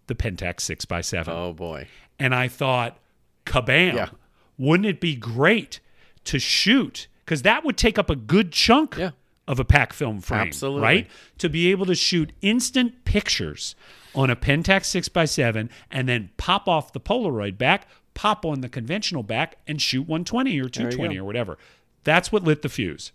the 0.08 0.16
Pentax 0.16 0.62
6x7. 0.62 1.28
oh 1.30 1.54
boy. 1.54 1.88
And 2.18 2.34
I 2.34 2.48
thought, 2.48 2.98
kabam, 3.46 3.94
Yeah. 3.94 4.10
wouldn't 4.58 4.88
it 4.88 5.00
be 5.00 5.16
great 5.16 5.80
to 6.26 6.40
shoot? 6.40 7.08
Because 7.24 7.44
that 7.44 7.64
would 7.64 7.78
take 7.78 8.00
up 8.00 8.10
a 8.10 8.16
good 8.16 8.52
chunk 8.52 8.96
Yeah. 8.98 9.12
of 9.48 9.60
a 9.60 9.66
pack 9.66 9.94
film 9.94 10.20
frame, 10.20 10.48
Absolutely. 10.48 10.82
right? 10.82 11.08
To 11.38 11.48
be 11.50 11.70
able 11.70 11.86
to 11.86 11.96
shoot 11.96 12.32
instant 12.42 13.06
pictures 13.06 13.76
on 14.16 14.30
a 14.32 14.36
Pentax 14.36 14.86
6x7 14.88 15.70
and 15.92 16.10
then 16.10 16.32
pop 16.38 16.68
off 16.68 16.92
the 16.92 17.00
Polaroid 17.00 17.58
back, 17.58 17.88
pop 18.14 18.46
on 18.46 18.62
the 18.62 18.70
conventional 18.70 19.24
back, 19.24 19.58
and 19.68 19.82
shoot 19.82 20.08
120 20.08 20.60
or 20.60 20.70
220 20.70 21.18
or 21.18 21.24
whatever. 21.24 21.58
That's 22.04 22.32
what 22.32 22.44
lit 22.44 22.62
the 22.62 22.70
fuse. 22.70 23.12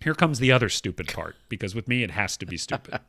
Here 0.00 0.14
comes 0.14 0.38
the 0.38 0.52
other 0.52 0.68
stupid 0.68 1.08
part, 1.08 1.36
because 1.48 1.74
with 1.74 1.88
me, 1.88 2.02
it 2.02 2.10
has 2.10 2.36
to 2.36 2.46
be 2.46 2.56
stupid. 2.56 3.00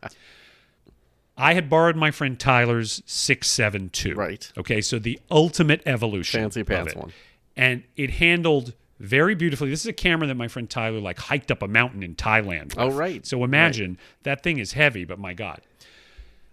I 1.38 1.54
had 1.54 1.70
borrowed 1.70 1.98
my 1.98 2.12
friend 2.12 2.40
Tyler's 2.40 3.04
672. 3.06 4.16
Right. 4.16 4.52
Okay, 4.58 4.80
so 4.80 5.00
the 5.00 5.20
ultimate 5.30 5.82
evolution. 5.86 6.42
Fancy 6.42 6.64
pants 6.64 6.96
one. 6.96 7.12
And 7.58 7.84
it 7.98 8.12
handled 8.12 8.74
very 9.00 9.36
beautifully. 9.36 9.70
This 9.70 9.82
is 9.82 9.88
a 9.88 9.94
camera 9.94 10.28
that 10.28 10.36
my 10.36 10.48
friend 10.48 10.70
Tyler 10.70 11.02
like 11.02 11.20
hiked 11.20 11.52
up 11.52 11.62
a 11.62 11.68
mountain 11.68 12.04
in 12.04 12.16
Thailand. 12.16 12.76
With. 12.76 12.80
Oh, 12.80 12.92
right. 12.92 13.26
So 13.26 13.44
imagine 13.44 13.98
that 14.24 14.44
thing 14.44 14.58
is 14.58 14.74
heavy, 14.74 15.04
but 15.04 15.20
my 15.20 15.34
God. 15.34 15.62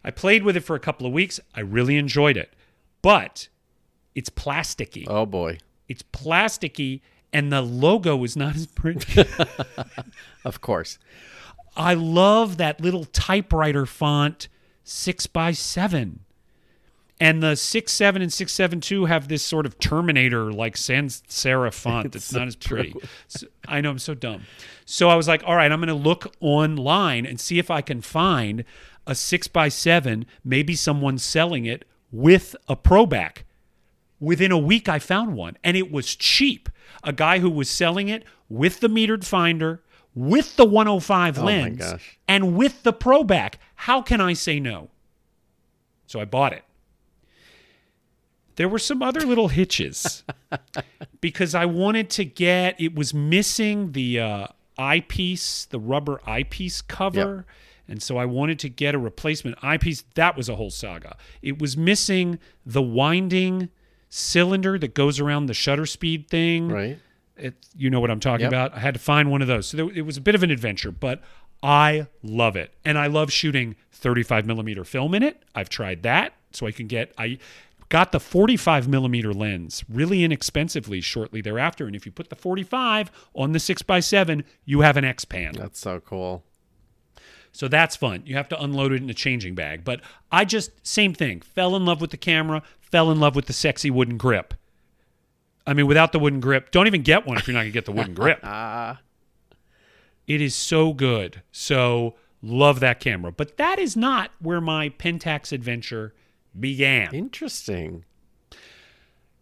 I 0.03 0.11
played 0.11 0.43
with 0.43 0.57
it 0.57 0.65
for 0.65 0.75
a 0.75 0.81
couple 0.81 1.07
of 1.07 1.13
weeks. 1.13 1.39
I 1.55 1.61
really 1.61 1.97
enjoyed 1.97 2.37
it. 2.37 2.53
But 3.03 3.47
it's 4.15 4.31
plasticky. 4.31 5.05
Oh 5.09 5.27
boy. 5.27 5.59
It's 5.89 6.03
plasticky 6.03 7.01
and 7.33 7.53
the 7.53 7.63
logo 7.63 8.23
is 8.25 8.37
not 8.37 8.55
as 8.57 8.67
pretty. 8.67 9.25
Of 10.45 10.61
course. 10.61 10.99
I 11.77 11.95
love 11.95 12.57
that 12.57 12.81
little 12.81 13.05
typewriter 13.05 13.87
font, 13.87 14.49
six 14.85 15.27
by 15.27 15.53
seven. 15.53 16.21
And 17.21 17.41
the 17.41 17.55
six 17.55 17.93
seven 17.93 18.21
and 18.21 18.33
six 18.33 18.53
seven 18.53 18.81
two 18.81 19.05
have 19.05 19.29
this 19.29 19.43
sort 19.45 19.65
of 19.67 19.79
Terminator 19.79 20.53
like 20.53 20.77
sans 20.77 21.23
serif 21.29 21.75
font. 21.75 22.17
It's, 22.17 22.25
so 22.25 22.39
not 22.41 22.49
as 22.49 22.57
pretty. 22.57 22.95
So- 23.29 23.47
I 23.69 23.81
know 23.81 23.91
I'm 23.91 23.99
so 24.01 24.15
dumb. 24.15 24.43
So 24.85 25.09
I 25.09 25.15
was 25.15 25.29
like, 25.29 25.43
all 25.47 25.55
right, 25.55 25.71
I'm 25.71 25.79
going 25.79 25.89
to 25.89 25.95
look 25.95 26.35
online 26.41 27.25
and 27.25 27.39
see 27.41 27.59
if 27.61 27.71
I 27.71 27.81
can 27.81 28.01
find 28.01 28.65
a 29.07 29.15
six 29.15 29.47
by 29.47 29.69
seven. 29.69 30.27
Maybe 30.45 30.75
someone's 30.75 31.23
selling 31.23 31.65
it 31.65 31.85
with 32.11 32.57
a 32.69 32.75
ProBack. 32.75 33.45
Within 34.23 34.53
a 34.53 34.59
week, 34.59 34.89
I 34.89 35.01
found 35.01 35.35
one, 35.35 35.59
and 35.65 35.77
it 35.77 35.91
was 35.91 36.15
cheap. 36.15 36.69
A 37.03 37.13
guy 37.13 37.41
who 37.41 37.51
was 37.51 37.69
selling 37.69 38.09
it 38.09 38.23
with 38.49 38.79
the 38.79 38.87
metered 38.87 39.25
finder, 39.25 39.83
with 40.15 40.55
the 40.55 40.65
105 40.65 41.39
my 41.39 41.43
lens, 41.43 41.79
gosh. 41.79 42.21
and 42.29 42.57
with 42.57 42.85
the 42.85 42.93
pro 42.93 43.25
back. 43.25 43.59
How 43.75 44.01
can 44.01 44.21
I 44.21 44.35
say 44.35 44.61
no? 44.61 44.91
So 46.07 46.21
I 46.21 46.25
bought 46.25 46.53
it. 46.53 46.63
There 48.55 48.69
were 48.69 48.79
some 48.79 49.03
other 49.03 49.23
little 49.23 49.49
hitches 49.49 50.23
because 51.21 51.53
I 51.57 51.67
wanted 51.67 52.09
to 52.11 52.25
get 52.25 52.81
it 52.81 52.95
was 52.95 53.13
missing 53.13 53.91
the 53.91 54.21
uh, 54.21 54.47
eyepiece, 54.79 55.65
the 55.65 55.81
rubber 55.81 56.21
eyepiece 56.25 56.81
cover. 56.81 57.45
And 57.89 58.01
so 58.01 58.19
I 58.19 58.27
wanted 58.27 58.61
to 58.61 58.69
get 58.69 58.95
a 58.95 59.01
replacement 59.01 59.59
eyepiece. 59.65 60.05
That 60.15 60.37
was 60.37 60.49
a 60.49 60.55
whole 60.55 60.71
saga. 60.71 61.17
It 61.43 61.61
was 61.61 61.77
missing 61.77 62.39
the 62.65 62.83
winding 62.83 63.69
cylinder 64.15 64.79
that 64.79 64.95
goes 64.95 65.19
around 65.19 65.47
the 65.47 65.55
shutter 65.55 65.87
speed 65.87 66.29
thing. 66.29 66.69
Right. 66.69 66.99
It, 67.37 67.55
you 67.75 67.89
know 67.89 67.99
what 67.99 68.11
I'm 68.11 68.21
talking 68.21 68.43
Yep. 68.45 68.51
about. 68.51 68.75
I 68.75 68.79
had 68.81 68.93
to 68.93 69.01
find 69.01 69.31
one 69.31 69.41
of 69.41 69.49
those. 69.49 69.69
So 69.69 69.77
there, 69.79 69.91
it 69.91 70.03
was 70.03 70.19
a 70.19 70.21
bit 70.21 70.35
of 70.35 70.43
an 70.43 70.51
adventure, 70.51 70.93
but 70.93 71.23
I 71.63 72.07
love 72.23 72.55
it. 72.55 72.75
And 72.85 72.99
I 72.99 73.07
love 73.07 73.33
shooting 73.33 73.75
35 73.93 74.47
millimeter 74.47 74.85
film 74.85 75.15
in 75.15 75.23
it. 75.23 75.43
I've 75.55 75.71
tried 75.71 76.03
that. 76.03 76.35
So 76.51 76.67
I 76.67 76.73
can 76.73 76.89
get, 76.89 77.15
I 77.17 77.39
got 77.89 78.13
the 78.13 78.21
45 78.21 78.87
millimeter 78.87 79.33
lens 79.33 79.83
really 79.89 80.25
inexpensively 80.25 81.01
shortly 81.01 81.41
thereafter. 81.41 81.87
And 81.87 81.97
if 81.97 82.05
you 82.05 82.13
put 82.13 82.29
the 82.29 82.37
45 82.37 83.11
on 83.35 83.53
the 83.53 83.59
6x7, 83.59 84.45
you 84.67 84.83
have 84.83 84.99
an 84.99 85.05
XPan. 85.05 85.57
That's 85.57 85.81
so 85.81 86.01
cool. 86.01 86.45
So 87.53 87.67
that's 87.67 87.97
fun. 87.97 88.23
You 88.27 88.35
have 88.37 88.49
to 88.51 88.63
unload 88.63 88.93
it 88.93 89.03
in 89.03 89.09
a 89.09 89.15
changing 89.15 89.55
bag. 89.55 89.85
But 89.85 90.01
I 90.31 90.45
just, 90.45 90.71
same 90.87 91.15
thing, 91.15 91.41
fell 91.41 91.75
in 91.77 91.85
love 91.87 92.01
with 92.03 92.11
the 92.11 92.17
camera, 92.19 92.63
fell 92.93 93.11
in 93.11 93.19
love 93.19 93.35
with 93.35 93.47
the 93.47 93.53
sexy 93.53 93.91
wooden 93.91 94.17
grip. 94.17 94.55
I 95.67 95.75
mean, 95.75 95.87
without 95.87 96.13
the 96.13 96.19
wooden 96.19 96.41
grip, 96.41 96.71
don't 96.71 96.87
even 96.87 97.03
get 97.03 97.27
one 97.27 97.39
if 97.39 97.49
you're 97.49 97.55
not 97.55 97.61
going 97.61 97.73
to 97.73 97.75
get 97.75 97.87
the 97.87 97.93
wooden 97.93 98.15
grip. 98.15 98.41
it 100.27 100.41
is 100.41 100.55
so 100.55 100.93
good. 100.93 101.43
So 101.51 102.15
love 102.43 102.81
that 102.81 103.01
camera. 103.01 103.33
But 103.33 103.57
that 103.57 103.79
is 103.79 103.97
not 103.97 104.31
where 104.41 104.61
my 104.61 104.91
Pentax 104.91 105.53
adventure 105.53 106.15
began. 106.59 107.15
Interesting. 107.15 108.05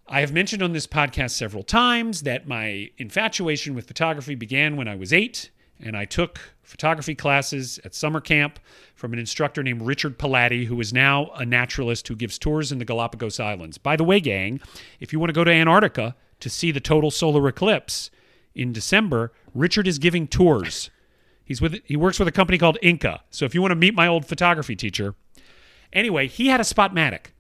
I 0.07 0.21
have 0.21 0.33
mentioned 0.33 0.63
on 0.63 0.73
this 0.73 0.87
podcast 0.87 1.31
several 1.31 1.63
times 1.63 2.23
that 2.23 2.47
my 2.47 2.91
infatuation 2.99 3.75
with 3.75 3.87
photography 3.87 4.35
began 4.35 4.77
when 4.77 4.89
I 4.89 4.97
was 4.97 5.13
eight, 5.13 5.51
and 5.83 5.97
I 5.97 6.05
took 6.05 6.41
photography 6.63 7.15
classes 7.15 7.81
at 7.85 7.95
summer 7.95 8.21
camp 8.21 8.59
from 8.95 9.13
an 9.13 9.19
instructor 9.19 9.63
named 9.63 9.83
Richard 9.83 10.19
Palatti, 10.19 10.67
who 10.67 10.81
is 10.81 10.93
now 10.93 11.31
a 11.35 11.45
naturalist 11.45 12.07
who 12.09 12.17
gives 12.17 12.39
tours 12.39 12.71
in 12.71 12.79
the 12.79 12.85
Galapagos 12.85 13.41
Islands. 13.41 13.79
By 13.79 13.97
the 13.97 14.05
way, 14.05 14.21
gang, 14.21 14.61
if 15.01 15.13
you 15.13 15.19
want 15.19 15.31
to 15.31 15.35
go 15.35 15.45
to 15.45 15.51
Antarctica 15.51 16.15
to 16.41 16.51
see 16.51 16.71
the 16.71 16.81
total 16.81 17.11
solar 17.11 17.47
eclipse 17.49 18.11
in 18.55 18.73
December, 18.73 19.33
Richard 19.55 19.87
is 19.87 19.99
giving 19.99 20.27
tours. 20.27 20.91
He's 21.45 21.61
with 21.61 21.81
he 21.85 21.97
works 21.97 22.19
with 22.19 22.29
a 22.29 22.33
company 22.33 22.59
called 22.59 22.79
Inca. 22.83 23.23
So 23.31 23.45
if 23.45 23.55
you 23.55 23.61
want 23.61 23.73
to 23.73 23.77
meet 23.77 23.95
my 23.95 24.07
old 24.07 24.27
photography 24.27 24.77
teacher, 24.77 25.15
anyway, 25.93 26.29
he 26.29 26.49
had 26.49 26.61
a 26.61 26.65
Spotmatic 26.65 27.33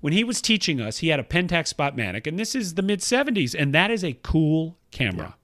when 0.00 0.12
he 0.12 0.22
was 0.22 0.40
teaching 0.40 0.80
us, 0.80 0.98
he 0.98 1.08
had 1.08 1.18
a 1.18 1.24
Pentax 1.24 1.74
Spotmatic, 1.74 2.28
and 2.28 2.38
this 2.38 2.54
is 2.54 2.74
the 2.74 2.82
mid 2.82 3.00
70s, 3.00 3.56
and 3.58 3.74
that 3.74 3.90
is 3.90 4.04
a 4.04 4.12
cool 4.22 4.76
camera. 4.92 5.34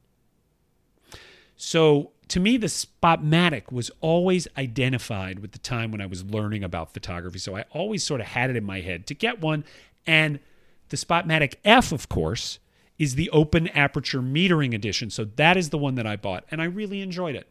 So 1.56 2.11
to 2.32 2.40
me, 2.40 2.56
the 2.56 2.68
Spotmatic 2.68 3.70
was 3.70 3.90
always 4.00 4.48
identified 4.56 5.40
with 5.40 5.52
the 5.52 5.58
time 5.58 5.92
when 5.92 6.00
I 6.00 6.06
was 6.06 6.24
learning 6.24 6.64
about 6.64 6.94
photography. 6.94 7.38
So 7.38 7.58
I 7.58 7.66
always 7.72 8.02
sort 8.02 8.22
of 8.22 8.26
had 8.28 8.48
it 8.48 8.56
in 8.56 8.64
my 8.64 8.80
head 8.80 9.06
to 9.08 9.14
get 9.14 9.42
one. 9.42 9.66
And 10.06 10.40
the 10.88 10.96
Spotmatic 10.96 11.56
F, 11.62 11.92
of 11.92 12.08
course, 12.08 12.58
is 12.98 13.16
the 13.16 13.28
open 13.32 13.68
aperture 13.68 14.22
metering 14.22 14.74
edition. 14.74 15.10
So 15.10 15.26
that 15.26 15.58
is 15.58 15.68
the 15.68 15.76
one 15.76 15.96
that 15.96 16.06
I 16.06 16.16
bought, 16.16 16.44
and 16.50 16.62
I 16.62 16.64
really 16.64 17.02
enjoyed 17.02 17.34
it. 17.34 17.48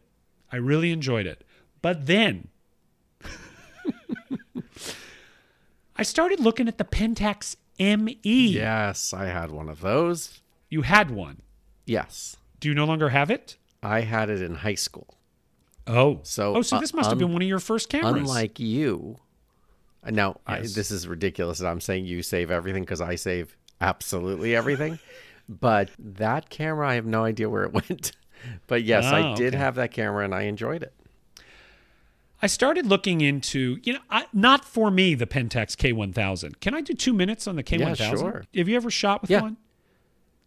I 0.50 0.56
really 0.56 0.90
enjoyed 0.90 1.26
it. 1.26 1.44
But 1.80 2.06
then 2.06 2.48
I 5.96 6.02
started 6.02 6.40
looking 6.40 6.66
at 6.66 6.78
the 6.78 6.84
Pentax 6.84 7.54
ME. 7.78 8.18
Yes, 8.48 9.14
I 9.14 9.26
had 9.26 9.52
one 9.52 9.68
of 9.68 9.80
those. 9.80 10.40
You 10.68 10.82
had 10.82 11.12
one. 11.12 11.42
Yes. 11.86 12.36
Do 12.58 12.68
you 12.68 12.74
no 12.74 12.84
longer 12.84 13.10
have 13.10 13.30
it? 13.30 13.58
I 13.82 14.00
had 14.00 14.30
it 14.30 14.42
in 14.42 14.54
high 14.56 14.74
school. 14.76 15.18
Oh, 15.86 16.20
So, 16.22 16.56
oh, 16.56 16.62
so 16.62 16.76
uh, 16.76 16.80
this 16.80 16.94
must 16.94 17.08
have 17.08 17.14
un- 17.14 17.26
been 17.26 17.32
one 17.32 17.42
of 17.42 17.48
your 17.48 17.58
first 17.58 17.88
cameras. 17.88 18.14
Unlike 18.14 18.60
you, 18.60 19.18
now 20.08 20.40
I, 20.46 20.60
this 20.60 20.90
is 20.92 21.08
ridiculous 21.08 21.58
that 21.58 21.66
I'm 21.66 21.80
saying 21.80 22.06
you 22.06 22.22
save 22.22 22.50
everything 22.50 22.82
because 22.84 23.00
I 23.00 23.16
save 23.16 23.56
absolutely 23.80 24.54
everything. 24.54 24.98
but 25.48 25.90
that 25.98 26.50
camera, 26.50 26.88
I 26.88 26.94
have 26.94 27.06
no 27.06 27.24
idea 27.24 27.50
where 27.50 27.64
it 27.64 27.72
went. 27.88 28.12
but 28.68 28.84
yes, 28.84 29.04
I 29.04 29.32
Oh, 29.32 29.36
did 29.36 29.54
okay. 29.54 29.56
have 29.58 29.74
that 29.74 29.90
camera 29.90 30.24
and 30.24 30.34
I 30.34 30.42
enjoyed 30.42 30.82
it. 30.84 30.92
I 32.44 32.48
started 32.48 32.86
looking 32.86 33.20
into, 33.20 33.78
you 33.84 33.92
know, 33.94 34.00
I, 34.10 34.26
not 34.32 34.64
for 34.64 34.90
me 34.90 35.14
the 35.14 35.26
Pentax 35.28 35.76
K1000. 35.76 36.58
Can 36.60 36.74
I 36.74 36.80
do 36.80 36.92
two 36.92 37.12
minutes 37.12 37.46
on 37.46 37.54
the 37.56 37.62
K1000? 37.62 37.98
Yeah, 37.98 38.10
sure. 38.10 38.44
Have 38.54 38.68
you 38.68 38.74
ever 38.76 38.90
shot 38.90 39.22
with 39.22 39.30
Yeah. 39.30 39.42
one? 39.42 39.56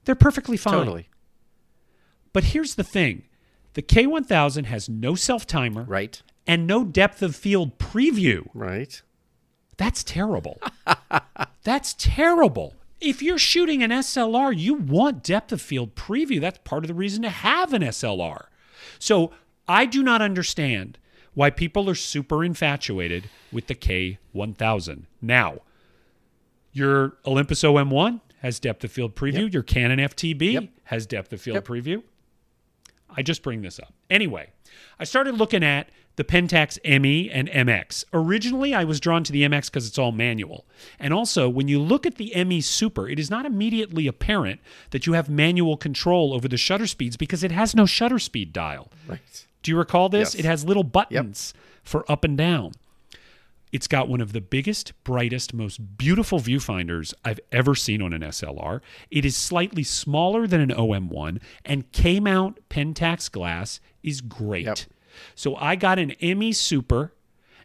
They're 0.04 0.14
perfectly 0.16 0.58
fine. 0.58 0.74
Totally. 0.74 1.08
But 2.36 2.44
here's 2.44 2.76
the 2.76 2.84
thing: 2.84 3.24
the 3.76 3.82
K1000 3.82 4.66
has 4.66 4.90
no 4.90 5.16
self 5.16 5.48
timer 5.48 5.84
Right. 5.84 6.22
and 6.46 6.68
no 6.68 6.84
depth 6.84 7.22
of 7.22 7.34
field 7.34 7.80
preview. 7.80 8.48
Right. 8.54 9.02
That's 9.78 10.04
terrible. 10.04 10.60
That's 11.64 11.96
terrible. 11.98 12.74
If 13.00 13.22
you're 13.22 13.38
shooting 13.38 13.82
an 13.84 13.92
SLR, 13.92 14.52
you 14.58 14.74
want 14.74 15.24
depth 15.24 15.54
of 15.54 15.62
field 15.62 15.96
preview. 15.96 16.42
That's 16.42 16.60
part 16.66 16.84
of 16.84 16.90
the 16.90 16.94
reason 16.94 17.22
to 17.22 17.30
have 17.30 17.74
an 17.74 17.82
SLR. 17.84 18.48
So 19.00 19.32
I 19.66 19.86
do 19.86 20.04
not 20.04 20.22
understand 20.22 20.98
why 21.36 21.52
people 21.52 21.90
are 21.90 21.96
super 21.96 22.44
infatuated 22.44 23.30
with 23.50 23.68
the 23.68 23.76
K1000. 23.76 25.04
Now, 25.22 25.60
your 26.74 27.18
Olympus 27.26 27.64
OM1 27.64 28.20
has 28.42 28.60
depth 28.60 28.84
of 28.84 28.92
field 28.92 29.16
preview. 29.16 29.52
Your 29.54 29.64
Canon 29.64 30.00
FTB 30.00 30.52
Yep. 30.54 30.70
has 30.86 31.06
depth 31.06 31.32
of 31.32 31.40
field 31.42 31.56
Yep. 31.56 31.66
preview. 31.66 32.04
I 33.10 33.22
just 33.22 33.44
bring 33.44 33.62
this 33.62 33.80
up. 33.80 33.94
Anyway, 34.10 34.50
I 35.00 35.04
started 35.04 35.36
looking 35.36 35.64
at 35.64 35.90
the 36.16 36.24
Pentax 36.24 36.80
ME 37.02 37.30
and 37.30 37.50
MX. 37.50 38.06
Originally, 38.14 38.74
I 38.74 38.84
was 38.84 39.00
drawn 39.00 39.24
to 39.26 39.32
the 39.32 39.44
MX 39.44 39.66
because 39.66 39.88
it's 39.88 39.98
all 39.98 40.12
manual. 40.12 40.66
And 41.00 41.14
also, 41.14 41.50
when 41.50 41.68
you 41.68 41.80
look 41.80 42.06
at 42.06 42.16
the 42.16 42.34
ME 42.46 42.62
Super, 42.62 43.08
it 43.10 43.20
is 43.20 43.30
not 43.30 43.46
immediately 43.46 44.08
apparent 44.08 44.62
that 44.92 45.06
you 45.06 45.14
have 45.14 45.30
manual 45.30 45.78
control 45.78 46.34
over 46.34 46.48
the 46.48 46.58
shutter 46.58 46.88
speeds 46.88 47.18
because 47.18 47.44
it 47.44 47.52
has 47.52 47.76
no 47.76 47.86
shutter 47.86 48.20
speed 48.20 48.54
dial. 48.54 48.92
Right. 49.08 49.46
Do 49.62 49.72
you 49.72 49.78
recall 49.78 50.10
this? 50.10 50.34
Yes. 50.34 50.46
It 50.46 50.46
has 50.46 50.64
little 50.64 50.84
buttons 50.84 51.54
for 51.84 52.10
up 52.10 52.24
and 52.24 52.38
down. 52.38 52.74
It's 53.72 53.88
got 53.88 54.08
one 54.08 54.22
of 54.22 54.32
the 54.32 54.42
biggest, 54.42 54.94
brightest, 55.04 55.54
most 55.54 55.98
beautiful 55.98 56.40
viewfinders 56.40 57.14
I've 57.24 57.40
ever 57.52 57.76
seen 57.76 58.02
on 58.02 58.14
an 58.14 58.22
SLR. 58.22 58.82
It 59.12 59.26
is 59.26 59.36
slightly 59.36 59.84
smaller 59.84 60.48
than 60.48 60.62
an 60.62 60.70
OM1, 60.70 61.42
and 61.66 61.92
K 61.92 62.20
mount 62.20 62.68
Pentax 62.70 63.30
glass 63.30 63.80
is 64.04 64.22
great. 64.22 64.66
Yep. 64.66 64.80
So 65.34 65.56
I 65.58 65.76
got 65.76 66.00
an 66.00 66.14
ME 66.22 66.54
Super, 66.54 67.14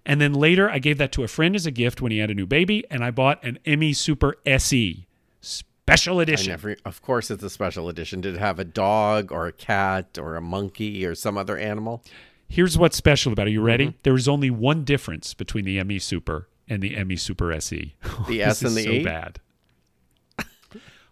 and 0.05 0.20
then 0.20 0.32
later 0.32 0.70
I 0.70 0.78
gave 0.78 0.98
that 0.98 1.12
to 1.12 1.22
a 1.22 1.28
friend 1.28 1.55
as 1.55 1.66
a 1.66 1.70
gift 1.70 2.01
when 2.01 2.12
he 2.12 2.18
had 2.18 2.30
a 2.30 2.34
new 2.34 2.46
baby, 2.46 2.84
and 2.90 3.05
I 3.05 3.11
bought 3.11 3.44
an 3.44 3.59
ME 3.66 3.92
Super 3.92 4.36
SE 4.46 5.07
special 5.90 6.20
edition. 6.20 6.51
never, 6.51 6.76
of 6.84 7.03
course, 7.03 7.30
it's 7.30 7.42
a 7.42 7.51
special 7.51 7.88
edition. 7.88 8.20
Did 8.20 8.36
it 8.36 8.38
have 8.38 8.59
a 8.59 8.64
dog 8.64 9.32
or 9.32 9.46
a 9.46 9.53
cat 9.53 10.18
or 10.18 10.36
a 10.36 10.40
monkey 10.40 11.05
or 11.05 11.14
some 11.14 11.36
other 11.36 11.59
animal? 11.59 12.05
Here's 12.51 12.76
what's 12.76 12.96
special 12.96 13.32
about 13.32 13.46
it. 13.46 13.51
Are 13.51 13.53
you 13.53 13.62
ready? 13.62 13.86
Mm-hmm. 13.86 13.98
There 14.03 14.16
is 14.16 14.26
only 14.28 14.51
one 14.51 14.82
difference 14.84 15.34
between 15.34 15.64
the 15.64 15.82
ME 15.84 15.98
Super 16.01 16.48
and 16.68 16.82
the 16.82 17.03
ME 17.05 17.14
Super 17.16 17.53
SE. 17.53 17.94
The 18.28 18.42
S 18.42 18.61
and 18.61 18.68
is 18.68 18.74
the 18.74 18.84
so 18.84 18.90
E? 18.90 19.05
bad. 19.05 19.38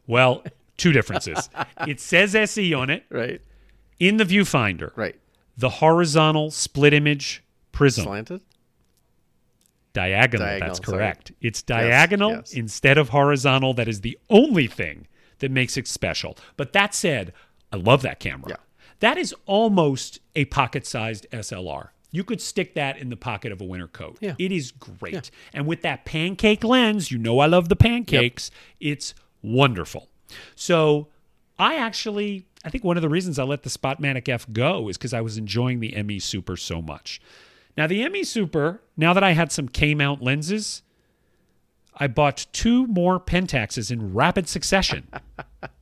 Well, 0.06 0.42
two 0.76 0.92
differences. 0.92 1.48
It 1.86 2.00
says 2.00 2.34
SE 2.34 2.74
on 2.74 2.90
it 2.90 3.04
Right. 3.08 3.40
in 4.00 4.16
the 4.16 4.24
viewfinder. 4.24 4.90
Right. 4.96 5.16
The 5.56 5.68
horizontal 5.68 6.50
split 6.50 6.92
image 6.92 7.42
prism. 7.72 8.04
Slanted? 8.04 8.40
Diagonal, 9.92 10.46
Diagonal, 10.46 10.68
that's 10.74 10.84
sorry. 10.86 10.98
correct. 10.98 11.32
It's 11.40 11.62
diagonal 11.62 12.30
yes. 12.32 12.52
instead 12.52 12.98
of 12.98 13.08
horizontal. 13.10 13.74
That 13.74 13.88
is 13.88 14.00
the 14.02 14.18
only 14.28 14.66
thing 14.66 15.06
that 15.38 15.50
makes 15.50 15.76
it 15.76 15.86
special. 15.88 16.36
But 16.56 16.72
that 16.72 16.94
said, 16.94 17.32
I 17.72 17.76
love 17.76 18.02
that 18.02 18.18
camera. 18.20 18.50
Yeah. 18.50 18.56
That 19.00 19.18
is 19.18 19.34
almost 19.46 20.20
a 20.34 20.44
pocket 20.46 20.86
sized 20.86 21.26
SLR. 21.32 21.88
You 22.10 22.24
could 22.24 22.40
stick 22.40 22.74
that 22.74 22.98
in 22.98 23.10
the 23.10 23.16
pocket 23.16 23.52
of 23.52 23.60
a 23.60 23.64
winter 23.64 23.88
coat. 23.88 24.16
Yeah. 24.20 24.34
It 24.38 24.50
is 24.50 24.72
great. 24.72 25.30
And 25.52 25.66
with 25.66 25.82
that 25.82 26.04
pancake 26.04 26.64
lens, 26.64 27.10
you 27.10 27.18
know 27.18 27.38
I 27.38 27.46
love 27.46 27.68
the 27.68 27.76
pancakes. 27.76 28.50
It's 28.80 29.14
wonderful. 29.42 30.08
So 30.54 31.08
I 31.58 31.76
actually, 31.76 32.46
I 32.64 32.70
think 32.70 32.84
one 32.84 32.96
of 32.96 33.02
the 33.02 33.08
reasons 33.08 33.38
I 33.38 33.44
let 33.44 33.62
the 33.62 33.70
Spotmatic 33.70 34.28
F 34.28 34.46
go 34.52 34.88
is 34.88 34.96
because 34.96 35.12
I 35.12 35.20
was 35.20 35.36
enjoying 35.36 35.80
the 35.80 36.02
ME 36.02 36.18
Super 36.18 36.56
so 36.56 36.80
much. 36.80 37.20
Now, 37.76 37.86
the 37.86 38.08
ME 38.08 38.24
Super, 38.24 38.80
now 38.96 39.12
that 39.12 39.22
I 39.22 39.32
had 39.32 39.52
some 39.52 39.68
K 39.68 39.94
mount 39.94 40.22
lenses, 40.22 40.82
I 41.94 42.06
bought 42.06 42.46
two 42.52 42.86
more 42.86 43.20
Pentaxes 43.20 43.90
in 43.90 44.14
rapid 44.14 44.48
succession. 44.48 45.08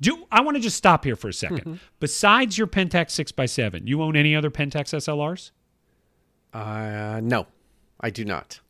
Do 0.00 0.26
I 0.30 0.40
want 0.42 0.56
to 0.56 0.60
just 0.62 0.76
stop 0.76 1.04
here 1.04 1.16
for 1.16 1.28
a 1.28 1.32
2nd 1.32 1.50
Mm-hmm. 1.60 1.74
Besides 2.00 2.56
your 2.56 2.66
Pentax 2.66 3.10
6x7, 3.32 3.86
you 3.88 4.02
own 4.02 4.16
any 4.16 4.34
other 4.36 4.50
Pentax 4.50 4.94
SLRs? 4.94 5.50
Uh, 6.52 7.20
no, 7.22 7.46
I 8.00 8.10
do 8.10 8.24
not. 8.24 8.60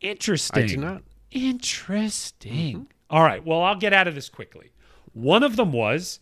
Interesting. 0.00 0.64
I 0.64 0.66
do 0.66 0.76
not. 0.76 1.02
Interesting. 1.30 2.88
All 3.10 3.22
right. 3.22 3.44
Well, 3.44 3.62
I'll 3.62 3.76
get 3.76 3.92
out 3.92 4.08
of 4.08 4.14
this 4.14 4.28
quickly. 4.28 4.70
One 5.12 5.42
of 5.42 5.56
them 5.56 5.72
was 5.72 6.18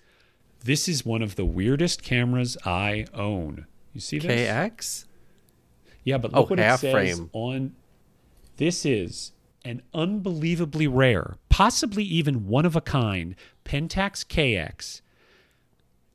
this 0.65 0.89
is 0.89 1.05
one 1.07 1.23
of 1.23 1.37
the 1.37 1.45
weirdest 1.45 2.03
cameras 2.03 2.57
I 2.65 3.07
own. 3.15 3.67
You 3.95 4.01
see 4.01 4.19
this? 4.19 4.49
KX? 4.49 5.05
Yeah, 6.05 6.19
but 6.19 6.33
Oh, 6.35 6.41
look 6.41 6.51
what 6.51 6.59
it 6.59 6.63
half 6.63 6.81
says 6.81 6.93
frame. 6.93 7.31
on. 7.33 7.75
This 8.57 8.85
is 8.85 9.33
an 9.65 9.83
unbelievably 9.95 10.87
rare, 10.89 11.37
possibly 11.49 12.05
even 12.05 12.47
one 12.47 12.67
of 12.67 12.77
a 12.77 12.81
kind 12.81 13.35
Pentax 13.71 14.27
KX 14.27 15.01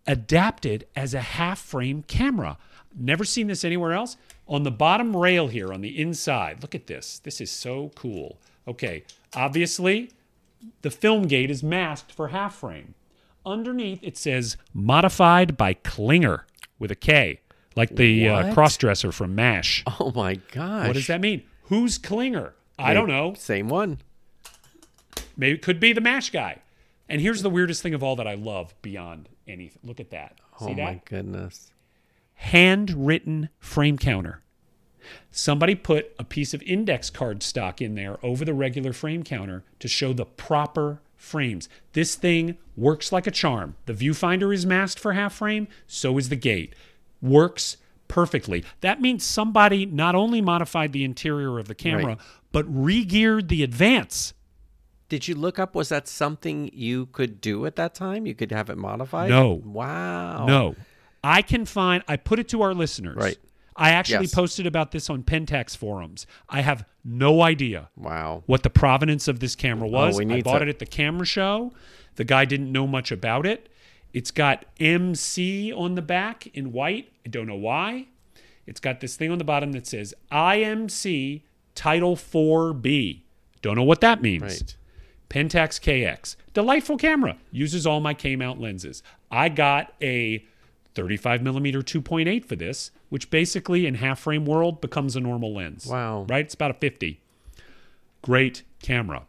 adapted 0.06 0.86
as 0.94 1.14
a 1.14 1.22
half 1.22 1.58
frame 1.58 2.04
camera. 2.04 2.58
Never 2.94 3.24
seen 3.24 3.48
this 3.48 3.64
anywhere 3.64 3.94
else. 3.94 4.18
On 4.46 4.64
the 4.64 4.72
bottom 4.72 5.16
rail 5.16 5.48
here 5.48 5.72
on 5.72 5.80
the 5.80 5.98
inside, 6.02 6.62
look 6.62 6.76
at 6.76 6.88
this. 6.88 7.18
This 7.20 7.40
is 7.40 7.50
so 7.50 7.94
cool. 7.96 8.40
Okay, 8.68 9.04
obviously, 9.34 10.12
the 10.82 10.92
film 10.92 11.28
gate 11.28 11.50
is 11.50 11.64
masked 11.64 12.12
for 12.12 12.28
half 12.28 12.56
frame. 12.56 12.94
Underneath, 13.46 14.00
it 14.04 14.18
says 14.18 14.58
modified 14.74 15.56
by 15.56 15.76
Klinger 15.76 16.46
with 16.78 16.92
a 16.92 16.96
K, 16.96 17.40
like 17.74 17.96
the 17.96 18.28
uh, 18.28 18.48
What? 18.48 18.56
crossdresser 18.56 19.14
from 19.14 19.34
MASH. 19.34 19.86
Oh 20.02 20.12
my 20.14 20.36
gosh. 20.52 20.88
What 20.88 20.94
does 20.94 21.08
that 21.08 21.22
mean? 21.22 21.44
Who's 21.64 21.98
Klinger? 21.98 22.54
I 22.78 22.94
don't 22.94 23.08
know. 23.08 23.34
Same 23.36 23.70
one. 23.70 24.00
Maybe 25.38 25.56
it 25.56 25.62
could 25.62 25.80
be 25.80 25.94
the 25.94 26.02
MASH 26.02 26.32
guy. 26.32 26.60
And 27.08 27.22
here's 27.22 27.42
the 27.44 27.50
weirdest 27.50 27.82
thing 27.84 27.94
of 27.94 28.02
all 28.04 28.16
that 28.16 28.28
I 28.28 28.34
love 28.36 28.74
beyond 28.82 29.30
anything. 29.48 29.80
Look 29.84 30.00
at 30.00 30.10
that. 30.12 30.40
Oh 30.60 30.66
See 30.68 30.72
oh 30.74 30.76
that? 30.76 30.84
my 30.84 31.02
goodness. 31.06 31.72
handwritten 32.36 33.50
frame 33.60 33.98
counter. 33.98 34.42
Somebody 35.30 35.76
put 35.76 36.14
a 36.18 36.24
piece 36.24 36.54
of 36.54 36.64
index 36.64 37.10
card 37.10 37.44
stock 37.44 37.82
in 37.82 37.96
there 37.96 38.18
over 38.26 38.44
the 38.44 38.54
regular 38.54 38.92
frame 38.94 39.24
counter 39.24 39.64
to 39.80 39.88
show 39.88 40.14
the 40.14 40.26
proper 40.26 41.02
frames. 41.16 41.70
This 41.94 42.16
thing 42.16 42.58
works 42.76 43.12
like 43.12 43.28
a 43.28 43.32
charm. 43.32 43.76
The 43.86 43.94
viewfinder 43.94 44.54
is 44.54 44.66
masked 44.66 45.00
for 45.00 45.14
half 45.14 45.36
frame, 45.36 45.68
so 45.88 46.18
is 46.18 46.30
the 46.30 46.36
gate. 46.36 46.74
Works 47.22 47.78
perfectly. 48.08 48.64
That 48.82 49.00
means 49.02 49.24
somebody 49.24 49.86
not 49.86 50.16
only 50.16 50.42
modified 50.42 50.92
the 50.92 51.04
interior 51.04 51.60
of 51.60 51.68
the 51.68 51.76
camera, 51.76 52.06
Right. 52.06 52.18
but 52.52 52.66
re-geared 52.68 53.48
the 53.50 53.64
advance. 53.64 54.34
Did 55.08 55.28
you 55.28 55.36
look 55.36 55.60
up? 55.60 55.76
Was 55.76 55.90
that 55.90 56.08
something 56.08 56.70
you 56.74 57.06
could 57.08 57.40
do 57.42 57.66
at 57.66 57.76
that 57.76 57.94
time? 57.94 58.26
You 58.26 58.34
could 58.34 58.52
have 58.52 58.70
it 58.70 58.78
modified? 58.78 59.30
No. 59.30 59.62
Wow. 59.64 60.46
No. 60.46 60.76
I 61.24 61.42
can 61.42 61.66
find 61.66 62.04
I 62.08 62.18
put 62.18 62.40
it 62.40 62.48
to 62.50 62.62
our 62.62 62.74
listeners. 62.74 63.16
Right. 63.18 63.38
I 63.76 63.92
actually 63.92 64.26
Yes. 64.26 64.34
posted 64.34 64.66
about 64.66 64.92
this 64.92 65.10
on 65.10 65.24
Pentax 65.24 65.76
forums. 65.76 66.26
I 66.50 66.62
have 66.62 66.86
no 67.04 67.42
idea 67.42 67.90
Wow. 67.98 68.44
what 68.46 68.64
the 68.64 68.70
provenance 68.70 69.28
of 69.28 69.40
this 69.42 69.56
camera 69.56 69.88
oh, 69.88 69.92
was. 69.92 70.16
Oh, 70.16 70.24
we 70.24 70.34
I 70.36 70.42
bought 70.42 70.60
to- 70.60 70.66
it 70.66 70.70
at 70.70 70.80
the 70.80 70.86
camera 70.86 71.26
show. 71.26 71.74
The 72.16 72.24
guy 72.24 72.46
didn't 72.46 72.72
know 72.72 72.88
much 72.88 73.12
about 73.12 73.46
it. 73.46 73.70
It's 74.14 74.32
got 74.32 74.66
MC 74.80 75.74
on 75.74 75.96
the 75.96 76.02
back 76.02 76.48
in 76.54 76.72
white. 76.72 77.12
I 77.26 77.30
don't 77.30 77.48
know 77.48 77.56
why. 77.58 78.08
It's 78.66 78.80
got 78.80 79.02
this 79.02 79.16
thing 79.18 79.30
on 79.30 79.38
the 79.38 79.44
bottom 79.44 79.74
that 79.74 79.86
says 79.86 80.14
IMC 80.32 81.42
Title 81.76 82.16
4B. 82.16 83.24
Don't 83.62 83.76
know 83.76 83.84
what 83.84 84.00
that 84.02 84.22
means. 84.22 84.42
Right. 84.44 84.76
Pentax 85.30 85.80
KX. 85.80 86.36
Delightful 86.54 86.98
camera. 86.98 87.38
Uses 87.52 87.86
all 87.86 88.00
my 88.00 88.14
K 88.14 88.36
mount 88.36 88.60
lenses. 88.60 89.04
I 89.32 89.50
got 89.50 89.94
a 90.02 90.46
35 90.94 91.42
millimeter 91.42 91.82
2.8 91.82 92.46
for 92.46 92.56
this, 92.56 92.92
which 93.10 93.30
basically 93.30 93.86
in 93.86 93.96
half 93.96 94.20
frame 94.20 94.46
world 94.46 94.82
becomes 94.82 95.16
a 95.16 95.20
normal 95.20 95.54
lens. 95.54 95.86
Wow. 95.86 96.26
Right? 96.30 96.46
It's 96.46 96.54
about 96.54 96.72
a 96.72 96.76
50. 96.76 97.22
Great 98.22 98.64
camera. 98.82 99.26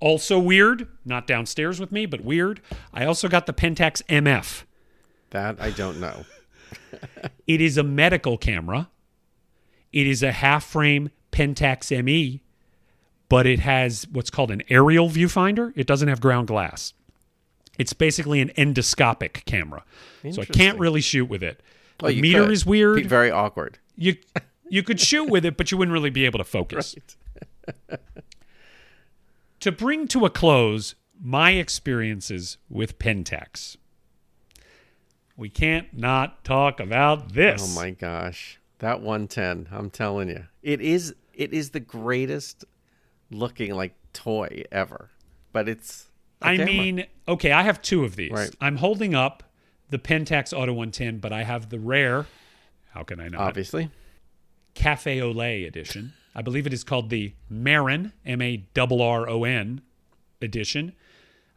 Also 0.00 0.38
weird, 0.38 0.86
not 1.04 1.26
downstairs 1.26 1.80
with 1.80 1.90
me, 1.90 2.06
but 2.06 2.22
weird. 2.22 2.60
I 2.94 3.04
also 3.04 3.28
got 3.28 3.46
the 3.46 3.52
Pentax 3.52 4.02
MF. 4.04 4.62
That 5.30 5.60
I 5.60 5.70
don't 5.70 6.00
know. 6.00 6.24
It 7.46 7.60
is 7.60 7.78
a 7.78 7.82
medical 7.82 8.36
camera. 8.36 8.90
It 9.92 10.06
is 10.06 10.22
a 10.22 10.32
half 10.32 10.64
frame 10.64 11.10
Pentax 11.32 11.90
ME, 12.04 12.42
but 13.28 13.46
it 13.46 13.60
has 13.60 14.06
what's 14.10 14.30
called 14.30 14.50
an 14.50 14.62
aerial 14.68 15.08
viewfinder. 15.08 15.72
It 15.76 15.86
doesn't 15.86 16.08
have 16.08 16.20
ground 16.20 16.48
glass. 16.48 16.94
It's 17.78 17.92
basically 17.92 18.40
an 18.40 18.48
endoscopic 18.50 19.44
camera. 19.44 19.84
So 20.32 20.42
I 20.42 20.46
can't 20.46 20.78
really 20.78 21.00
shoot 21.00 21.26
with 21.26 21.42
it. 21.42 21.62
Oh, 22.00 22.08
the 22.08 22.20
meter 22.20 22.44
could. 22.44 22.52
is 22.52 22.66
weird. 22.66 22.96
Be 22.96 23.02
very 23.04 23.30
awkward. 23.30 23.78
you 23.96 24.16
you 24.68 24.82
could 24.82 25.00
shoot 25.00 25.28
with 25.28 25.44
it, 25.44 25.56
but 25.56 25.70
you 25.70 25.78
wouldn't 25.78 25.92
really 25.92 26.10
be 26.10 26.24
able 26.24 26.38
to 26.38 26.44
focus. 26.44 26.94
to 29.60 29.72
bring 29.72 30.08
to 30.08 30.24
a 30.24 30.30
close 30.30 30.94
my 31.20 31.52
experiences 31.52 32.58
with 32.68 32.98
Pentax, 32.98 33.76
we 35.36 35.48
can't 35.48 35.92
not 35.96 36.44
talk 36.44 36.80
about 36.80 37.32
this. 37.32 37.62
Oh 37.64 37.80
my 37.80 37.90
gosh. 37.90 38.58
That 38.80 39.00
110, 39.00 39.68
I'm 39.72 39.90
telling 39.90 40.28
you. 40.28 40.46
It 40.62 40.80
is 40.80 41.14
it 41.34 41.52
is 41.52 41.70
the 41.70 41.80
greatest 41.80 42.64
looking 43.30 43.74
like 43.74 43.94
toy 44.12 44.64
ever. 44.70 45.10
But 45.52 45.68
it's 45.68 46.08
I 46.40 46.56
camera. 46.56 46.66
mean, 46.66 47.06
okay, 47.26 47.52
I 47.52 47.62
have 47.62 47.82
two 47.82 48.04
of 48.04 48.16
these. 48.16 48.30
Right. 48.30 48.54
I'm 48.60 48.76
holding 48.76 49.14
up 49.14 49.42
the 49.90 49.98
Pentax 49.98 50.52
Auto 50.52 50.72
110, 50.72 51.18
but 51.18 51.32
I 51.32 51.44
have 51.44 51.70
the 51.70 51.78
rare. 51.78 52.26
How 52.90 53.02
can 53.02 53.20
I 53.20 53.28
not? 53.28 53.40
obviously. 53.40 53.90
Cafe 54.74 55.22
lait 55.22 55.64
edition. 55.64 56.12
I 56.34 56.42
believe 56.42 56.66
it 56.66 56.72
is 56.72 56.84
called 56.84 57.10
the 57.10 57.34
Marin, 57.48 58.12
M 58.24 58.40
A 58.40 58.64
R 58.78 59.00
R 59.00 59.28
O 59.28 59.44
N 59.44 59.80
edition. 60.40 60.92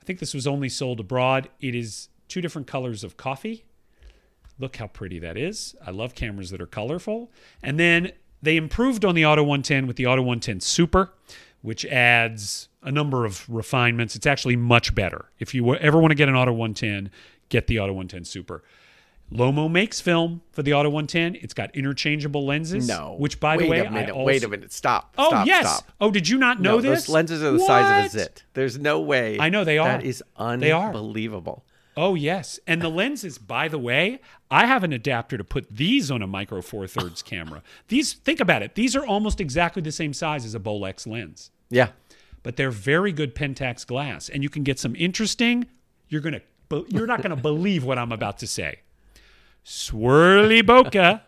I 0.02 0.06
think 0.06 0.20
this 0.20 0.34
was 0.34 0.48
only 0.48 0.70
sold 0.70 1.00
abroad. 1.00 1.50
It 1.60 1.76
is 1.76 2.10
two 2.28 2.42
different 2.42 2.68
colors 2.68 3.04
of 3.04 3.18
coffee. 3.18 3.66
Look 4.58 4.78
how 4.78 4.88
pretty 4.88 5.20
that 5.20 5.38
is. 5.38 5.76
I 5.86 5.92
love 5.92 6.16
cameras 6.16 6.50
that 6.50 6.62
are 6.62 6.68
colorful. 6.68 7.32
And 7.62 7.80
then 7.80 8.12
they 8.42 8.58
improved 8.58 9.06
on 9.06 9.16
the 9.16 9.26
Auto 9.26 9.44
110 9.44 9.86
with 9.86 9.98
the 9.98 10.08
Auto 10.08 10.22
110 10.22 10.60
Super, 10.62 11.14
which 11.62 11.86
adds 11.86 12.70
a 12.82 12.92
number 12.92 13.26
of 13.26 13.48
refinements. 13.50 14.16
It's 14.16 14.26
actually 14.26 14.56
much 14.56 14.96
better. 14.96 15.32
If 15.40 15.54
you 15.54 15.76
ever 15.76 16.00
want 16.00 16.12
to 16.12 16.16
get 16.16 16.30
an 16.30 16.36
Auto 16.36 16.52
110, 16.52 17.12
get 17.50 17.68
the 17.68 17.80
Auto 17.80 17.94
110 17.94 18.26
Super. 18.26 18.64
Lomo 19.32 19.72
makes 19.72 20.02
film 20.02 20.42
for 20.52 20.62
the 20.62 20.74
Auto 20.74 20.90
110. 20.90 21.36
It's 21.36 21.54
got 21.54 21.74
interchangeable 21.74 22.46
lenses. 22.46 22.88
No. 22.88 23.16
Which, 23.18 23.40
by 23.40 23.56
wait 23.56 23.64
the 23.64 23.70
way, 23.70 23.80
a 23.80 23.90
minute, 23.90 24.10
I 24.10 24.12
also... 24.12 24.26
wait 24.26 24.44
a 24.44 24.50
minute. 24.50 24.74
Stop. 24.74 25.14
Oh 25.18 25.30
stop, 25.30 25.48
yes. 25.48 25.78
Stop. 25.78 25.92
Oh, 26.02 26.12
did 26.12 26.28
you 26.28 26.38
not 26.38 26.60
know 26.60 26.76
no, 26.76 26.82
this? 26.82 27.06
Those 27.06 27.10
lenses 27.10 27.42
are 27.42 27.52
the 27.52 27.60
size 27.60 28.14
of 28.14 28.22
a 28.22 28.24
zit. 28.24 28.44
There's 28.54 28.78
no 28.78 29.00
way. 29.00 29.38
I 29.40 29.50
know 29.50 29.64
they 29.64 29.78
are. 29.78 29.88
That 29.88 30.04
is 30.04 30.22
unbelievable. 30.36 31.64
Oh 32.04 32.16
yes, 32.16 32.60
and 32.66 32.82
the 32.82 32.90
lenses. 32.90 33.38
By 33.38 33.68
the 33.68 33.78
way, 33.78 34.22
I 34.50 34.66
have 34.66 34.84
an 34.84 34.92
adapter 34.92 35.38
to 35.38 35.44
put 35.44 35.68
these 35.70 36.10
on 36.10 36.24
a 36.24 36.28
Micro 36.28 36.64
Four 36.64 36.88
Thirds 36.88 37.22
camera. 37.32 37.62
These, 37.90 38.14
think 38.14 38.40
about 38.40 38.64
it. 38.64 38.74
These 38.74 38.96
are 38.96 39.06
almost 39.06 39.40
exactly 39.40 39.84
the 39.84 39.92
same 39.92 40.12
size 40.12 40.44
as 40.44 40.56
a 40.56 40.60
Bolex 40.60 41.06
lens, 41.06 41.52
Yeah. 41.70 41.90
but 42.42 42.56
they're 42.56 42.72
very 42.72 43.12
good 43.12 43.36
Pentax 43.36 43.86
glass, 43.86 44.30
and 44.30 44.42
you 44.42 44.50
can 44.50 44.64
get 44.64 44.80
some 44.80 44.96
interesting. 44.96 45.68
You're 46.10 46.22
gonna, 46.22 46.42
you're 46.88 47.06
not 47.06 47.22
gonna 47.22 47.36
believe 47.36 47.84
what 47.84 48.00
I'm 48.00 48.12
about 48.12 48.40
to 48.40 48.48
say. 48.48 48.80
Swirly 49.64 50.64
bokeh 50.64 51.22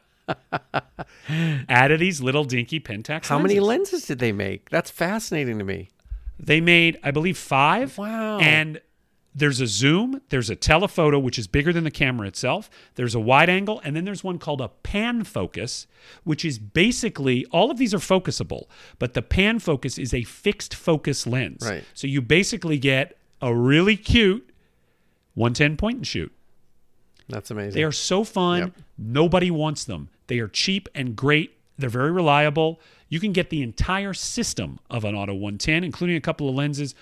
out 1.69 1.91
of 1.91 1.99
these 1.99 2.19
little 2.19 2.45
dinky 2.45 2.80
Pentax. 2.80 3.28
How 3.28 3.38
many 3.38 3.59
lenses. 3.59 3.91
lenses 3.93 4.07
did 4.07 4.17
they 4.17 4.32
make? 4.32 4.71
That's 4.71 4.89
fascinating 4.89 5.59
to 5.59 5.63
me. 5.65 5.89
They 6.39 6.61
made, 6.61 6.97
I 7.03 7.11
believe, 7.11 7.38
five. 7.38 7.95
Wow. 7.99 8.39
And 8.39 8.82
there's 9.36 9.59
a 9.59 9.67
zoom, 9.67 10.21
there's 10.29 10.49
a 10.49 10.55
telephoto, 10.55 11.17
which 11.17 11.39
is 11.39 11.47
bigger 11.47 11.73
than 11.73 11.84
the 11.84 11.91
camera 11.91 12.27
itself. 12.27 12.69
There's 12.95 13.15
a 13.15 13.19
wide 13.19 13.49
angle, 13.49 13.81
and 13.84 13.95
then 13.95 14.05
there's 14.05 14.23
one 14.23 14.38
called 14.38 14.61
a 14.61 14.67
pan 14.67 15.23
focus, 15.23 15.88
which 16.23 16.45
is 16.45 16.59
basically 16.59 17.45
all 17.51 17.71
of 17.71 17.77
these 17.77 17.93
are 17.93 17.99
focusable, 17.99 18.65
but 18.99 19.13
the 19.13 19.21
pan 19.21 19.59
focus 19.59 19.97
is 19.97 20.13
a 20.13 20.23
fixed 20.23 20.75
focus 20.75 21.25
lens. 21.25 21.65
Right. 21.67 21.84
So 21.93 22.07
you 22.07 22.21
basically 22.21 22.77
get 22.77 23.17
a 23.41 23.53
really 23.53 23.97
cute 23.97 24.49
110 25.34 25.77
point 25.77 25.97
and 25.97 26.07
shoot. 26.07 26.31
That's 27.27 27.49
amazing. 27.51 27.73
They 27.73 27.84
are 27.84 27.91
so 27.91 28.23
fun. 28.23 28.59
Yep. 28.59 28.71
Nobody 28.97 29.49
wants 29.49 29.86
them. 29.86 30.09
They 30.27 30.39
are 30.39 30.47
cheap 30.47 30.88
and 30.93 31.15
great. 31.15 31.57
They're 31.77 31.89
very 31.89 32.11
reliable. 32.11 32.79
You 33.09 33.19
can 33.19 33.31
get 33.31 33.49
the 33.49 33.61
entire 33.63 34.13
system 34.13 34.79
of 34.89 35.05
an 35.05 35.15
Auto 35.15 35.34
110, 35.34 35.84
including 35.84 36.15
a 36.15 36.21
couple 36.21 36.49
of 36.49 36.55
lenses, 36.55 36.93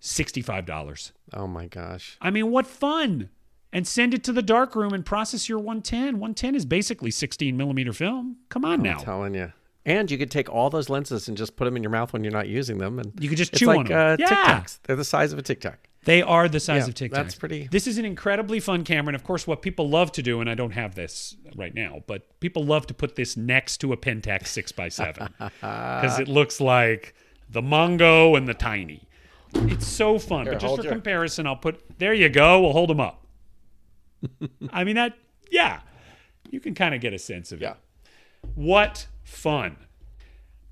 $65. 0.00 1.12
oh 1.34 1.46
my 1.46 1.66
gosh. 1.66 2.16
I 2.20 2.30
mean, 2.30 2.50
what 2.50 2.66
fun! 2.66 3.30
And 3.72 3.86
send 3.86 4.14
it 4.14 4.24
to 4.24 4.32
the 4.32 4.42
dark 4.42 4.74
room 4.74 4.92
and 4.92 5.06
process 5.06 5.48
your 5.48 5.58
110. 5.58 6.14
110 6.18 6.54
is 6.56 6.64
basically 6.66 7.12
16 7.12 7.56
millimeter 7.56 7.92
film. 7.92 8.36
Come 8.48 8.64
on 8.64 8.82
now. 8.82 8.98
I'm 8.98 9.04
telling 9.04 9.34
you. 9.34 9.52
And 9.86 10.10
you 10.10 10.18
could 10.18 10.30
take 10.30 10.50
all 10.50 10.70
those 10.70 10.88
lenses 10.90 11.28
and 11.28 11.36
just 11.36 11.54
put 11.56 11.64
them 11.66 11.76
in 11.76 11.82
your 11.82 11.90
mouth 11.90 12.12
when 12.12 12.24
you're 12.24 12.32
not 12.32 12.48
using 12.48 12.78
them, 12.78 12.98
and 12.98 13.12
You 13.20 13.28
could 13.28 13.38
just 13.38 13.54
chew 13.54 13.66
like 13.66 13.78
on 13.78 13.92
'em. 13.92 13.98
Uh, 13.98 14.16
Yeah. 14.18 14.26
Tic 14.26 14.38
Tacs. 14.38 14.78
They're 14.82 14.96
the 14.96 15.04
size 15.04 15.32
of 15.32 15.38
a 15.38 15.42
Tic 15.42 15.60
Tac. 15.60 15.88
They 16.04 16.20
are 16.22 16.48
the 16.48 16.60
size 16.60 16.82
Yeah, 16.84 16.88
of 16.88 16.94
Tic 16.94 17.12
Tacs. 17.12 17.14
that's 17.14 17.34
pretty- 17.36 17.68
This 17.70 17.86
is 17.86 17.96
an 17.96 18.04
incredibly 18.04 18.58
fun 18.60 18.84
camera, 18.84 19.10
and 19.10 19.16
of 19.16 19.22
course, 19.24 19.46
what 19.46 19.62
people 19.62 19.88
love 19.88 20.10
to 20.12 20.22
do, 20.22 20.40
and 20.40 20.50
I 20.50 20.54
don't 20.54 20.72
have 20.72 20.96
this 20.96 21.36
right 21.56 21.74
now, 21.74 22.02
but 22.06 22.40
people 22.40 22.64
love 22.64 22.86
to 22.88 22.94
put 22.94 23.14
this 23.16 23.36
next 23.36 23.78
to 23.78 23.92
a 23.92 23.96
Pentax 23.96 24.48
six 24.48 24.72
x 24.76 24.96
seven 24.96 25.28
because 25.38 26.18
it 26.18 26.26
looks 26.28 26.60
like 26.60 27.14
the 27.48 27.62
Mongo 27.62 28.36
and 28.36 28.48
the 28.48 28.54
Tiny. 28.54 29.02
It's 29.54 29.86
so 29.86 30.18
fun. 30.18 30.44
Here, 30.44 30.52
but 30.52 30.60
just 30.60 30.76
for 30.76 30.82
your- 30.82 30.92
comparison, 30.92 31.46
I'll 31.46 31.56
put 31.56 31.98
there. 31.98 32.14
You 32.14 32.28
go. 32.28 32.60
We'll 32.60 32.72
hold 32.72 32.90
them 32.90 33.00
up. 33.00 33.26
I 34.72 34.84
mean 34.84 34.96
that. 34.96 35.16
Yeah, 35.50 35.80
you 36.50 36.60
can 36.60 36.74
kind 36.74 36.94
of 36.94 37.00
get 37.00 37.12
a 37.12 37.18
sense 37.18 37.50
of 37.52 37.60
it. 37.60 37.64
Yeah. 37.64 37.74
What 38.54 39.06
fun. 39.24 39.76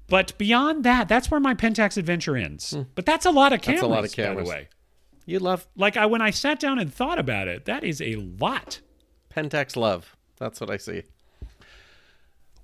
But 0.09 0.37
beyond 0.39 0.85
that, 0.85 1.09
that's 1.09 1.31
where 1.31 1.41
my 1.41 1.55
Pentax 1.55 1.97
adventure 1.99 2.37
ends. 2.37 2.76
But 2.95 3.05
that's 3.05 3.26
a 3.26 3.31
lot 3.31 3.53
of 3.53 3.61
cameras, 3.61 3.81
Hmm. 3.83 3.87
a 3.87 3.89
lot 3.95 4.05
of 4.05 4.12
cameras. 4.12 4.37
by 4.37 4.43
the 4.45 4.51
way. 4.62 4.68
You 5.26 5.39
love 5.39 5.66
Like 5.76 5.97
I 5.99 6.07
when 6.07 6.22
I 6.22 6.31
sat 6.31 6.59
down 6.59 6.79
and 6.79 6.93
thought 6.93 7.18
about 7.18 7.49
it, 7.49 7.66
that 7.66 7.85
is 7.85 8.01
a 8.01 8.14
lot. 8.16 8.81
Pentax 9.35 9.76
love. 9.76 10.16
That's 10.39 10.61
what 10.61 10.70
I 10.70 10.76
see. 10.79 11.03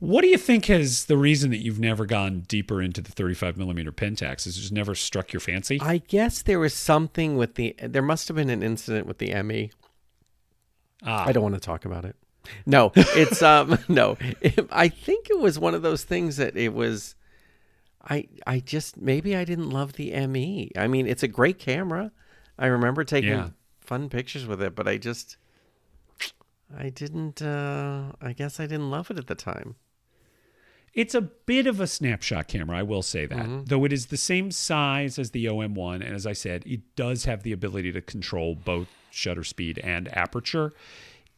What 0.05 0.20
do 0.22 0.28
you 0.28 0.36
think 0.38 0.68
is 0.68 1.07
the 1.07 1.16
reason 1.16 1.50
that 1.50 1.59
you've 1.64 1.80
never 1.80 2.05
gone 2.05 2.40
deeper 2.40 2.82
into 2.82 3.00
the 3.00 3.11
35 3.11 3.57
millimeter 3.57 3.90
Pentax? 3.90 4.44
Has 4.44 4.57
it 4.57 4.61
just 4.61 4.72
never 4.72 4.94
struck 4.94 5.32
your 5.32 5.40
fancy? 5.40 5.78
I 5.80 5.98
guess 5.98 6.42
there 6.42 6.59
was 6.59 6.74
something 6.74 7.36
with 7.36 7.55
the. 7.55 7.74
There 7.82 8.02
must 8.02 8.28
have 8.28 8.36
been 8.36 8.50
an 8.50 8.62
incident 8.62 9.07
with 9.07 9.16
the 9.18 9.32
ME. 9.42 9.70
ah, 11.05 11.24
I 11.26 11.32
don't 11.32 11.42
want 11.42 11.55
to 11.55 11.61
talk 11.61 11.84
about 11.86 12.05
it. 12.05 12.16
No, 12.66 12.92
it's 12.94 13.40
um 13.52 13.78
no. 13.88 14.18
I 14.70 14.88
think 14.88 15.30
it 15.30 15.38
was 15.38 15.59
one 15.59 15.74
of 15.74 15.80
those 15.82 16.05
things 16.05 16.36
that 16.36 16.57
it 16.57 16.74
was. 16.74 17.14
I 18.07 18.28
I 18.46 18.61
just 18.61 18.98
maybe 19.00 19.34
I 19.34 19.44
didn't 19.44 19.70
love 19.70 19.94
the 19.94 20.11
ME. 20.26 20.70
I 20.76 20.86
mean, 20.86 21.07
it's 21.07 21.22
a 21.22 21.28
great 21.28 21.59
camera. 21.59 22.12
I 22.59 22.66
remember 22.66 23.05
taking 23.05 23.30
Yeah. 23.30 23.48
fun 23.80 24.11
pictures 24.11 24.44
with 24.46 24.61
it, 24.61 24.74
but 24.74 24.86
I 24.86 24.98
just 24.98 25.38
I 26.76 26.90
didn't. 26.90 27.40
uh 27.40 28.12
I 28.20 28.34
guess 28.34 28.61
I 28.61 28.66
didn't 28.66 28.90
love 28.90 29.11
it 29.11 29.18
at 29.18 29.26
the 29.28 29.34
time. 29.34 29.76
It's 30.95 31.14
a 31.14 31.20
bit 31.22 31.66
of 31.66 31.80
a 31.80 31.86
snapshot 31.88 32.47
camera, 32.47 32.78
I 32.78 32.82
will 32.84 33.03
say 33.03 33.26
that. 33.26 33.38
Mm-hmm. 33.38 33.64
Though 33.64 33.84
it 33.84 33.92
is 33.92 34.07
the 34.07 34.16
same 34.16 34.51
size 34.53 35.18
as 35.18 35.32
the 35.32 35.47
OM1, 35.47 35.97
and 35.97 36.14
as 36.14 36.26
I 36.26 36.32
said, 36.34 36.62
it 36.66 36.95
does 36.95 37.24
have 37.24 37.42
the 37.42 37.53
ability 37.53 37.90
to 37.92 38.01
control 38.01 38.55
both 38.55 38.86
shutter 39.11 39.42
speed 39.45 39.78
and 39.82 40.09
aperture. 40.16 40.72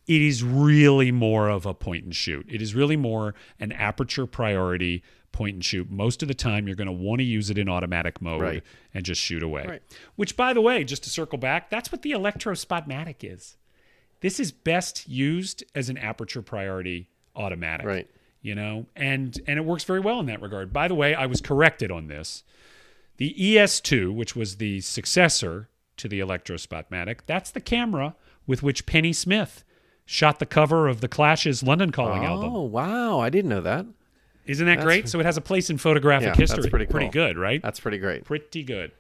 It 0.07 0.21
is 0.23 0.43
really 0.45 1.11
more 1.11 1.49
of 1.49 1.65
a 1.67 1.75
point 1.75 2.05
and 2.05 2.15
shoot. 2.15 2.47
It 2.49 2.61
is 2.61 2.75
really 2.75 2.97
more 2.97 3.35
an 3.59 3.73
aperture 3.73 4.27
priority 4.27 5.03
point 5.33 5.55
and 5.55 5.65
shoot. 5.65 5.91
Most 5.91 6.23
of 6.23 6.29
the 6.29 6.35
time, 6.35 6.67
you're 6.67 6.77
going 6.77 6.87
to 6.87 6.93
want 6.93 7.19
to 7.21 7.25
use 7.25 7.51
it 7.51 7.59
in 7.59 7.69
automatic 7.69 8.21
mode 8.23 8.41
Right. 8.43 8.63
and 8.95 9.05
just 9.05 9.21
shoot 9.21 9.43
away. 9.43 9.65
Right. 9.67 9.83
Which, 10.17 10.37
by 10.37 10.53
the 10.53 10.61
way, 10.61 10.85
just 10.85 11.03
to 11.05 11.11
circle 11.11 11.39
back, 11.39 11.71
that's 11.71 11.91
what 11.91 12.03
the 12.03 12.13
Electro 12.13 12.55
Spotmatic 12.55 13.17
is. 13.23 13.57
This 14.21 14.39
is 14.39 14.53
best 14.53 15.09
used 15.09 15.65
as 15.75 15.89
an 15.89 15.99
aperture 15.99 16.41
priority 16.43 17.09
automatic 17.35 17.87
Right. 17.87 18.11
You 18.47 18.55
know 18.55 18.87
and 18.95 19.37
and 19.49 19.59
it 19.59 19.65
works 19.65 19.83
very 19.83 19.99
well 19.99 20.21
in 20.21 20.27
that 20.27 20.41
regard 20.41 20.73
by 20.73 20.87
the 20.87 20.95
way 20.95 21.17
i 21.17 21.27
was 21.27 21.41
corrected 21.41 21.91
on 21.91 22.07
this 22.07 22.45
the 23.17 23.35
es2 23.37 24.15
which 24.15 24.37
was 24.37 24.57
the 24.59 24.81
successor 24.83 25.69
to 25.97 26.07
the 26.07 26.21
electro 26.21 26.55
spotmatic 26.57 27.21
that's 27.27 27.51
the 27.51 27.61
camera 27.61 28.15
with 28.47 28.63
which 28.63 28.87
pennie 28.87 29.13
smith 29.13 29.65
shot 30.05 30.39
the 30.39 30.47
cover 30.47 30.87
of 30.87 31.01
the 31.01 31.09
clash's 31.09 31.65
london 31.65 31.91
calling 31.91 32.23
oh, 32.23 32.27
album 32.27 32.53
Oh 32.55 32.63
wow, 32.63 33.19
I 33.19 33.31
didn't 33.31 33.51
know 33.51 33.63
that. 33.63 33.85
isn't 34.45 34.67
that 34.67 34.79
great 34.81 35.09
so 35.09 35.19
it 35.19 35.27
has 35.27 35.37
a 35.37 35.41
place 35.41 35.69
in 35.69 35.77
photographic 35.79 36.29
Yeah, 36.29 36.35
that's 36.37 36.53
history 36.53 36.71
pretty 36.71 36.87
cool. 36.87 37.09
good 37.11 37.37
right 37.37 37.61
That's 37.61 37.81
pretty 37.81 37.99
great. 37.99 38.25
pretty 38.25 38.63
good 38.63 38.93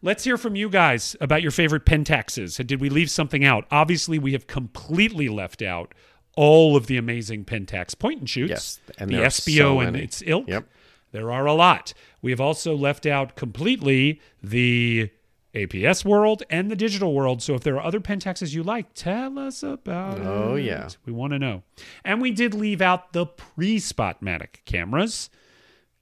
Let's 0.00 0.22
hear 0.22 0.36
from 0.36 0.54
you 0.54 0.68
guys 0.68 1.16
about 1.18 1.40
your 1.40 1.50
favorite 1.50 1.86
Pentaxes. 1.86 2.64
Did 2.66 2.78
we 2.78 2.90
leave 2.90 3.08
something 3.10 3.42
out? 3.42 3.64
Obviously, 3.70 4.18
we 4.18 4.32
have 4.32 4.46
completely 4.46 5.30
left 5.30 5.62
out 5.62 5.94
all 6.36 6.76
of 6.76 6.86
the 6.86 6.96
amazing 6.96 7.44
Pentax 7.44 7.98
point 7.98 8.20
and 8.20 8.30
shoots. 8.30 8.50
Yes, 8.50 8.80
and 8.98 9.10
the 9.10 9.16
Espio 9.16 9.56
so 9.56 9.80
and 9.80 9.96
its 9.96 10.22
ilk. 10.26 10.48
Yep. 10.48 10.68
There 11.12 11.30
are 11.30 11.46
a 11.46 11.54
lot. 11.54 11.94
We 12.22 12.32
have 12.32 12.40
also 12.40 12.74
left 12.74 13.06
out 13.06 13.36
completely 13.36 14.20
the 14.42 15.10
APS 15.54 16.04
world 16.04 16.42
and 16.50 16.70
the 16.70 16.76
digital 16.76 17.14
world. 17.14 17.40
So 17.42 17.54
if 17.54 17.62
there 17.62 17.76
are 17.76 17.84
other 17.84 18.00
Pentaxes 18.00 18.52
you 18.52 18.62
like, 18.62 18.92
tell 18.94 19.38
us 19.38 19.62
about 19.62 20.18
it. 20.18 20.26
Oh, 20.26 20.56
yeah. 20.56 20.88
We 21.06 21.12
want 21.12 21.32
to 21.32 21.38
know. 21.38 21.62
And 22.04 22.20
we 22.20 22.32
did 22.32 22.54
leave 22.54 22.82
out 22.82 23.12
the 23.12 23.26
pre 23.26 23.76
Spotmatic 23.76 24.64
cameras, 24.64 25.30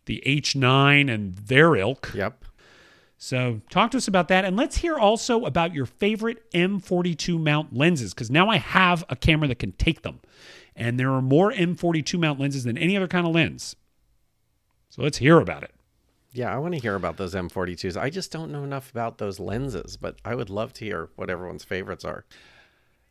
the 0.06 0.22
H9 0.26 1.12
and 1.12 1.34
their 1.34 1.76
ilk. 1.76 2.12
Yep. 2.14 2.44
So 3.24 3.60
talk 3.70 3.92
to 3.92 3.98
us 3.98 4.08
about 4.08 4.26
that. 4.28 4.44
And 4.44 4.56
let's 4.56 4.78
hear 4.78 4.98
also 4.98 5.44
about 5.44 5.72
your 5.72 5.86
favorite 5.86 6.50
M42 6.50 7.40
mount 7.40 7.72
lenses, 7.72 8.12
because 8.12 8.32
now 8.32 8.48
I 8.48 8.56
have 8.56 9.04
a 9.08 9.14
camera 9.14 9.46
that 9.46 9.60
can 9.60 9.70
take 9.72 10.02
them. 10.02 10.18
And 10.74 10.98
there 10.98 11.12
are 11.12 11.22
more 11.22 11.52
M42 11.52 12.18
mount 12.18 12.40
lenses 12.40 12.64
than 12.64 12.76
any 12.76 12.96
other 12.96 13.06
kind 13.06 13.24
of 13.24 13.32
lens. 13.32 13.76
So 14.90 15.02
let's 15.02 15.18
hear 15.18 15.38
about 15.38 15.62
it. 15.62 15.70
Yeah, 16.32 16.52
I 16.52 16.58
want 16.58 16.74
to 16.74 16.80
hear 16.80 16.96
about 16.96 17.16
those 17.16 17.32
M42s. 17.32 17.96
I 17.96 18.10
just 18.10 18.32
don't 18.32 18.50
know 18.50 18.64
enough 18.64 18.90
about 18.90 19.18
those 19.18 19.38
lenses, 19.38 19.96
but 19.96 20.16
I 20.24 20.34
would 20.34 20.50
love 20.50 20.72
to 20.72 20.84
hear 20.84 21.10
what 21.14 21.30
everyone's 21.30 21.62
favorites 21.62 22.04
are. 22.04 22.24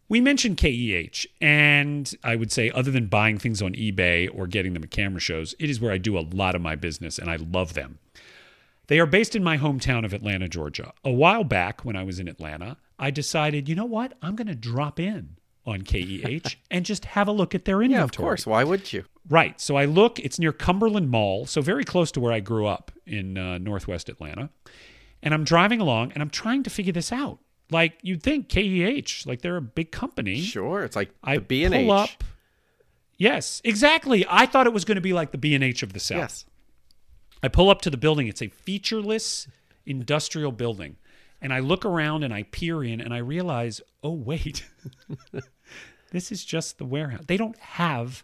We 0.10 0.20
mentioned 0.20 0.58
KEH, 0.58 1.26
and 1.40 2.14
I 2.22 2.36
would 2.36 2.52
say, 2.52 2.70
other 2.70 2.92
than 2.92 3.06
buying 3.06 3.38
things 3.38 3.62
on 3.62 3.76
eBay 3.76 4.30
or 4.38 4.46
getting 4.46 4.74
them 4.74 4.84
at 4.84 4.92
camera 4.92 5.22
shows, 5.22 5.56
it 5.58 5.70
is 5.70 5.80
where 5.80 5.94
I 5.94 5.98
do 5.98 6.18
a 6.18 6.28
lot 6.34 6.54
of 6.54 6.62
my 6.62 6.76
business, 6.76 7.18
and 7.18 7.30
I 7.30 7.38
love 7.38 7.76
them. 7.76 8.00
They 8.92 9.00
are 9.00 9.06
based 9.06 9.38
in 9.38 9.42
my 9.42 9.58
hometown 9.58 10.04
of 10.04 10.14
Atlanta, 10.14 10.50
Georgia. 10.50 10.92
A 11.06 11.12
while 11.12 11.46
back, 11.46 11.86
when 11.86 11.96
I 11.96 12.04
was 12.04 12.20
in 12.20 12.28
Atlanta, 12.28 12.76
I 13.00 13.10
decided, 13.10 13.70
you 13.70 13.74
know 13.74 13.86
what? 13.86 14.16
I'm 14.22 14.36
going 14.36 14.50
to 14.50 14.54
drop 14.54 15.00
in 15.00 15.38
on 15.66 15.84
KEH 15.84 16.58
and 16.70 16.86
just 16.86 17.06
have 17.06 17.30
a 17.30 17.32
look 17.32 17.56
at 17.56 17.64
their 17.64 17.82
inventory. 17.82 18.00
Yeah, 18.02 18.04
of 18.04 18.12
course. 18.12 18.46
Why 18.46 18.66
would 18.66 18.92
you? 18.92 19.06
Right. 19.30 19.62
So 19.62 19.78
I 19.78 19.86
look, 19.86 20.20
it's 20.20 20.40
near 20.40 20.52
Cumberland 20.52 21.10
Mall, 21.10 21.46
so 21.46 21.62
very 21.62 21.86
close 21.86 22.12
to 22.12 22.20
where 22.20 22.34
I 22.34 22.42
grew 22.42 22.68
up 22.68 22.92
in 23.06 23.38
uh, 23.38 23.60
Northwest 23.60 24.10
Atlanta. 24.10 24.50
And 25.24 25.34
I'm 25.34 25.46
driving 25.46 25.80
along 25.80 26.12
and 26.12 26.22
I'm 26.22 26.30
trying 26.30 26.64
to 26.64 26.70
figure 26.70 26.92
this 26.92 27.14
out. 27.14 27.40
Like 27.70 27.94
you'd 28.02 28.22
think 28.22 28.50
KEH, 28.50 29.26
like 29.26 29.42
they're 29.42 29.56
a 29.56 29.62
big 29.62 29.94
company. 29.94 30.42
Sure, 30.42 30.84
it's 30.84 30.98
like 30.98 31.12
I 31.24 31.36
the 31.36 31.42
B 31.44 31.64
and 31.64 31.74
H. 31.74 31.86
pull 31.86 31.94
up. 31.94 32.10
Yes, 33.18 33.62
exactly. 33.64 34.26
I 34.28 34.48
thought 34.48 34.68
it 34.68 34.74
was 34.74 34.84
going 34.84 34.96
to 34.96 35.02
be 35.02 35.14
like 35.14 35.32
the 35.32 35.38
B 35.38 35.56
and 35.56 35.64
H 35.64 35.82
of 35.82 35.94
the 35.94 36.00
South. 36.02 36.18
Yes. 36.18 36.46
I 37.44 37.48
pull 37.48 37.70
up 37.70 37.82
to 37.82 37.90
the 37.90 37.98
building. 37.98 38.28
It's 38.28 38.42
a 38.42 38.50
featureless 38.50 39.48
industrial 39.86 40.52
building. 40.52 40.98
And 41.42 41.52
I 41.52 41.60
look 41.60 41.86
around 41.86 42.24
and 42.24 42.34
I 42.34 42.44
peer 42.44 42.84
in 42.84 43.02
and 43.02 43.14
I 43.14 43.18
realize, 43.18 43.82
oh, 44.04 44.14
wait, 44.14 44.68
this 46.12 46.32
is 46.32 46.46
just 46.46 46.78
the 46.78 46.86
warehouse. 46.86 47.24
They 47.28 47.38
don't 47.38 47.58
have 47.58 48.24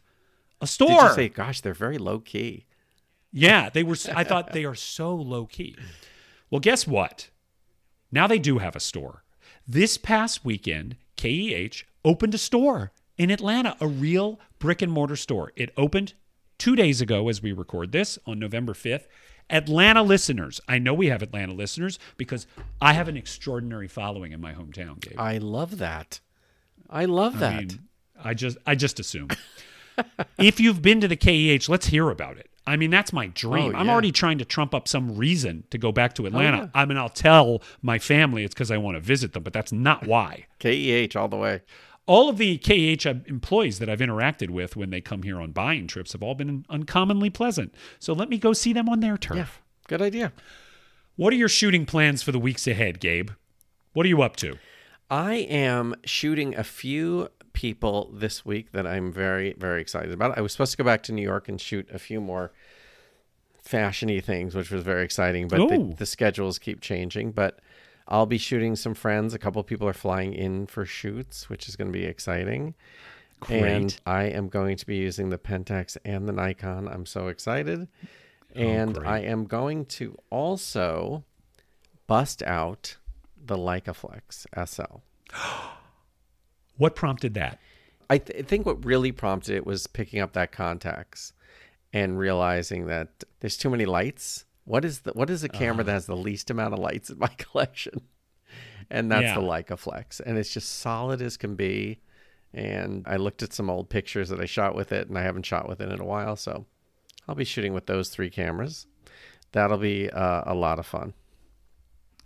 a 0.61 0.67
store. 0.67 0.89
Did 0.89 1.01
you 1.01 1.15
say, 1.15 1.29
gosh, 1.29 1.61
they're 1.61 1.73
very 1.73 1.97
low 1.97 2.19
key? 2.19 2.65
Yeah, 3.31 3.69
they 3.69 3.83
were. 3.83 3.97
I 4.15 4.23
thought 4.23 4.53
they 4.53 4.65
are 4.65 4.75
so 4.75 5.15
low 5.15 5.45
key. 5.45 5.75
Well, 6.49 6.59
guess 6.59 6.87
what? 6.87 7.29
Now 8.11 8.27
they 8.27 8.39
do 8.39 8.59
have 8.59 8.75
a 8.75 8.79
store. 8.79 9.23
This 9.67 9.97
past 9.97 10.45
weekend, 10.45 10.95
KEH 11.17 11.83
opened 12.05 12.33
a 12.33 12.37
store 12.37 12.93
in 13.17 13.29
Atlanta, 13.29 13.75
a 13.81 13.87
real 13.87 14.39
brick 14.59 14.81
and 14.81 14.91
mortar 14.91 15.17
store. 15.17 15.51
It 15.55 15.73
opened 15.75 16.13
two 16.57 16.75
days 16.75 17.01
ago 17.01 17.29
as 17.29 17.41
we 17.41 17.51
record 17.51 17.91
this 17.91 18.19
on 18.25 18.39
November 18.39 18.73
5th. 18.73 19.07
Atlanta 19.49 20.03
listeners, 20.03 20.59
I 20.67 20.77
know 20.77 20.93
we 20.93 21.07
have 21.07 21.21
Atlanta 21.21 21.53
listeners 21.53 21.99
because 22.17 22.47
I 22.81 22.93
have 22.93 23.07
an 23.07 23.15
extraordinary 23.15 23.87
following 23.87 24.33
in 24.33 24.41
my 24.41 24.53
hometown, 24.53 24.99
Gabe. 24.99 25.17
I 25.17 25.37
love 25.37 25.77
that. 25.77 26.19
I 26.89 27.05
love 27.05 27.39
that. 27.39 27.53
I 27.53 27.59
mean, 27.59 27.79
I 28.21 28.33
just 28.33 28.57
I 28.65 28.75
just 28.75 28.99
assume. 28.99 29.29
if 30.37 30.59
you've 30.59 30.81
been 30.81 31.01
to 31.01 31.07
the 31.07 31.15
KEH, 31.15 31.69
let's 31.69 31.87
hear 31.87 32.09
about 32.09 32.37
it. 32.37 32.49
I 32.65 32.75
mean, 32.75 32.89
that's 32.91 33.13
my 33.13 33.27
dream. 33.27 33.73
Oh, 33.73 33.79
I'm. 33.79 33.89
Oh, 33.89 33.93
already 33.93 34.11
trying 34.11 34.37
to 34.39 34.45
trump 34.45 34.75
up 34.75 34.87
some 34.87 35.15
reason 35.15 35.63
to 35.69 35.77
go 35.77 35.93
back 35.93 36.13
to 36.15 36.23
oh, 36.23 36.25
Atlanta. 36.25 36.57
yeah. 36.57 36.67
I 36.73 36.85
mean, 36.85 36.97
I'll 36.97 37.07
tell 37.07 37.61
my 37.81 37.97
family 37.97 38.43
it's 38.43 38.53
because 38.53 38.71
I 38.71 38.77
want 38.77 38.95
to 38.95 39.01
visit 39.01 39.31
them, 39.31 39.43
but 39.43 39.53
that's 39.53 39.71
not 39.71 40.05
why. 40.05 40.47
KEH 40.59 41.15
all 41.15 41.29
the 41.29 41.37
way. 41.37 41.61
All 42.07 42.29
of 42.29 42.37
the 42.37 42.57
KH 42.57 43.05
employees 43.05 43.79
that 43.79 43.89
I've 43.89 43.99
interacted 43.99 44.49
with 44.49 44.75
when 44.75 44.89
they 44.89 45.01
come 45.01 45.23
here 45.23 45.39
on 45.41 45.51
buying 45.51 45.87
trips 45.87 46.13
have 46.13 46.23
all 46.23 46.35
been 46.35 46.65
uncommonly 46.69 47.29
pleasant. 47.29 47.75
So 47.99 48.13
let 48.13 48.29
me 48.29 48.37
go 48.37 48.53
see 48.53 48.73
them 48.73 48.87
on 48.87 49.01
their 49.01 49.17
turf. 49.17 49.37
Yeah, 49.37 49.47
good 49.87 50.01
idea. 50.01 50.31
What 51.17 51.33
are 51.33 51.35
your 51.35 51.49
shooting 51.49 51.85
plans 51.85 52.23
for 52.23 52.31
the 52.31 52.39
weeks 52.39 52.65
ahead, 52.65 52.99
Gabe? 52.99 53.31
What 53.93 54.05
are 54.05 54.09
you 54.09 54.21
up 54.21 54.35
to? 54.37 54.57
I 55.09 55.35
am 55.35 55.95
shooting 56.05 56.55
a 56.55 56.63
few 56.63 57.29
people 57.53 58.11
this 58.13 58.45
week 58.45 58.71
that 58.71 58.85
I'm 58.85 59.11
very, 59.11 59.53
very 59.57 59.81
excited 59.81 60.11
about. 60.11 60.37
I 60.37 60.41
was 60.41 60.51
supposed 60.51 60.71
to 60.71 60.77
go 60.77 60.83
back 60.83 61.01
to 61.03 61.11
New 61.11 61.23
York 61.23 61.49
and 61.49 61.59
shoot 61.59 61.89
a 61.91 61.97
few 61.97 62.21
more 62.21 62.51
fashiony 63.67 64.23
things, 64.23 64.53
which 64.55 64.69
was 64.69 64.83
very 64.83 65.03
exciting, 65.03 65.47
but 65.47 65.67
the, 65.67 65.95
the 65.97 66.05
schedules 66.05 66.59
keep 66.59 66.81
changing. 66.81 67.31
But 67.31 67.59
I'll 68.07 68.25
be 68.25 68.37
shooting 68.37 68.75
some 68.75 68.93
friends. 68.93 69.33
A 69.33 69.39
couple 69.39 69.59
of 69.59 69.67
people 69.67 69.87
are 69.87 69.93
flying 69.93 70.33
in 70.33 70.67
for 70.67 70.85
shoots, 70.85 71.49
which 71.49 71.67
is 71.67 71.75
going 71.75 71.91
to 71.91 71.97
be 71.97 72.05
exciting. 72.05 72.75
And 73.49 73.89
Great. 73.89 74.01
I 74.05 74.23
am 74.23 74.47
going 74.47 74.77
to 74.77 74.85
be 74.85 74.95
using 74.95 75.29
the 75.29 75.37
Pentax 75.37 75.97
and 76.03 76.27
the 76.27 76.33
Nikon. 76.33 76.87
I'm 76.87 77.05
so 77.05 77.27
excited. 77.27 77.87
Oh, 78.55 78.59
and 78.59 78.95
great. 78.95 79.07
I 79.07 79.19
am 79.19 79.45
going 79.45 79.85
to 79.85 80.17
also 80.29 81.23
bust 82.07 82.41
out 82.43 82.97
the 83.37 83.57
Leicaflex 83.57 84.45
SL. 84.67 85.01
What 86.77 86.95
prompted 86.95 87.33
that? 87.33 87.59
I, 88.07 88.19
th- 88.19 88.39
I 88.39 88.43
think 88.43 88.67
what 88.67 88.85
really 88.85 89.11
prompted 89.11 89.55
it 89.55 89.65
was 89.65 89.87
picking 89.87 90.19
up 90.19 90.33
that 90.33 90.51
Contax 90.51 91.31
and 91.91 92.19
realizing 92.19 92.85
that 92.85 93.23
there's 93.39 93.57
too 93.57 93.71
many 93.71 93.85
lights. 93.85 94.45
What 94.67 94.83
is 94.83 94.99
the 94.99 95.13
what 95.13 95.29
is 95.29 95.45
a 95.45 95.49
camera 95.49 95.85
that 95.85 95.91
has 95.93 96.07
the 96.07 96.15
least 96.17 96.49
amount 96.49 96.73
of 96.73 96.79
lights 96.79 97.09
in 97.09 97.17
my 97.17 97.27
collection? 97.37 98.01
And 98.89 99.09
that's 99.09 99.33
the 99.33 99.41
Yeah. 99.41 99.47
Leicaflex, 99.47 100.19
and 100.19 100.37
it's 100.37 100.53
just 100.53 100.79
solid 100.79 101.21
as 101.21 101.37
can 101.37 101.55
be. 101.55 101.99
And 102.53 103.03
I 103.07 103.15
looked 103.15 103.43
at 103.43 103.53
some 103.53 103.69
old 103.69 103.89
pictures 103.89 104.27
that 104.29 104.41
I 104.41 104.45
shot 104.45 104.75
with 104.75 104.91
it, 104.91 105.07
and 105.07 105.17
I 105.17 105.21
haven't 105.21 105.45
shot 105.45 105.69
with 105.69 105.79
it 105.81 105.89
in 105.91 105.99
a 106.01 106.05
while, 106.05 106.35
so 106.35 106.65
I'll 107.27 107.35
be 107.35 107.45
shooting 107.45 107.73
with 107.73 107.85
those 107.85 108.09
three 108.09 108.29
cameras. 108.29 108.87
That'll 109.53 109.77
be 109.77 110.09
uh, 110.09 110.43
a 110.45 110.53
lot 110.53 110.79
of 110.79 110.85
fun. 110.85 111.13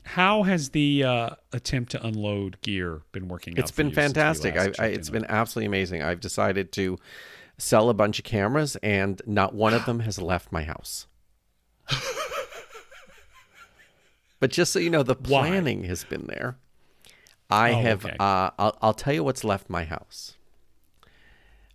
How 0.03 0.41
has 0.43 0.69
the 0.69 1.03
uh, 1.03 1.29
attempt 1.53 1.91
to 1.91 2.03
unload 2.05 2.59
gear 2.61 3.01
been 3.11 3.27
working 3.27 3.53
out? 3.53 3.59
It's 3.59 3.71
for 3.71 3.77
been 3.77 3.89
you 3.89 3.93
since 3.93 3.97
we 3.97 4.13
fantastic. 4.13 4.57
I, 4.79 4.83
I, 4.83 4.87
it's 4.87 5.11
been 5.11 5.25
absolutely 5.29 5.67
amazing. 5.67 6.01
I've 6.01 6.19
decided 6.21 6.71
to 6.73 6.97
sell 7.59 7.89
a 7.89 7.93
bunch 7.93 8.17
of 8.17 8.25
cameras, 8.25 8.75
and 8.77 9.21
not 9.27 9.53
one 9.53 9.73
of 9.75 9.85
them 9.87 9.99
has 10.01 10.19
left 10.19 10.51
my 10.51 10.63
house. 10.63 11.05
but 14.41 14.51
just 14.51 14.73
so 14.73 14.79
you 14.79 14.89
know, 14.89 15.03
the 15.03 15.15
Why? 15.15 15.47
planning 15.47 15.85
has 15.85 16.03
been 16.03 16.25
there. 16.27 16.57
I 17.49 17.71
Oh, 17.71 17.81
have. 17.81 18.05
okay. 18.05 18.15
Uh, 18.19 18.49
I'll, 18.59 18.77
I'll 18.81 18.93
tell 18.93 19.13
you 19.13 19.23
what's 19.23 19.43
left 19.43 19.69
my 19.69 19.85
house. 19.85 20.35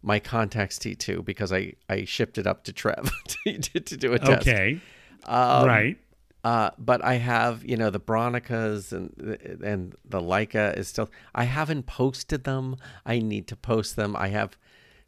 My 0.03 0.21
Contax 0.21 0.79
T2 0.79 1.25
because 1.25 1.53
I, 1.53 1.75
I 1.89 2.05
shipped 2.05 2.39
it 2.39 2.47
up 2.47 2.64
to 2.64 2.73
Trev 2.73 3.11
to, 3.47 3.59
to, 3.81 3.97
do 3.97 4.12
a 4.12 4.19
test. 4.19 4.47
Okay. 4.47 4.81
Um, 5.25 5.67
right. 5.67 5.99
Uh, 6.45 6.71
but 6.79 7.05
I 7.05 7.14
have, 7.14 7.64
you 7.64 7.77
know, 7.77 7.91
the 7.91 7.99
Bronicas 7.99 8.93
and 8.93 9.62
and 9.64 9.97
the 10.05 10.21
Leica 10.21 10.77
is 10.77 10.87
still. 10.87 11.11
I 11.35 11.45
haven't 11.45 11.87
posted 11.87 12.45
them. 12.45 12.77
I 13.05 13.19
need 13.19 13.49
to 13.49 13.57
post 13.57 13.97
them. 13.97 14.14
I 14.17 14.29
have 14.29 14.57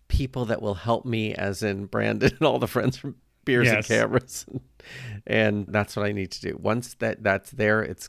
people 0.08 0.44
that 0.46 0.60
will 0.60 0.74
help 0.74 1.04
me, 1.04 1.34
as 1.34 1.62
in 1.62 1.86
Brandon 1.86 2.32
and 2.38 2.46
all 2.46 2.58
the 2.58 2.66
friends 2.66 2.96
from 2.96 3.16
Beers 3.48 3.68
and 3.68 3.84
Cameras, 3.84 4.46
and 5.26 5.66
that's 5.68 5.96
what 5.96 6.06
I 6.06 6.12
need 6.12 6.30
to 6.32 6.40
do. 6.40 6.58
Once 6.60 6.94
that 7.00 7.22
that's 7.22 7.50
there, 7.50 7.82
it's 7.82 8.08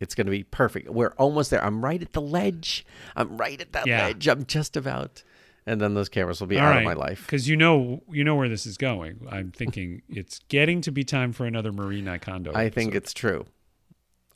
it's 0.00 0.14
going 0.14 0.26
to 0.26 0.30
be 0.30 0.44
perfect. 0.44 0.90
We're 0.90 1.12
almost 1.16 1.50
there. 1.50 1.64
I'm 1.64 1.82
right 1.84 2.00
at 2.00 2.12
the 2.12 2.20
ledge. 2.20 2.84
I'm 3.16 3.36
right 3.36 3.60
at 3.60 3.72
that 3.72 3.86
Yeah. 3.86 4.06
ledge. 4.06 4.28
I'm 4.28 4.44
just 4.44 4.76
about, 4.76 5.22
and 5.66 5.80
then 5.80 5.94
those 5.94 6.08
cameras 6.08 6.40
will 6.40 6.46
be 6.46 6.58
All 6.58 6.66
out 6.66 6.70
right. 6.70 6.78
of 6.78 6.84
my 6.84 6.92
life. 6.92 7.22
Because 7.26 7.48
you 7.48 7.56
know 7.56 8.02
you 8.10 8.22
know 8.24 8.36
where 8.36 8.48
this 8.48 8.66
is 8.66 8.76
going. 8.76 9.26
I'm 9.30 9.50
thinking 9.50 10.02
it's 10.08 10.40
getting 10.48 10.80
to 10.82 10.92
be 10.92 11.04
time 11.04 11.32
for 11.32 11.46
another 11.46 11.72
Marie 11.72 12.02
Nikondo. 12.02 12.54
I 12.54 12.68
think 12.68 12.94
it's 12.94 13.12
true. 13.12 13.46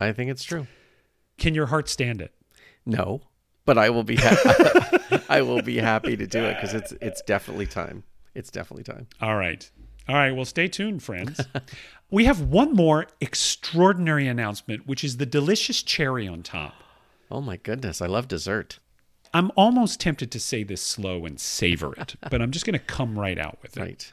I 0.01 0.13
think 0.13 0.31
it's 0.31 0.43
true. 0.45 0.67
Can 1.39 1.55
your 1.55 1.67
heart 1.67 1.89
stand 1.89 2.21
it? 2.21 2.33
No, 2.85 3.23
but 3.65 3.79
I 3.79 3.91
will 3.91 4.03
be 4.05 4.17
ha- 4.17 5.23
I 5.29 5.43
will 5.43 5.63
be 5.63 5.79
happy 5.79 6.17
to 6.17 6.27
do 6.27 6.43
it 6.45 6.55
because 6.55 6.75
it's 6.75 6.93
it's 7.01 7.23
definitely 7.23 7.67
time. 7.67 8.03
It's 8.35 8.51
definitely 8.51 8.83
time. 8.85 9.07
All 9.21 9.37
right. 9.37 9.71
All 10.09 10.17
right. 10.17 10.33
Well, 10.33 10.45
stay 10.45 10.69
tuned, 10.69 11.03
friends. 11.03 11.41
we 12.11 12.25
have 12.25 12.41
one 12.41 12.73
more 12.73 13.07
extraordinary 13.21 14.27
announcement, 14.27 14.87
which 14.87 15.05
is 15.05 15.17
the 15.17 15.27
delicious 15.27 15.83
cherry 15.83 16.27
on 16.29 16.43
top. 16.43 16.75
Oh 17.31 17.41
my 17.41 17.57
goodness, 17.57 18.03
I 18.03 18.07
love 18.07 18.29
dessert. 18.29 18.79
I'm 19.35 19.51
almost 19.57 19.99
tempted 19.99 20.31
to 20.33 20.39
say 20.39 20.63
this 20.63 20.83
slow 20.83 21.25
and 21.25 21.41
savor 21.41 21.95
it, 21.95 22.17
but 22.31 22.43
I'm 22.43 22.51
just 22.51 22.67
going 22.67 22.79
to 22.79 22.85
come 22.85 23.19
right 23.19 23.39
out 23.39 23.59
with 23.63 23.77
it. 23.79 23.81
Right. 23.81 24.13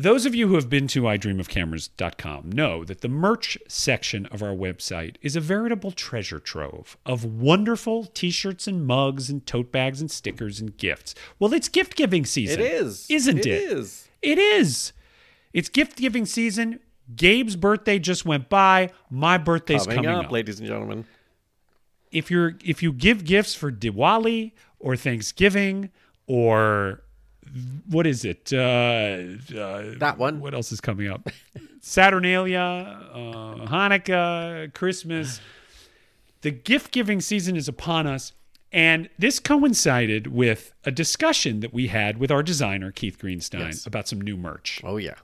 Those 0.00 0.26
of 0.26 0.34
you 0.34 0.46
who 0.46 0.54
have 0.54 0.70
been 0.70 0.86
to 0.88 1.02
idreamofcameras.com 1.02 2.52
know 2.52 2.84
that 2.84 3.00
the 3.00 3.08
merch 3.08 3.58
section 3.66 4.26
of 4.26 4.44
our 4.44 4.54
website 4.54 5.16
is 5.22 5.34
a 5.34 5.40
veritable 5.40 5.90
treasure 5.90 6.38
trove 6.38 6.96
of 7.04 7.24
wonderful 7.24 8.04
t-shirts 8.04 8.68
and 8.68 8.86
mugs 8.86 9.28
and 9.28 9.44
tote 9.44 9.72
bags 9.72 10.00
and 10.00 10.08
stickers 10.08 10.60
and 10.60 10.76
gifts. 10.76 11.16
Well, 11.40 11.52
it's 11.52 11.68
gift 11.68 11.96
giving 11.96 12.24
season. 12.24 12.60
It 12.60 12.72
is. 12.74 13.06
Isn't 13.10 13.38
it? 13.38 13.46
It 13.46 13.72
is. 13.72 14.08
It 14.22 14.38
is. 14.38 14.92
It's 15.52 15.68
gift 15.68 15.96
giving 15.98 16.26
season. 16.26 16.78
Gabe's 17.16 17.56
birthday 17.56 17.98
just 17.98 18.24
went 18.24 18.48
by. 18.48 18.90
My 19.10 19.36
birthday's 19.36 19.84
Coming, 19.84 20.04
coming, 20.04 20.10
up, 20.10 20.26
up. 20.26 20.32
ladies 20.32 20.60
and 20.60 20.68
gentlemen. 20.68 21.06
If 22.12 22.30
you're 22.30 22.54
if 22.64 22.84
you 22.84 22.92
give 22.92 23.24
gifts 23.24 23.56
for 23.56 23.72
Diwali 23.72 24.52
or 24.78 24.94
Thanksgiving 24.94 25.90
or 26.28 27.02
what 27.88 28.06
is 28.06 28.24
it? 28.24 28.52
Uh, 28.52 28.56
uh, 29.56 29.94
That 29.98 30.16
one. 30.18 30.40
What 30.40 30.54
else 30.54 30.72
is 30.72 30.80
coming 30.80 31.08
up? 31.08 31.28
Saturnalia, 31.80 32.60
uh, 33.12 33.66
Hanukkah, 33.66 34.72
Christmas. 34.74 35.40
The 36.42 36.50
gift 36.50 36.92
giving 36.92 37.20
season 37.20 37.56
is 37.56 37.68
upon 37.68 38.06
us. 38.06 38.32
And 38.70 39.08
this 39.18 39.40
coincided 39.40 40.26
with 40.26 40.72
a 40.84 40.90
discussion 40.90 41.60
that 41.60 41.72
we 41.72 41.86
had 41.86 42.18
with 42.18 42.30
our 42.30 42.42
designer, 42.42 42.92
Keith 42.92 43.18
Greenstein, 43.18 43.60
Yes. 43.60 43.86
about 43.86 44.06
some 44.08 44.20
new 44.20 44.36
merch. 44.36 44.80
Oh 44.84 44.98
yeah. 44.98 45.14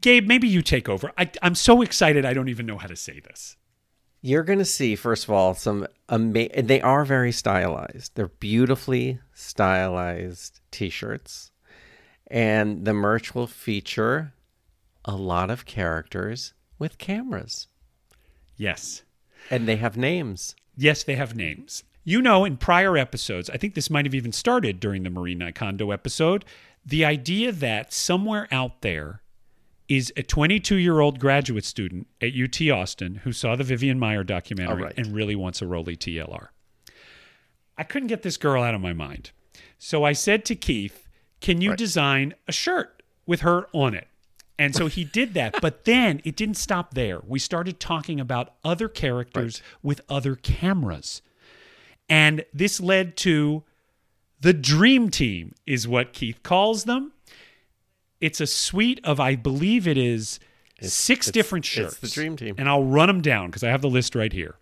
Gabe, 0.00 0.28
maybe 0.28 0.46
you 0.46 0.62
take 0.62 0.88
over. 0.88 1.10
I, 1.18 1.28
I'm 1.42 1.56
so 1.56 1.82
excited, 1.82 2.24
I 2.24 2.32
don't 2.32 2.48
even 2.48 2.64
know 2.66 2.78
how 2.78 2.86
to 2.86 2.94
say 2.94 3.18
this. 3.18 3.56
You're 4.26 4.42
going 4.42 4.58
to 4.58 4.64
see, 4.64 4.96
first 4.96 5.24
of 5.24 5.30
all, 5.30 5.52
some 5.52 5.86
ama- 6.08 6.48
and 6.54 6.66
They 6.66 6.80
are 6.80 7.04
very 7.04 7.30
stylized. 7.30 8.12
They're 8.14 8.28
beautifully 8.28 9.18
stylized 9.34 10.60
T-shirts, 10.70 11.50
and 12.28 12.86
the 12.86 12.94
merch 12.94 13.34
will 13.34 13.46
feature 13.46 14.32
a 15.04 15.14
lot 15.14 15.50
of 15.50 15.66
characters 15.66 16.54
with 16.78 16.96
cameras, 16.96 17.68
Yes. 18.56 19.02
and 19.50 19.68
they 19.68 19.76
have 19.76 19.98
names. 19.98 20.56
Yes, 20.74 21.02
they 21.04 21.16
have 21.16 21.36
names. 21.36 21.82
You 22.02 22.22
know, 22.22 22.46
in 22.46 22.56
prior 22.56 22.96
episodes, 22.96 23.50
I 23.50 23.58
think 23.58 23.74
this 23.74 23.90
might 23.90 24.06
have 24.06 24.14
even 24.14 24.32
started 24.32 24.80
during 24.80 25.02
the 25.02 25.10
Marie 25.10 25.36
Nikondo 25.36 25.92
episode, 25.92 26.46
the 26.82 27.04
idea 27.04 27.52
that 27.52 27.92
somewhere 27.92 28.48
out 28.50 28.80
there 28.80 29.20
is 29.88 30.12
a 30.16 30.22
22 30.22 30.76
year 30.76 31.00
old 31.00 31.20
graduate 31.20 31.64
student 31.64 32.06
at 32.20 32.32
UT 32.34 32.60
Austin 32.70 33.16
who 33.16 33.32
saw 33.32 33.56
the 33.56 33.64
Vivian 33.64 33.98
Maier 33.98 34.26
documentary 34.26 34.84
right. 34.84 34.94
and 34.96 35.14
really 35.14 35.34
wants 35.34 35.60
a 35.60 35.64
Rollei 35.64 35.96
TLR. 35.96 36.48
I 37.76 37.82
couldn't 37.82 38.08
get 38.08 38.22
this 38.22 38.36
girl 38.36 38.62
out 38.62 38.74
of 38.74 38.80
my 38.80 38.92
mind. 38.92 39.30
So 39.78 40.04
I 40.04 40.12
said 40.12 40.44
to 40.46 40.54
Keith, 40.54 41.08
Can 41.40 41.60
you 41.60 41.76
design 41.76 42.34
a 42.48 42.52
shirt 42.52 43.02
with 43.26 43.40
her 43.40 43.66
on 43.72 43.94
it? 43.94 44.08
And 44.58 44.74
so 44.74 44.86
he 44.86 45.04
did 45.04 45.34
that. 45.34 45.56
But 45.60 45.84
then 45.84 46.20
it 46.24 46.36
didn't 46.36 46.56
stop 46.56 46.94
there. 46.94 47.20
We 47.26 47.38
started 47.38 47.80
talking 47.80 48.20
about 48.20 48.54
other 48.64 48.88
characters 48.88 49.60
with 49.82 50.00
other 50.08 50.36
cameras. 50.36 51.22
And 52.08 52.44
this 52.52 52.80
led 52.80 53.16
to 53.18 53.64
the 54.40 54.52
Dream 54.52 55.08
Team, 55.08 55.54
is 55.66 55.88
what 55.88 56.12
Keith 56.12 56.42
calls 56.42 56.84
them. 56.84 57.13
It's 58.24 58.40
a 58.40 58.46
suite 58.46 59.00
of, 59.04 59.20
I 59.20 59.34
believe 59.36 59.86
it 59.86 59.98
is 59.98 60.40
six 60.80 61.28
it's- 61.28 61.32
different 61.32 61.64
it's 61.66 61.74
shirts. 61.74 61.96
the 61.98 62.08
Dream 62.08 62.36
Team. 62.36 62.54
And 62.58 62.68
I'll 62.68 62.84
run 62.84 63.08
them 63.08 63.20
down 63.20 63.46
because 63.50 63.62
I 63.62 63.68
have 63.70 63.82
the 63.82 63.90
list 63.90 64.14
right 64.14 64.32
here. 64.32 64.56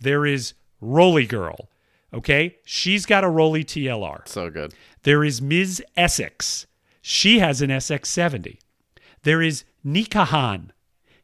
There 0.00 0.26
is 0.26 0.54
Rolly 0.80 1.26
Girl. 1.26 1.68
Okay. 2.12 2.56
She's 2.64 3.06
got 3.06 3.24
a 3.24 3.28
Rollei 3.28 3.64
TLR. 3.64 4.26
So 4.26 4.50
good. 4.50 4.74
There 5.02 5.22
is 5.24 5.40
Ms. 5.42 5.82
Essex. 5.96 6.66
She 7.02 7.38
has 7.38 7.60
an 7.62 7.70
SX70. 7.70 8.58
There 9.22 9.42
is 9.42 9.64
Nikahan. 9.86 10.70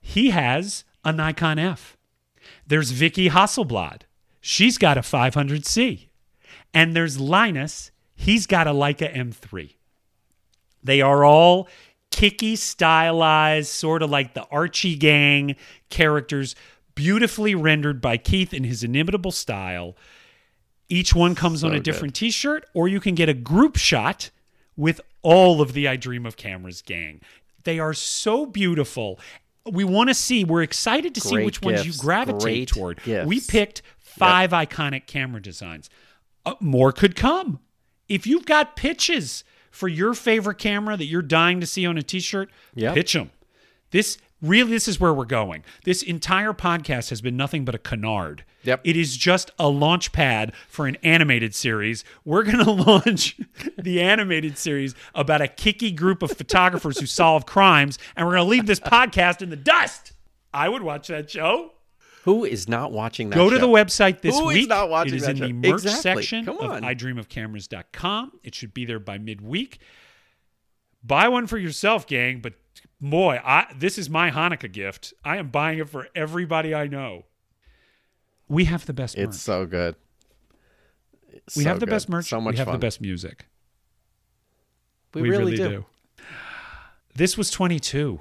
He 0.01 0.31
has 0.31 0.85
a 1.05 1.13
Nikon 1.13 1.59
F. 1.59 1.97
There's 2.67 2.91
Vicky 2.93 3.31
Hasselblad. 3.31 4.03
She's 4.41 4.79
got 4.79 4.97
a 4.99 5.03
500C. 5.03 6.09
And 6.73 6.95
there's 6.95 7.19
Linus. 7.21 7.91
He's 8.15 8.47
got 8.47 8.67
a 8.67 8.73
Leica 8.73 9.13
M3. 9.15 9.75
They 10.83 11.01
are 11.01 11.25
all 11.25 11.69
kicky, 12.11 12.57
stylized, 12.57 13.69
sort 13.69 14.03
of 14.03 14.11
like 14.11 14.35
the 14.35 14.45
Archie 14.51 14.97
gang 14.97 15.57
characters, 15.89 16.55
beautifully 16.95 17.55
rendered 17.55 18.01
by 18.01 18.17
Keith 18.17 18.53
in 18.53 18.65
his 18.65 18.83
inimitable 18.83 19.33
style. 19.33 19.97
Each 20.89 21.15
one 21.15 21.35
comes 21.35 21.63
on 21.63 21.73
a 21.73 21.81
different 21.81 22.15
t 22.15 22.31
shirt, 22.31 22.67
or 22.75 22.89
you 22.89 23.01
can 23.01 23.15
get 23.15 23.29
a 23.29 23.35
group 23.35 23.77
shot 23.77 24.31
with 24.77 25.01
all 25.23 25.61
of 25.61 25.73
the 25.73 25.87
I 25.87 25.97
Dream 25.97 26.27
of 26.27 26.37
Cameras 26.37 26.83
gang. 26.83 27.21
They 27.65 27.79
are 27.79 27.95
so 27.95 28.47
beautiful. 28.47 29.21
We 29.71 29.85
want 29.85 30.09
to 30.09 30.15
see, 30.15 30.43
we're 30.43 30.63
excited 30.63 31.15
to 31.15 31.21
see 31.21 31.37
Great 31.37 31.45
which 31.45 31.63
ones 31.63 31.87
you 31.87 31.93
gravitate 31.93 32.41
Great 32.41 32.69
toward. 32.69 33.03
gifts. 33.03 33.27
We 33.27 33.41
picked 33.41 33.83
five 33.99 34.51
iconic 34.51 35.07
camera 35.07 35.41
designs. 35.41 35.91
Uh, 36.45 36.55
more 36.59 36.91
could 36.91 37.15
come. 37.15 37.61
If 38.09 38.27
you've 38.27 38.47
got 38.47 38.75
pitches 38.75 39.45
for 39.71 39.89
your 39.89 40.15
favorite 40.15 40.59
camera 40.59 40.97
that 40.97 41.07
you're 41.07 41.23
dying 41.23 41.61
to 41.61 41.67
see 41.67 41.87
on 41.87 41.97
a 41.97 42.03
t-shirt, 42.03 42.51
Yep. 42.75 42.95
pitch 42.95 43.13
them. 43.13 43.31
This 43.91 44.19
really 44.43 44.71
this 44.71 44.89
is 44.89 44.99
where 45.01 45.13
we're 45.13 45.25
going. 45.25 45.65
This 45.85 46.03
entire 46.03 46.53
podcast 46.53 47.11
has 47.11 47.21
been 47.21 47.37
nothing 47.37 47.65
but 47.65 47.75
a 47.75 47.79
canard. 47.79 48.45
Yep. 48.63 48.83
It 48.85 48.97
is 48.97 49.17
just 49.17 49.51
a 49.59 49.69
launch 49.69 50.13
pad 50.13 50.53
for 50.69 50.87
an 50.87 50.97
animated 51.03 51.55
series. 51.55 52.05
We're 52.25 52.43
going 52.43 52.59
to 52.65 52.71
launch 52.71 53.39
the 53.79 54.01
animated 54.03 54.59
series 54.59 54.95
about 55.15 55.41
a 55.41 55.49
kicky 55.49 55.91
group 55.93 56.23
of 56.23 56.31
photographers 56.33 56.99
who 57.01 57.07
solve 57.07 57.47
crimes 57.47 57.99
and 58.17 58.27
we're 58.27 58.35
going 58.35 58.45
to 58.45 58.51
leave 58.51 58.67
this 58.67 58.81
podcast 58.81 59.41
in 59.43 59.49
the 59.51 59.57
dust. 59.57 60.13
I 60.53 60.69
would 60.69 60.83
watch 60.83 61.09
that 61.09 61.31
show. 61.31 61.73
Who 62.25 62.45
is 62.45 62.69
not 62.69 62.93
watching 62.93 63.31
that? 63.31 63.37
Go 63.37 63.49
to 63.49 63.57
show? 63.57 63.61
the 63.63 63.69
website 63.69 64.21
this 64.21 64.39
Who 64.39 64.51
is 64.51 64.55
week. 64.57 64.69
not 64.69 64.91
watching 64.91 65.15
it 65.15 65.17
is 65.17 65.23
that 65.23 65.31
in 65.33 65.37
show? 65.39 65.47
the 65.47 65.53
merch 65.53 65.83
Exactly. 65.85 66.23
section 66.23 66.45
Come 66.45 66.59
of 66.59 66.71
on. 66.71 66.83
idreamofcameras.com. 66.83 68.33
It 68.43 68.55
should 68.55 68.75
be 68.75 68.85
there 68.85 68.99
by 68.99 69.19
midweek. 69.19 69.79
Buy 71.03 71.29
one 71.29 71.47
for 71.47 71.57
yourself, 71.57 72.07
gang. 72.07 72.41
But 72.41 72.55
boy, 73.01 73.41
I, 73.43 73.73
this 73.77 73.97
is 73.97 74.11
my 74.11 74.31
Hanukkah 74.31 74.71
gift. 74.71 75.15
I 75.25 75.39
am 75.39 75.49
buying 75.49 75.79
it 75.79 75.89
for 75.89 76.09
everybody 76.15 76.75
I 76.75 76.87
know. 76.89 77.25
We 78.49 78.67
have 78.67 78.85
the 78.85 78.93
best 78.93 79.17
merch. 79.17 79.29
It's 79.29 79.41
so 79.41 79.65
good. 79.65 79.97
we 81.57 81.63
So 81.63 81.69
have 81.71 81.81
the 81.81 81.87
good. 81.87 81.93
best 81.93 82.09
merch. 82.11 82.29
So 82.29 82.41
much 82.41 82.55
we 82.55 82.59
have 82.59 82.67
fun. 82.67 82.75
the 82.75 82.79
best 82.79 83.01
music. 83.01 83.47
We, 85.15 85.23
really, 85.23 85.57
do. 85.57 85.87
This 87.17 87.37
was 87.39 87.51
22. 87.51 88.21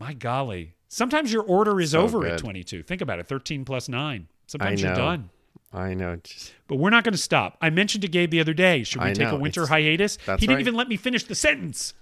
My 0.00 0.14
golly. 0.14 0.74
Sometimes 0.94 1.32
your 1.32 1.42
order 1.42 1.80
is 1.80 1.90
So 1.90 2.02
over 2.02 2.24
at 2.24 2.38
22. 2.38 2.84
Think 2.84 3.00
about 3.00 3.18
it 3.18 3.26
13 3.26 3.64
plus 3.64 3.88
9. 3.88 4.28
Sometimes 4.46 4.80
you're 4.80 4.94
done. 4.94 5.28
I 5.72 5.92
know. 5.92 6.20
Just, 6.22 6.54
But 6.68 6.76
we're 6.76 6.90
not 6.90 7.02
going 7.02 7.14
to 7.14 7.18
stop. 7.18 7.58
I 7.60 7.68
mentioned 7.70 8.02
to 8.02 8.08
Gabe 8.08 8.30
the 8.30 8.38
other 8.38 8.54
day, 8.54 8.84
should 8.84 9.02
we 9.02 9.08
I 9.08 9.12
take 9.12 9.26
a 9.26 9.34
winter 9.34 9.62
it's- 9.62 9.70
hiatus? 9.70 10.18
he 10.24 10.36
didn't 10.36 10.50
right. 10.50 10.60
even 10.60 10.74
let 10.74 10.86
me 10.88 10.96
finish 10.96 11.24
the 11.24 11.34
sentence. 11.34 11.94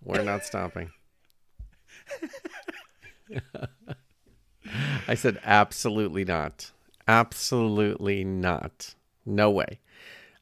we're 0.00 0.22
not 0.22 0.44
stopping. 0.44 0.92
I 5.08 5.16
said 5.16 5.40
absolutely 5.42 6.24
not. 6.24 6.70
Absolutely 7.08 8.22
not. 8.22 8.94
No 9.24 9.50
way. 9.50 9.80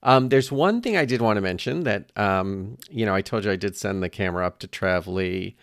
Um, 0.03 0.29
there's 0.29 0.53
one 0.53 0.83
thing 0.83 0.95
I 0.95 1.07
did 1.07 1.23
want 1.23 1.39
to 1.39 1.41
mention 1.41 1.85
that 1.85 2.13
um, 2.19 2.77
you 2.91 3.07
know 3.07 3.15
I 3.15 3.23
told 3.23 3.47
you 3.47 3.51
I 3.51 3.57
did 3.57 3.79
send 3.79 4.03
the 4.03 4.11
camera 4.11 4.47
up 4.47 4.59
to 4.59 4.67
Travely, 4.67 5.57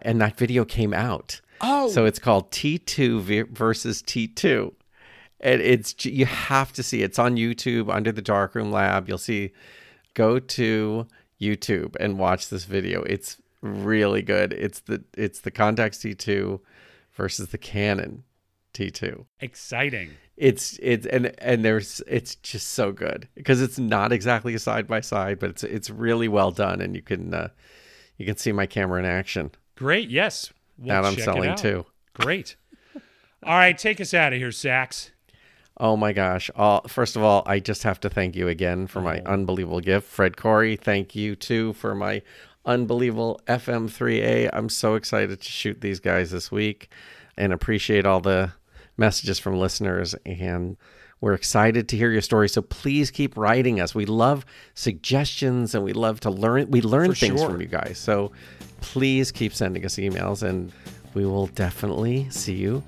and 0.00 0.22
that 0.22 0.38
video 0.38 0.64
came 0.64 0.94
out. 0.94 1.42
Oh. 1.62 1.88
So 1.88 2.04
it's 2.04 2.18
called 2.18 2.50
T2 2.50 3.20
v- 3.20 3.42
versus 3.42 4.02
T2. 4.02 4.72
And 5.40 5.60
it's 5.60 6.04
you 6.04 6.26
have 6.26 6.72
to 6.74 6.82
see 6.82 7.02
it. 7.02 7.06
it's 7.06 7.18
on 7.18 7.36
YouTube 7.36 7.92
under 7.92 8.12
the 8.12 8.22
Darkroom 8.22 8.70
Lab. 8.70 9.08
You'll 9.08 9.18
see 9.18 9.52
go 10.14 10.38
to 10.38 11.06
YouTube 11.40 11.96
and 11.98 12.18
watch 12.18 12.48
this 12.48 12.64
video. 12.64 13.02
It's 13.02 13.38
really 13.60 14.22
good. 14.22 14.52
It's 14.52 14.80
the 14.80 15.02
it's 15.16 15.40
the 15.40 15.50
Contax 15.50 15.98
T2 15.98 16.60
versus 17.12 17.48
the 17.48 17.58
Canon 17.58 18.22
T2. 18.72 19.24
Exciting. 19.40 20.10
It's 20.36 20.78
it's 20.80 21.06
and 21.06 21.32
and 21.38 21.64
there's 21.64 22.02
it's 22.06 22.36
just 22.36 22.68
so 22.68 22.92
good 22.92 23.28
because 23.34 23.60
it's 23.60 23.78
not 23.78 24.12
exactly 24.12 24.54
a 24.54 24.58
side 24.58 24.86
by 24.86 25.00
side, 25.00 25.38
but 25.38 25.50
it's 25.50 25.64
it's 25.64 25.90
really 25.90 26.28
well 26.28 26.52
done 26.52 26.80
and 26.80 26.94
you 26.94 27.02
can 27.02 27.34
uh, 27.34 27.48
you 28.16 28.26
can 28.26 28.36
see 28.36 28.52
my 28.52 28.66
camera 28.66 29.00
in 29.00 29.04
action. 29.04 29.50
Great. 29.76 30.08
Yes. 30.08 30.52
We'll 30.78 30.88
that 30.88 31.04
I'm 31.04 31.16
selling 31.16 31.54
too. 31.56 31.86
Great. 32.14 32.56
All 33.44 33.54
right. 33.56 33.76
Take 33.76 34.00
us 34.00 34.14
out 34.14 34.32
of 34.32 34.38
here, 34.38 34.52
Sachs. 34.52 35.10
Oh 35.78 35.96
my 35.96 36.12
gosh. 36.12 36.50
All, 36.54 36.82
first 36.86 37.16
of 37.16 37.22
all, 37.22 37.42
I 37.46 37.58
just 37.58 37.82
have 37.82 37.98
to 38.00 38.10
thank 38.10 38.36
you 38.36 38.46
again 38.48 38.86
for 38.86 39.00
my 39.00 39.20
Oh. 39.20 39.32
unbelievable 39.32 39.80
gift. 39.80 40.06
Fred 40.06 40.36
Corey, 40.36 40.76
thank 40.76 41.14
you 41.16 41.34
too 41.34 41.72
for 41.72 41.94
my 41.94 42.22
unbelievable 42.64 43.40
FM3A. 43.48 44.50
I'm 44.52 44.68
so 44.68 44.94
excited 44.94 45.40
to 45.40 45.48
shoot 45.48 45.80
these 45.80 45.98
guys 45.98 46.30
this 46.30 46.52
week 46.52 46.90
and 47.36 47.52
appreciate 47.52 48.04
all 48.06 48.20
the 48.20 48.52
messages 48.96 49.38
from 49.38 49.58
listeners. 49.58 50.14
And 50.26 50.76
we're 51.20 51.32
excited 51.34 51.88
to 51.88 51.96
hear 51.96 52.10
your 52.12 52.20
story. 52.20 52.48
So 52.48 52.62
please 52.62 53.10
keep 53.10 53.36
writing 53.36 53.80
us. 53.80 53.94
We 53.94 54.04
love 54.06 54.44
suggestions 54.74 55.74
and 55.74 55.82
we 55.82 55.92
love 55.94 56.20
to 56.20 56.30
learn. 56.30 56.70
We 56.70 56.82
learn 56.82 57.10
For 57.10 57.14
things 57.16 57.40
sure. 57.40 57.50
from 57.50 57.60
you 57.60 57.66
guys. 57.68 57.98
So 57.98 58.30
please 58.82 59.32
keep 59.32 59.54
sending 59.54 59.84
us 59.84 59.96
emails 59.96 60.42
and 60.42 60.72
we 61.14 61.24
will 61.24 61.46
definitely 61.48 62.28
see 62.30 62.54
you 62.54 62.82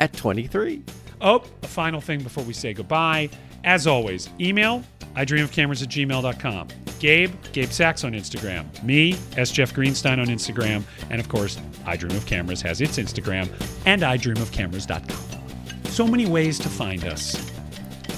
at 0.00 0.12
23. 0.14 0.82
Oh, 1.20 1.44
a 1.62 1.66
final 1.66 2.00
thing 2.00 2.22
before 2.22 2.44
we 2.44 2.54
say 2.54 2.72
goodbye. 2.72 3.28
As 3.64 3.86
always, 3.86 4.30
email 4.40 4.82
I 5.14 5.24
dream 5.24 5.44
of 5.44 5.52
cameras 5.52 5.82
at 5.82 5.88
gmail.com. 5.88 6.68
Gabe, 6.98 7.34
Gabe 7.52 7.70
Sachs 7.70 8.04
on 8.04 8.12
Instagram. 8.12 8.82
Me, 8.82 9.16
S. 9.36 9.50
Jeff 9.50 9.74
Greenstein 9.74 10.18
on 10.18 10.26
Instagram. 10.26 10.82
And 11.10 11.20
of 11.20 11.28
course, 11.28 11.58
I 11.84 11.96
Dream 11.96 12.16
of 12.16 12.26
Cameras 12.26 12.62
has 12.62 12.80
its 12.80 12.98
Instagram 12.98 13.50
and 13.86 14.02
I 14.02 14.16
idreamofcameras.com. 14.16 15.84
So 15.86 16.06
many 16.06 16.26
ways 16.26 16.58
to 16.60 16.68
find 16.68 17.04
us. 17.04 17.34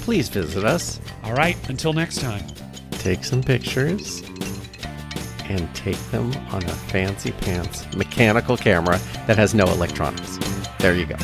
Please 0.05 0.29
visit 0.29 0.65
us. 0.65 1.01
All 1.25 1.33
right, 1.33 1.57
until 1.69 1.93
next 1.93 2.21
time. 2.21 2.45
take 2.91 3.25
some 3.25 3.43
pictures 3.43 4.23
and 5.53 5.73
take 5.75 5.99
them 6.11 6.33
on 6.51 6.63
a 6.65 6.73
fancy 6.73 7.33
pants 7.33 7.87
mechanical 7.95 8.57
camera 8.57 8.99
that 9.27 9.37
has 9.37 9.55
no 9.55 9.67
electronics. 9.67 10.39
There 10.79 10.95
you 10.95 11.07
go. 11.07 11.17